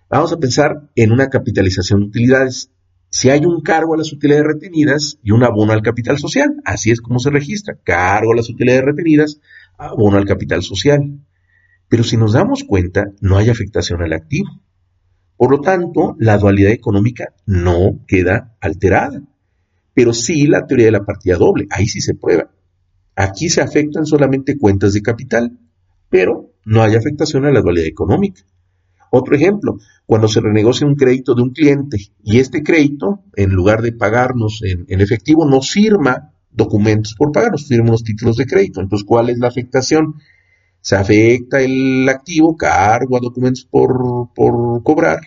vamos 0.10 0.32
a 0.32 0.38
pensar 0.38 0.90
en 0.96 1.12
una 1.12 1.30
capitalización 1.30 2.02
de 2.02 2.06
utilidades. 2.08 2.72
Si 3.10 3.30
hay 3.30 3.46
un 3.46 3.62
cargo 3.62 3.94
a 3.94 3.98
las 3.98 4.12
utilidades 4.12 4.46
retenidas 4.46 5.18
y 5.24 5.32
un 5.32 5.44
abono 5.44 5.74
al 5.74 5.82
capital 5.82 6.18
social, 6.18 6.56
así 6.66 6.92
es 6.92 7.02
como 7.02 7.20
se 7.20 7.30
registra, 7.30 7.78
cargo 7.84 8.34
a 8.34 8.36
las 8.36 8.50
utilidades 8.50 8.84
retenidas, 8.84 9.40
abono 9.78 10.18
al 10.18 10.26
capital 10.26 10.62
social. 10.62 11.20
Pero 11.90 12.04
si 12.04 12.18
nos 12.18 12.34
damos 12.34 12.64
cuenta, 12.64 13.12
no 13.22 13.38
hay 13.38 13.50
afectación 13.50 14.02
al 14.02 14.14
activo. 14.14 14.50
Por 15.38 15.52
lo 15.52 15.62
tanto, 15.62 16.16
la 16.20 16.38
dualidad 16.38 16.72
económica 16.72 17.34
no 17.46 18.04
queda 18.08 18.58
alterada. 18.60 19.22
Pero 19.94 20.14
sí 20.14 20.48
la 20.48 20.66
teoría 20.66 20.88
de 20.88 20.92
la 20.92 21.06
partida 21.06 21.38
doble, 21.38 21.68
ahí 21.70 21.88
sí 21.88 22.02
se 22.02 22.16
prueba. 22.16 22.52
Aquí 23.20 23.50
se 23.50 23.62
afectan 23.62 24.06
solamente 24.06 24.60
cuentas 24.60 24.94
de 24.94 25.02
capital, 25.02 25.58
pero 26.08 26.52
no 26.66 26.84
hay 26.84 26.94
afectación 26.94 27.46
a 27.46 27.52
la 27.52 27.62
dualidad 27.62 27.88
económica. 27.88 28.44
Otro 29.10 29.36
ejemplo, 29.36 29.80
cuando 30.06 30.28
se 30.28 30.40
renegocia 30.40 30.86
un 30.86 30.94
crédito 30.94 31.34
de 31.34 31.42
un 31.42 31.50
cliente 31.50 31.98
y 32.24 32.38
este 32.38 32.62
crédito, 32.62 33.24
en 33.36 33.50
lugar 33.50 33.82
de 33.82 33.92
pagarnos 33.92 34.62
en, 34.64 35.02
efectivo, 35.02 35.50
nos 35.50 35.72
firma 35.72 36.32
documentos 36.52 37.16
por 37.18 37.32
pagar, 37.32 37.54
nos 37.54 37.68
firma 37.68 37.90
unos 37.90 38.04
títulos 38.04 38.36
de 38.38 38.46
crédito. 38.46 38.82
Entonces, 38.82 39.04
¿cuál 39.04 39.32
es 39.32 39.40
la 39.40 39.48
afectación? 39.48 40.14
Se 40.80 40.96
afecta 40.96 41.60
el 41.60 42.08
activo, 42.08 42.56
cargo 42.56 43.18
a 43.18 43.20
documentos 43.20 43.66
por, 43.66 44.32
cobrar 44.84 45.22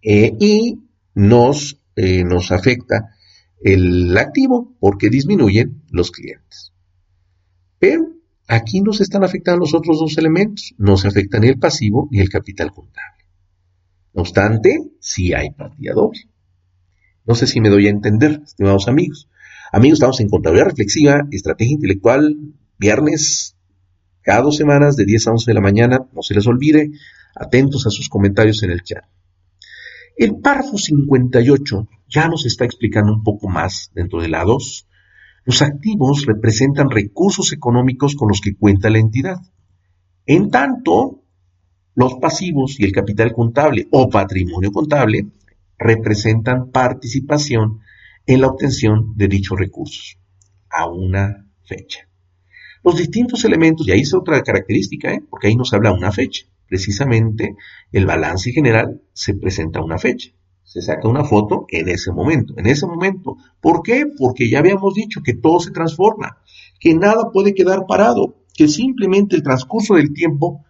eh, 0.00 0.34
y 0.40 0.78
nos, 1.14 1.78
eh, 1.96 2.24
nos 2.24 2.50
afecta 2.50 3.10
el 3.64 4.16
activo 4.16 4.74
porque 4.80 5.08
disminuyen 5.08 5.82
los 5.90 6.10
clientes. 6.10 6.72
Pero 7.78 8.08
aquí 8.48 8.80
no 8.80 8.92
se 8.92 9.02
están 9.02 9.24
afectando 9.24 9.60
los 9.60 9.74
otros 9.74 9.98
dos 9.98 10.18
elementos, 10.18 10.74
no 10.78 10.96
se 10.96 11.08
afecta 11.08 11.38
ni 11.38 11.48
el 11.48 11.58
pasivo 11.58 12.08
ni 12.10 12.20
el 12.20 12.28
capital 12.28 12.72
contable. 12.72 13.24
No 14.14 14.22
obstante, 14.22 14.78
sí 15.00 15.32
hay 15.32 15.50
partida 15.50 15.94
doble. 15.94 16.28
No 17.24 17.34
sé 17.34 17.46
si 17.46 17.60
me 17.60 17.68
doy 17.68 17.86
a 17.86 17.90
entender, 17.90 18.42
estimados 18.44 18.88
amigos. 18.88 19.28
Amigos, 19.72 19.98
estamos 19.98 20.20
en 20.20 20.28
Contabilidad 20.28 20.66
Reflexiva, 20.66 21.26
Estrategia 21.30 21.74
Intelectual, 21.74 22.36
viernes, 22.78 23.56
cada 24.20 24.42
dos 24.42 24.56
semanas, 24.56 24.96
de 24.96 25.04
10 25.04 25.28
a 25.28 25.30
11 25.32 25.50
de 25.50 25.54
la 25.54 25.60
mañana. 25.60 26.06
No 26.12 26.22
se 26.22 26.34
les 26.34 26.46
olvide, 26.46 26.90
atentos 27.34 27.86
a 27.86 27.90
sus 27.90 28.08
comentarios 28.08 28.62
en 28.64 28.70
el 28.70 28.82
chat. 28.82 29.04
El 30.16 30.40
párrafo 30.40 30.76
58 30.76 31.88
ya 32.12 32.28
nos 32.28 32.46
está 32.46 32.64
explicando 32.64 33.12
un 33.12 33.22
poco 33.22 33.48
más 33.48 33.90
dentro 33.94 34.20
de 34.20 34.28
la 34.28 34.44
2. 34.44 34.88
Los 35.44 35.62
activos 35.62 36.26
representan 36.26 36.90
recursos 36.90 37.52
económicos 37.52 38.14
con 38.14 38.28
los 38.28 38.40
que 38.40 38.54
cuenta 38.54 38.90
la 38.90 38.98
entidad. 38.98 39.38
En 40.26 40.50
tanto, 40.50 41.24
los 41.94 42.14
pasivos 42.14 42.78
y 42.78 42.84
el 42.84 42.92
capital 42.92 43.32
contable 43.32 43.88
o 43.90 44.08
patrimonio 44.08 44.70
contable 44.70 45.26
representan 45.78 46.70
participación 46.70 47.80
en 48.26 48.40
la 48.40 48.48
obtención 48.48 49.14
de 49.16 49.28
dichos 49.28 49.58
recursos 49.58 50.18
a 50.70 50.88
una 50.88 51.48
fecha. 51.64 52.08
Los 52.84 52.96
distintos 52.96 53.44
elementos, 53.44 53.88
y 53.88 53.92
ahí 53.92 54.00
es 54.00 54.14
otra 54.14 54.42
característica, 54.42 55.12
¿eh? 55.12 55.22
porque 55.28 55.48
ahí 55.48 55.56
nos 55.56 55.72
habla 55.72 55.92
una 55.92 56.12
fecha 56.12 56.46
precisamente 56.72 57.54
el 57.92 58.06
balance 58.06 58.50
general 58.50 59.02
se 59.12 59.34
presenta 59.34 59.80
a 59.80 59.84
una 59.84 59.98
fecha. 59.98 60.30
Se 60.64 60.80
saca 60.80 61.08
una 61.08 61.24
foto 61.24 61.66
en 61.68 61.88
ese 61.88 62.12
momento, 62.12 62.54
en 62.56 62.66
ese 62.66 62.86
momento. 62.86 63.36
¿Por 63.60 63.82
qué? 63.82 64.06
Porque 64.06 64.48
ya 64.48 64.60
habíamos 64.60 64.94
dicho 64.94 65.20
que 65.22 65.34
todo 65.34 65.60
se 65.60 65.70
transforma, 65.70 66.38
que 66.80 66.94
nada 66.94 67.30
puede 67.30 67.54
quedar 67.54 67.86
parado, 67.86 68.36
que 68.54 68.68
simplemente 68.68 69.36
el 69.36 69.42
transcurso 69.42 69.94
del 69.94 70.12
tiempo, 70.12 70.64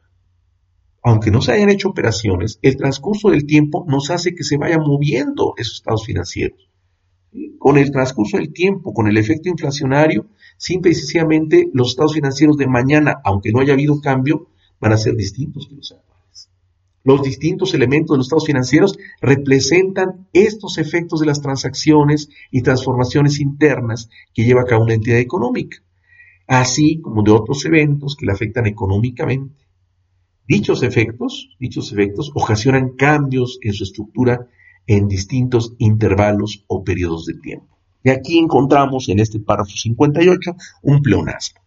aunque 1.02 1.30
no 1.30 1.40
se 1.40 1.52
hayan 1.52 1.70
hecho 1.70 1.88
operaciones, 1.88 2.58
el 2.62 2.76
transcurso 2.76 3.30
del 3.30 3.46
tiempo 3.46 3.84
nos 3.88 4.10
hace 4.10 4.34
que 4.34 4.44
se 4.44 4.56
vayan 4.56 4.80
moviendo 4.80 5.54
esos 5.56 5.76
estados 5.76 6.04
financieros. 6.04 6.68
Con 7.58 7.78
el 7.78 7.90
transcurso 7.90 8.36
del 8.36 8.52
tiempo, 8.52 8.92
con 8.92 9.08
el 9.08 9.16
efecto 9.16 9.48
inflacionario, 9.48 10.26
simple 10.56 10.90
y 10.90 10.94
sencillamente 10.94 11.70
los 11.72 11.90
estados 11.90 12.14
financieros 12.14 12.56
de 12.56 12.66
mañana, 12.66 13.20
aunque 13.24 13.52
no 13.52 13.60
haya 13.60 13.72
habido 13.72 14.00
cambio, 14.00 14.48
van 14.80 14.92
a 14.92 14.96
ser 14.96 15.16
distintos 15.16 15.66
que 15.68 15.76
los. 15.76 15.94
Los 17.04 17.22
distintos 17.22 17.74
elementos 17.74 18.14
de 18.14 18.18
los 18.18 18.26
estados 18.26 18.46
financieros 18.46 18.96
representan 19.20 20.28
estos 20.32 20.78
efectos 20.78 21.20
de 21.20 21.26
las 21.26 21.40
transacciones 21.40 22.28
y 22.50 22.62
transformaciones 22.62 23.40
internas 23.40 24.08
que 24.32 24.44
lleva 24.44 24.62
a 24.62 24.66
cabo 24.66 24.84
una 24.84 24.94
entidad 24.94 25.18
económica, 25.18 25.78
así 26.46 27.00
como 27.00 27.22
de 27.22 27.32
otros 27.32 27.64
eventos 27.64 28.14
que 28.16 28.26
le 28.26 28.32
afectan 28.32 28.66
económicamente. 28.66 29.66
Dichos 30.46 30.82
efectos, 30.82 31.56
dichos 31.58 31.92
efectos 31.92 32.30
ocasionan 32.34 32.90
cambios 32.90 33.58
en 33.62 33.72
su 33.72 33.84
estructura 33.84 34.48
en 34.86 35.08
distintos 35.08 35.74
intervalos 35.78 36.64
o 36.66 36.84
periodos 36.84 37.26
de 37.26 37.34
tiempo. 37.34 37.78
Y 38.04 38.10
aquí 38.10 38.38
encontramos 38.38 39.08
en 39.08 39.20
este 39.20 39.38
párrafo 39.38 39.70
58 39.70 40.56
un 40.82 41.02
pleonasmo. 41.02 41.60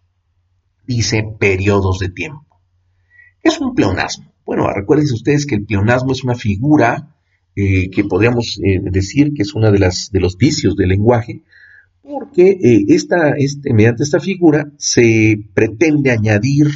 Dice 0.85 1.23
periodos 1.39 1.99
de 1.99 2.09
tiempo. 2.09 2.61
¿Qué 3.41 3.49
es 3.49 3.59
un 3.59 3.73
pleonasmo? 3.73 4.34
Bueno, 4.45 4.71
recuerden 4.71 5.11
ustedes 5.11 5.45
que 5.45 5.55
el 5.55 5.65
pleonasmo 5.65 6.11
es 6.11 6.23
una 6.23 6.35
figura 6.35 7.15
eh, 7.55 7.89
que 7.89 8.03
podríamos 8.03 8.59
eh, 8.63 8.79
decir 8.83 9.33
que 9.33 9.41
es 9.41 9.55
uno 9.55 9.71
de, 9.71 9.79
las, 9.79 10.11
de 10.11 10.19
los 10.19 10.37
vicios 10.37 10.75
del 10.75 10.89
lenguaje, 10.89 11.41
porque 12.03 12.49
eh, 12.49 12.85
esta, 12.89 13.31
este, 13.37 13.73
mediante 13.73 14.03
esta 14.03 14.19
figura 14.19 14.71
se 14.77 15.37
pretende 15.53 16.11
añadir 16.11 16.67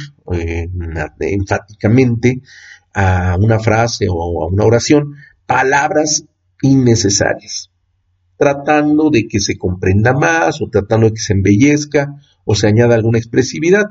enfáticamente 1.20 2.40
a 2.92 3.36
una 3.38 3.58
frase 3.58 4.06
o 4.08 4.42
a 4.42 4.46
una 4.46 4.64
oración 4.64 5.14
palabras 5.46 6.24
innecesarias, 6.62 7.70
tratando 8.36 9.10
de 9.10 9.28
que 9.28 9.38
se 9.38 9.58
comprenda 9.58 10.12
más 10.12 10.60
o 10.60 10.70
tratando 10.70 11.06
de 11.06 11.12
que 11.12 11.20
se 11.20 11.34
embellezca 11.34 12.16
o 12.44 12.54
se 12.54 12.66
añada 12.66 12.94
alguna 12.94 13.18
expresividad. 13.18 13.86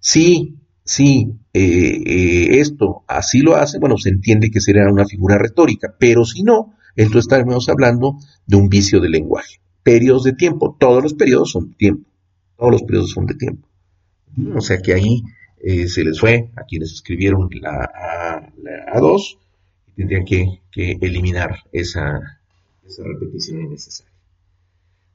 Sí, 0.00 0.61
si 0.84 1.32
eh, 1.52 2.02
eh, 2.04 2.60
esto 2.60 3.04
así 3.06 3.40
lo 3.40 3.56
hace, 3.56 3.78
bueno, 3.78 3.96
se 3.98 4.08
entiende 4.08 4.50
que 4.50 4.60
sería 4.60 4.90
una 4.90 5.06
figura 5.06 5.38
retórica, 5.38 5.94
pero 5.98 6.24
si 6.24 6.42
no, 6.42 6.74
entonces 6.96 7.24
estaremos 7.24 7.68
hablando 7.68 8.18
de 8.46 8.56
un 8.56 8.68
vicio 8.68 9.00
de 9.00 9.08
lenguaje. 9.08 9.60
Periodos 9.82 10.24
de 10.24 10.32
tiempo, 10.32 10.76
todos 10.78 11.02
los 11.02 11.14
periodos 11.14 11.50
son 11.52 11.70
de 11.70 11.76
tiempo, 11.76 12.10
todos 12.56 12.72
los 12.72 12.82
periodos 12.82 13.10
son 13.10 13.26
de 13.26 13.34
tiempo. 13.34 13.68
O 14.54 14.60
sea 14.60 14.78
que 14.78 14.94
ahí 14.94 15.22
eh, 15.60 15.88
se 15.88 16.04
les 16.04 16.18
fue 16.18 16.50
a 16.56 16.64
quienes 16.64 16.92
escribieron 16.92 17.48
la, 17.60 18.42
A, 18.92 19.00
2 19.00 19.38
y 19.88 19.92
tendrían 19.92 20.24
que, 20.24 20.60
eliminar 21.00 21.58
esa, 21.70 22.20
repetición 22.98 23.62
innecesaria. 23.62 24.12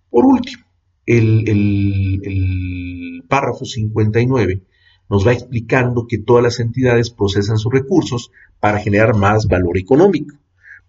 Por 0.10 0.26
último, 0.26 0.64
el, 1.06 1.48
el 1.48 3.24
párrafo 3.28 3.66
59 3.66 4.62
nos 5.10 5.26
va 5.26 5.34
explicando 5.34 6.06
que 6.08 6.18
todas 6.18 6.44
las 6.44 6.60
entidades 6.60 7.10
procesan 7.10 7.58
sus 7.58 7.72
recursos 7.72 8.32
para 8.60 8.80
generar 8.80 9.16
más 9.16 9.48
valor 9.48 9.78
económico, 9.78 10.36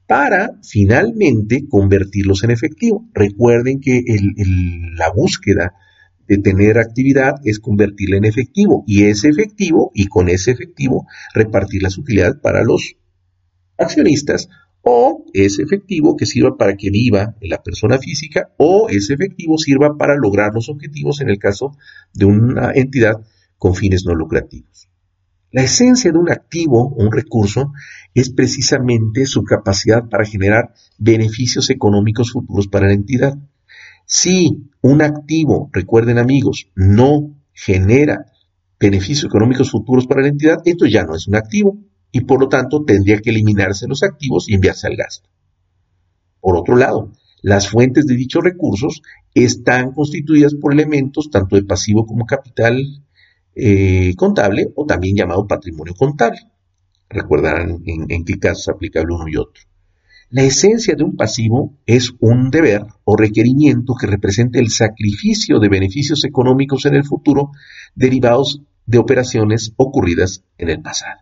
para 0.07 0.53
finalmente 0.63 1.67
convertirlos 1.69 2.43
en 2.45 2.51
efectivo. 2.51 3.07
Recuerden 3.13 3.81
que 3.81 4.03
la 4.97 5.11
búsqueda 5.13 5.75
de 6.27 6.39
tener 6.39 6.79
actividad 6.79 7.37
es 7.45 7.59
convertirla 7.59 8.17
en 8.19 8.25
efectivo 8.27 8.85
y 8.87 9.05
ese 9.05 9.29
efectivo 9.29 9.91
y 9.95 10.07
con 10.07 10.29
ese 10.29 10.51
efectivo 10.51 11.07
repartir 11.35 11.83
las 11.83 11.97
utilidades 11.97 12.37
para 12.37 12.63
los 12.65 12.97
accionistas 13.79 14.49
o 14.83 15.25
ese 15.33 15.63
efectivo 15.63 16.17
que 16.17 16.27
sirva 16.27 16.57
para 16.57 16.77
que 16.77 16.91
viva 16.91 17.35
la 17.41 17.63
persona 17.63 17.99
física 17.99 18.51
o 18.59 18.89
ese 18.89 19.15
efectivo 19.15 19.57
sirva 19.59 19.97
para 19.97 20.17
lograr 20.17 20.53
los 20.55 20.69
objetivos 20.69 21.21
en 21.21 21.31
el 21.31 21.39
caso 21.39 21.77
de 22.13 22.27
una 22.27 22.73
entidad 22.75 23.23
con 23.59 23.75
fines 23.75 24.05
no 24.05 24.15
lucrativos. 24.15 24.89
La 25.51 25.63
esencia 25.63 26.13
de 26.13 26.19
un 26.19 26.31
activo 26.31 26.89
o 26.89 27.03
un 27.03 27.11
recurso 27.11 27.73
es 28.15 28.31
precisamente 28.31 29.25
su 29.25 29.45
capacidad 29.45 30.09
para 30.09 30.27
generar 30.27 30.75
beneficios 30.99 31.71
económicos 31.71 32.33
futuros 32.33 32.69
para 32.69 32.87
la 32.87 32.93
entidad. 32.93 33.39
Si 34.05 34.71
un 34.83 35.03
activo, 35.03 35.71
recuerden 35.73 36.19
amigos, 36.19 36.71
no 36.75 37.35
genera 37.53 38.27
beneficios 38.79 39.25
económicos 39.25 39.71
futuros 39.71 40.07
para 40.07 40.23
la 40.23 40.29
entidad, 40.29 40.59
esto 40.65 40.87
ya 40.87 41.05
no 41.05 41.15
es 41.15 41.27
un 41.27 41.37
activo 41.37 41.79
y 42.13 42.21
por 42.21 42.41
lo 42.41 42.49
tanto 42.49 42.85
tendría 42.85 43.19
que 43.19 43.31
eliminarse 43.31 43.87
los 43.89 44.03
activos 44.03 44.49
y 44.49 44.55
enviarse 44.55 44.87
al 44.87 44.97
gasto. 44.97 45.29
Por 46.41 46.57
otro 46.57 46.77
lado, 46.77 47.13
las 47.43 47.69
fuentes 47.69 48.07
de 48.07 48.15
dichos 48.15 48.45
recursos 48.45 49.03
están 49.35 49.93
constituidas 49.93 50.55
por 50.55 50.73
elementos 50.73 51.31
tanto 51.31 51.57
de 51.57 51.65
pasivo 51.65 52.07
como 52.07 52.27
capital 52.27 53.03
eh, 53.61 54.15
contable 54.15 54.69
o 54.77 54.87
también 54.87 55.17
llamado 55.17 55.49
patrimonio 55.49 55.93
contable. 55.95 56.39
Recordarán 57.09 57.83
en, 57.85 58.25
qué 58.25 58.39
caso 58.39 58.61
es 58.61 58.69
aplicable 58.69 59.15
uno 59.15 59.27
y 59.27 59.37
otro. 59.37 59.65
La 60.31 60.43
esencia 60.43 60.95
de 60.95 61.03
un 61.03 61.17
pasivo 61.17 61.75
es 61.85 62.13
un 62.21 62.51
deber 62.51 62.83
o 63.03 63.17
requerimiento 63.17 63.95
que 63.99 64.07
representa 64.07 64.61
el 64.61 64.71
sacrificio 64.71 65.59
de 65.59 65.69
beneficios 65.69 66.25
económicos 66.25 66.87
en 66.87 66.95
el 66.95 67.05
futuro 67.05 67.51
derivados 67.97 68.63
de 68.87 68.99
operaciones 68.99 69.73
ocurridas 69.77 70.45
en 70.57 70.69
el 70.69 70.81
pasado, 70.81 71.21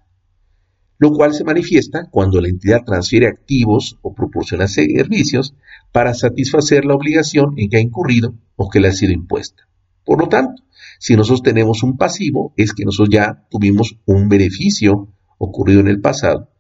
lo 0.99 1.13
cual 1.13 1.33
se 1.33 1.45
manifiesta 1.45 2.11
cuando 2.11 2.41
la 2.43 2.49
entidad 2.49 2.85
transfiere 2.85 3.29
activos 3.29 3.97
o 4.03 4.13
proporciona 4.13 4.69
servicios 4.69 5.55
para 5.91 6.13
satisfacer 6.13 6.85
la 6.85 6.97
obligación 6.97 7.55
en 7.57 7.71
que 7.71 7.79
ha 7.79 7.81
incurrido 7.81 8.35
o 8.57 8.69
que 8.69 8.81
le 8.81 8.89
ha 8.89 8.93
sido 8.93 9.13
impuesta. 9.13 9.67
Por 10.05 10.21
lo 10.21 10.29
tanto, 10.29 10.66
si 10.99 11.17
nosotros 11.17 11.43
tenemos 11.43 11.83
un 11.83 11.97
pasivo, 11.97 12.53
es 12.57 12.73
que 12.73 12.85
nosotros 12.85 13.11
ya 13.13 13.47
tuvimos 13.51 13.99
un 14.07 14.29
beneficio 14.29 15.13
ocurrido 15.39 15.81
en 15.81 15.89
el 15.89 16.01
pasado 16.01 16.51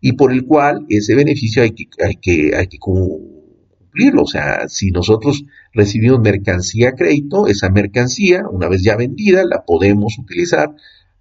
y 0.00 0.12
por 0.12 0.32
el 0.32 0.44
cual 0.44 0.86
ese 0.88 1.14
beneficio 1.14 1.62
hay 1.62 1.72
que, 1.72 2.78
cumplirlo. 2.78 4.22
O 4.22 4.26
sea, 4.26 4.68
si 4.68 4.90
nosotros 4.90 5.44
recibimos 5.72 6.20
mercancía 6.20 6.90
a 6.90 6.94
crédito, 6.94 7.46
esa 7.46 7.70
mercancía, 7.70 8.42
una 8.50 8.68
vez 8.68 8.82
ya 8.82 8.96
vendida, 8.96 9.44
la 9.44 9.64
podemos 9.64 10.18
utilizar 10.18 10.74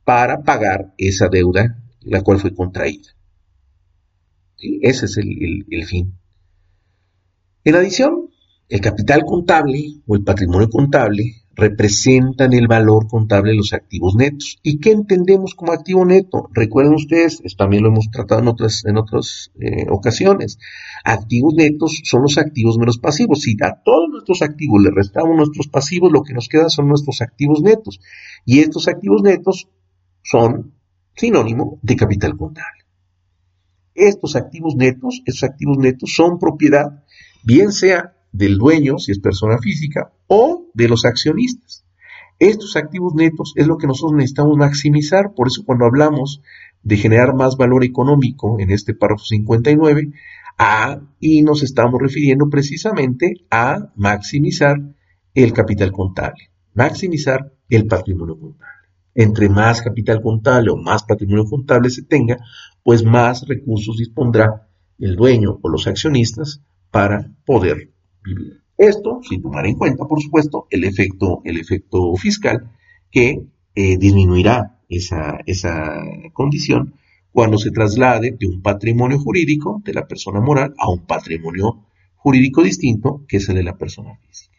para 0.03 0.43
pagar 0.43 0.93
esa 0.97 1.29
deuda 1.29 1.81
la 2.01 2.21
cual 2.21 2.39
fue 2.39 2.53
contraída. 2.53 3.15
Ese 4.57 5.05
es 5.05 5.17
el 5.17 5.85
fin. 5.85 6.13
En 7.63 7.75
adición, 7.75 8.29
el 8.69 8.81
capital 8.81 9.23
contable 9.25 10.01
o 10.05 10.15
el 10.15 10.23
patrimonio 10.23 10.69
contable 10.69 11.44
representan 11.55 12.53
el 12.53 12.67
valor 12.67 13.07
contable 13.07 13.51
de 13.51 13.57
los 13.57 13.73
activos 13.73 14.15
netos. 14.15 14.59
¿Y 14.61 14.79
qué 14.79 14.91
entendemos 14.91 15.55
como 15.55 15.71
activo 15.71 16.05
neto? 16.05 16.49
Recuerden 16.53 16.93
ustedes, 16.93 17.41
esto 17.43 17.63
también 17.63 17.83
lo 17.83 17.89
hemos 17.89 18.09
tratado 18.11 18.41
en 18.41 18.47
otras, 18.49 18.83
en 18.85 18.97
otras 18.97 19.51
eh, 19.59 19.85
ocasiones. 19.89 20.59
Activos 21.03 21.53
netos 21.55 22.01
son 22.03 22.23
los 22.23 22.37
activos 22.37 22.77
menos 22.77 22.97
pasivos. 22.97 23.41
Si 23.41 23.55
a 23.61 23.81
todos 23.83 24.09
nuestros 24.09 24.41
activos 24.41 24.83
le 24.83 24.91
restamos 24.91 25.35
nuestros 25.37 25.67
pasivos, 25.67 26.11
lo 26.11 26.23
que 26.23 26.33
nos 26.33 26.49
queda 26.49 26.69
son 26.69 26.87
nuestros 26.87 27.21
activos 27.21 27.61
netos. 27.61 27.99
Y 28.45 28.59
estos 28.59 28.87
activos 28.87 29.21
netos 29.21 29.69
son 30.23 30.73
sinónimo 31.15 31.79
de 31.81 31.95
capital 31.95 32.35
contable. 32.37 32.83
Estos 33.93 34.35
activos 34.35 34.75
netos, 34.75 35.21
estos 35.25 35.43
activos 35.43 35.77
netos 35.77 36.13
son 36.13 36.37
propiedad, 36.37 37.03
bien 37.43 37.71
sea 37.71 38.14
del 38.37 38.57
dueño, 38.57 38.97
si 38.97 39.11
es 39.11 39.19
persona 39.19 39.57
física, 39.59 40.11
o 40.27 40.65
de 40.73 40.87
los 40.89 41.05
accionistas. 41.05 41.85
Estos 42.39 42.75
activos 42.75 43.13
netos 43.15 43.53
es 43.55 43.65
lo 43.65 43.77
que 43.77 43.87
nosotros 43.87 44.13
necesitamos 44.13 44.57
maximizar, 44.57 45.33
por 45.33 45.47
eso 45.47 45.63
cuando 45.65 45.85
hablamos 45.85 46.41
de 46.83 46.97
generar 46.97 47.33
más 47.33 47.55
valor 47.55 47.83
económico 47.85 48.59
en 48.59 48.71
este 48.71 48.93
párrafo 48.93 49.23
59, 49.23 50.11
a, 50.57 50.99
y 51.19 51.41
nos 51.43 51.63
estamos 51.63 52.01
refiriendo 52.01 52.49
precisamente 52.49 53.33
a 53.49 53.91
maximizar 53.95 54.77
el 55.33 55.53
capital 55.53 55.91
contable, 55.91 56.51
maximizar 56.73 57.51
el 57.69 57.87
patrimonio 57.87 58.37
contable. 58.37 58.73
Entre 59.13 59.47
más 59.47 59.81
capital 59.81 60.21
contable 60.21 60.71
o 60.71 60.77
más 60.77 61.03
patrimonio 61.03 61.45
contable 61.45 61.89
se 61.89 62.03
tenga, 62.03 62.37
pues 62.83 63.03
más 63.03 63.47
recursos 63.47 63.97
dispondrá 63.97 64.67
el 64.99 65.15
dueño 65.15 65.57
o 65.61 65.69
los 65.69 65.87
accionistas 65.87 66.61
para 66.91 67.29
poder 67.45 67.94
esto 68.77 69.21
sin 69.27 69.41
tomar 69.41 69.65
en 69.65 69.75
cuenta, 69.75 70.05
por 70.05 70.21
supuesto, 70.21 70.67
el 70.69 70.83
efecto, 70.83 71.41
el 71.45 71.57
efecto 71.57 72.13
fiscal 72.15 72.71
que 73.11 73.41
eh, 73.75 73.97
disminuirá 73.97 74.79
esa, 74.89 75.39
esa 75.45 76.03
condición 76.33 76.93
cuando 77.31 77.57
se 77.57 77.71
traslade 77.71 78.31
de 78.39 78.47
un 78.47 78.61
patrimonio 78.61 79.19
jurídico 79.19 79.81
de 79.83 79.93
la 79.93 80.07
persona 80.07 80.39
moral 80.39 80.73
a 80.77 80.89
un 80.89 81.05
patrimonio 81.05 81.85
jurídico 82.15 82.63
distinto 82.63 83.23
que 83.27 83.37
es 83.37 83.49
el 83.49 83.55
de 83.55 83.63
la 83.63 83.77
persona 83.77 84.17
física. 84.27 84.54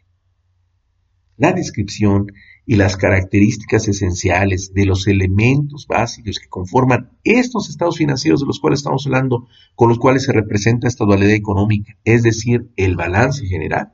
La 1.37 1.53
descripción 1.53 2.33
y 2.65 2.77
las 2.77 2.97
características 2.97 3.87
esenciales 3.89 4.73
de 4.75 4.87
los 4.87 5.07
elementos 5.07 5.87
básicos 5.87 6.39
que 6.41 6.49
conforman 6.49 7.11
estos 7.23 7.71
estados 7.71 7.99
financieros 7.99 8.41
de 8.41 8.47
los 8.47 8.59
cuales 8.59 8.81
estamos 8.81 9.07
hablando, 9.07 9.47
con 9.75 9.89
los 9.89 9.99
cuales 9.99 10.25
se 10.25 10.33
representa 10.33 10.89
esta 10.89 11.05
dualidad 11.05 11.35
económica, 11.35 11.97
es 12.05 12.23
decir, 12.23 12.71
el 12.77 12.97
balance 12.97 13.47
general, 13.47 13.93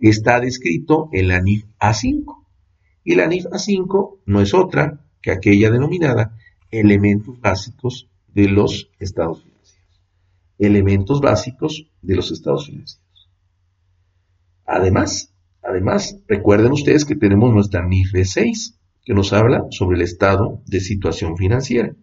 está 0.00 0.40
descrito 0.40 1.10
en 1.12 1.28
la 1.28 1.40
NIF 1.40 1.64
A5. 1.78 2.44
Y 3.04 3.14
la 3.16 3.26
NIF 3.26 3.46
A5 3.46 4.20
no 4.24 4.40
es 4.40 4.54
otra 4.54 5.04
que 5.20 5.30
aquella 5.30 5.70
denominada 5.70 6.38
elementos 6.70 7.40
básicos 7.40 8.08
de 8.28 8.48
los 8.48 8.90
estados 8.98 9.42
financieros. 9.42 10.00
Elementos 10.58 11.20
básicos 11.20 11.90
de 12.00 12.16
los 12.16 12.30
estados 12.30 12.66
financieros. 12.66 13.30
Además, 14.66 15.33
además, 15.64 16.16
recuerden 16.28 16.72
ustedes 16.72 17.04
que 17.04 17.16
tenemos 17.16 17.52
nuestra 17.52 17.86
NIF 17.86 18.12
B6, 18.12 18.74
que 19.04 19.14
nos 19.14 19.32
habla 19.32 19.66
sobre 19.70 19.96
el 19.96 20.02
estado 20.02 20.62
de 20.66 20.80
situación 20.80 21.36
financiera, 21.36 21.94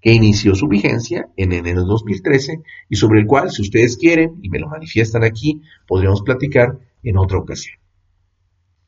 que 0.00 0.12
inició 0.12 0.54
su 0.54 0.68
vigencia 0.68 1.28
en 1.36 1.52
enero 1.52 1.82
de 1.82 1.88
2013 1.88 2.62
y 2.88 2.96
sobre 2.96 3.20
el 3.20 3.26
cual, 3.26 3.50
si 3.50 3.62
ustedes 3.62 3.96
quieren 3.96 4.38
y 4.42 4.48
me 4.48 4.58
lo 4.58 4.68
manifiestan 4.68 5.24
aquí, 5.24 5.62
podríamos 5.86 6.22
platicar 6.22 6.78
en 7.02 7.18
otra 7.18 7.38
ocasión. 7.38 7.78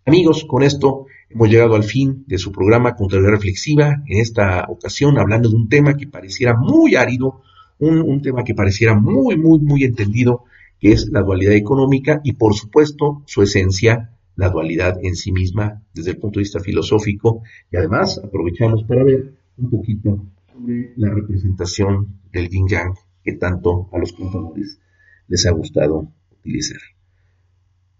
Amigos, 0.07 0.45
con 0.49 0.62
esto 0.62 1.07
hemos 1.29 1.51
llegado 1.51 1.74
al 1.74 1.85
fin 1.85 2.24
de 2.26 2.39
su 2.39 2.51
programa 2.51 2.97
Contrariedad 2.97 3.33
Reflexiva, 3.33 4.03
en 4.07 4.20
esta 4.20 4.64
ocasión 4.68 5.18
hablando 5.18 5.51
de 5.51 5.57
un 5.57 5.68
tema 5.68 5.97
que 5.97 6.07
pareciera 6.07 6.57
muy 6.57 6.97
árido, 6.97 7.43
un, 7.79 8.01
un, 8.01 8.22
tema 8.22 8.43
que 8.43 8.55
pareciera 8.55 8.95
muy, 8.95 9.37
muy, 9.37 9.59
muy 9.61 9.85
entendido, 9.85 10.45
que 10.81 10.93
es 10.93 11.09
la 11.11 11.22
dualidad 11.22 11.55
económica 11.55 12.20
y 12.24 12.33
por 12.33 12.55
supuesto 12.55 13.22
su 13.26 13.43
esencia, 13.43 14.18
la 14.39 14.51
dualidad 14.51 14.99
en 15.03 15.16
sí 15.16 15.32
misma 15.32 15.82
desde 15.93 16.12
el 16.12 16.18
punto 16.18 16.39
de 16.39 16.45
vista 16.45 16.61
filosófico 16.61 17.43
y 17.72 17.76
además 17.76 18.20
aprovechamos 18.22 18.84
para 18.84 19.03
ver 19.03 19.34
un 19.57 19.68
poquito 19.68 20.26
sobre 20.53 20.93
la 20.97 21.11
representación 21.11 22.20
del 22.32 22.49
yin 22.49 22.68
yang 22.68 22.95
que 23.24 23.32
tanto 23.32 23.91
a 23.93 23.99
los 23.99 24.12
contadores 24.12 24.78
les 25.26 25.45
ha 25.45 25.51
gustado 25.51 26.12
utilizar. 26.30 26.78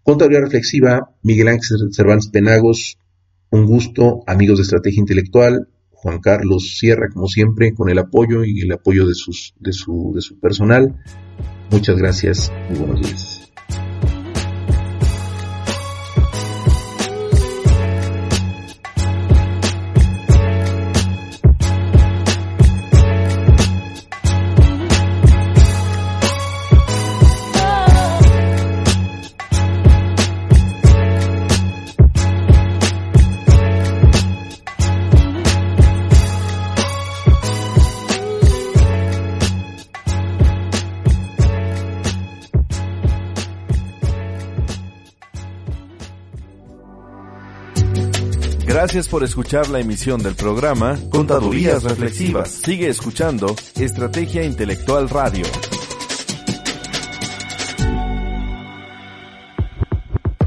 Contabilidad 0.01 0.43
Reflexiva, 0.43 1.13
Miguel 1.23 1.49
Ángel 1.49 1.91
Cervantes 1.91 2.29
Penagos, 2.29 2.97
un 3.51 3.65
gusto, 3.65 4.23
amigos 4.25 4.59
de 4.59 4.63
Estrategia 4.63 5.01
Intelectual, 5.01 5.67
Juan 5.91 6.19
Carlos 6.19 6.77
Sierra, 6.77 7.09
como 7.13 7.27
siempre, 7.27 7.73
con 7.73 7.89
el 7.89 7.99
apoyo 7.99 8.45
y 8.45 8.61
el 8.61 8.71
apoyo 8.71 9.05
de, 9.05 9.13
sus, 9.13 9.53
de, 9.59 9.73
su, 9.73 10.13
de 10.15 10.21
su 10.21 10.39
personal. 10.39 10.95
Muchas 11.69 11.97
gracias, 11.97 12.49
muy 12.69 12.79
buenos 12.79 13.01
días. 13.01 13.38
Gracias 48.89 49.07
por 49.07 49.23
escuchar 49.23 49.69
la 49.69 49.79
emisión 49.79 50.23
del 50.23 50.33
programa 50.33 50.97
Contadurías 51.11 51.83
Reflexivas. 51.83 52.49
Sigue 52.49 52.89
escuchando 52.89 53.55
Estrategia 53.75 54.43
Intelectual 54.43 55.07
Radio. 55.09 55.45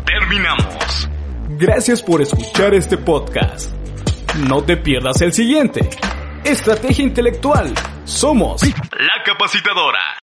Terminamos. 0.04 1.08
Gracias 1.50 2.02
por 2.02 2.20
escuchar 2.20 2.74
este 2.74 2.98
podcast. 2.98 3.70
No 4.48 4.64
te 4.64 4.76
pierdas 4.76 5.22
el 5.22 5.32
siguiente. 5.32 5.88
Estrategia 6.42 7.04
Intelectual. 7.04 7.72
Somos 8.04 8.60
la 8.64 9.22
capacitadora. 9.24 10.16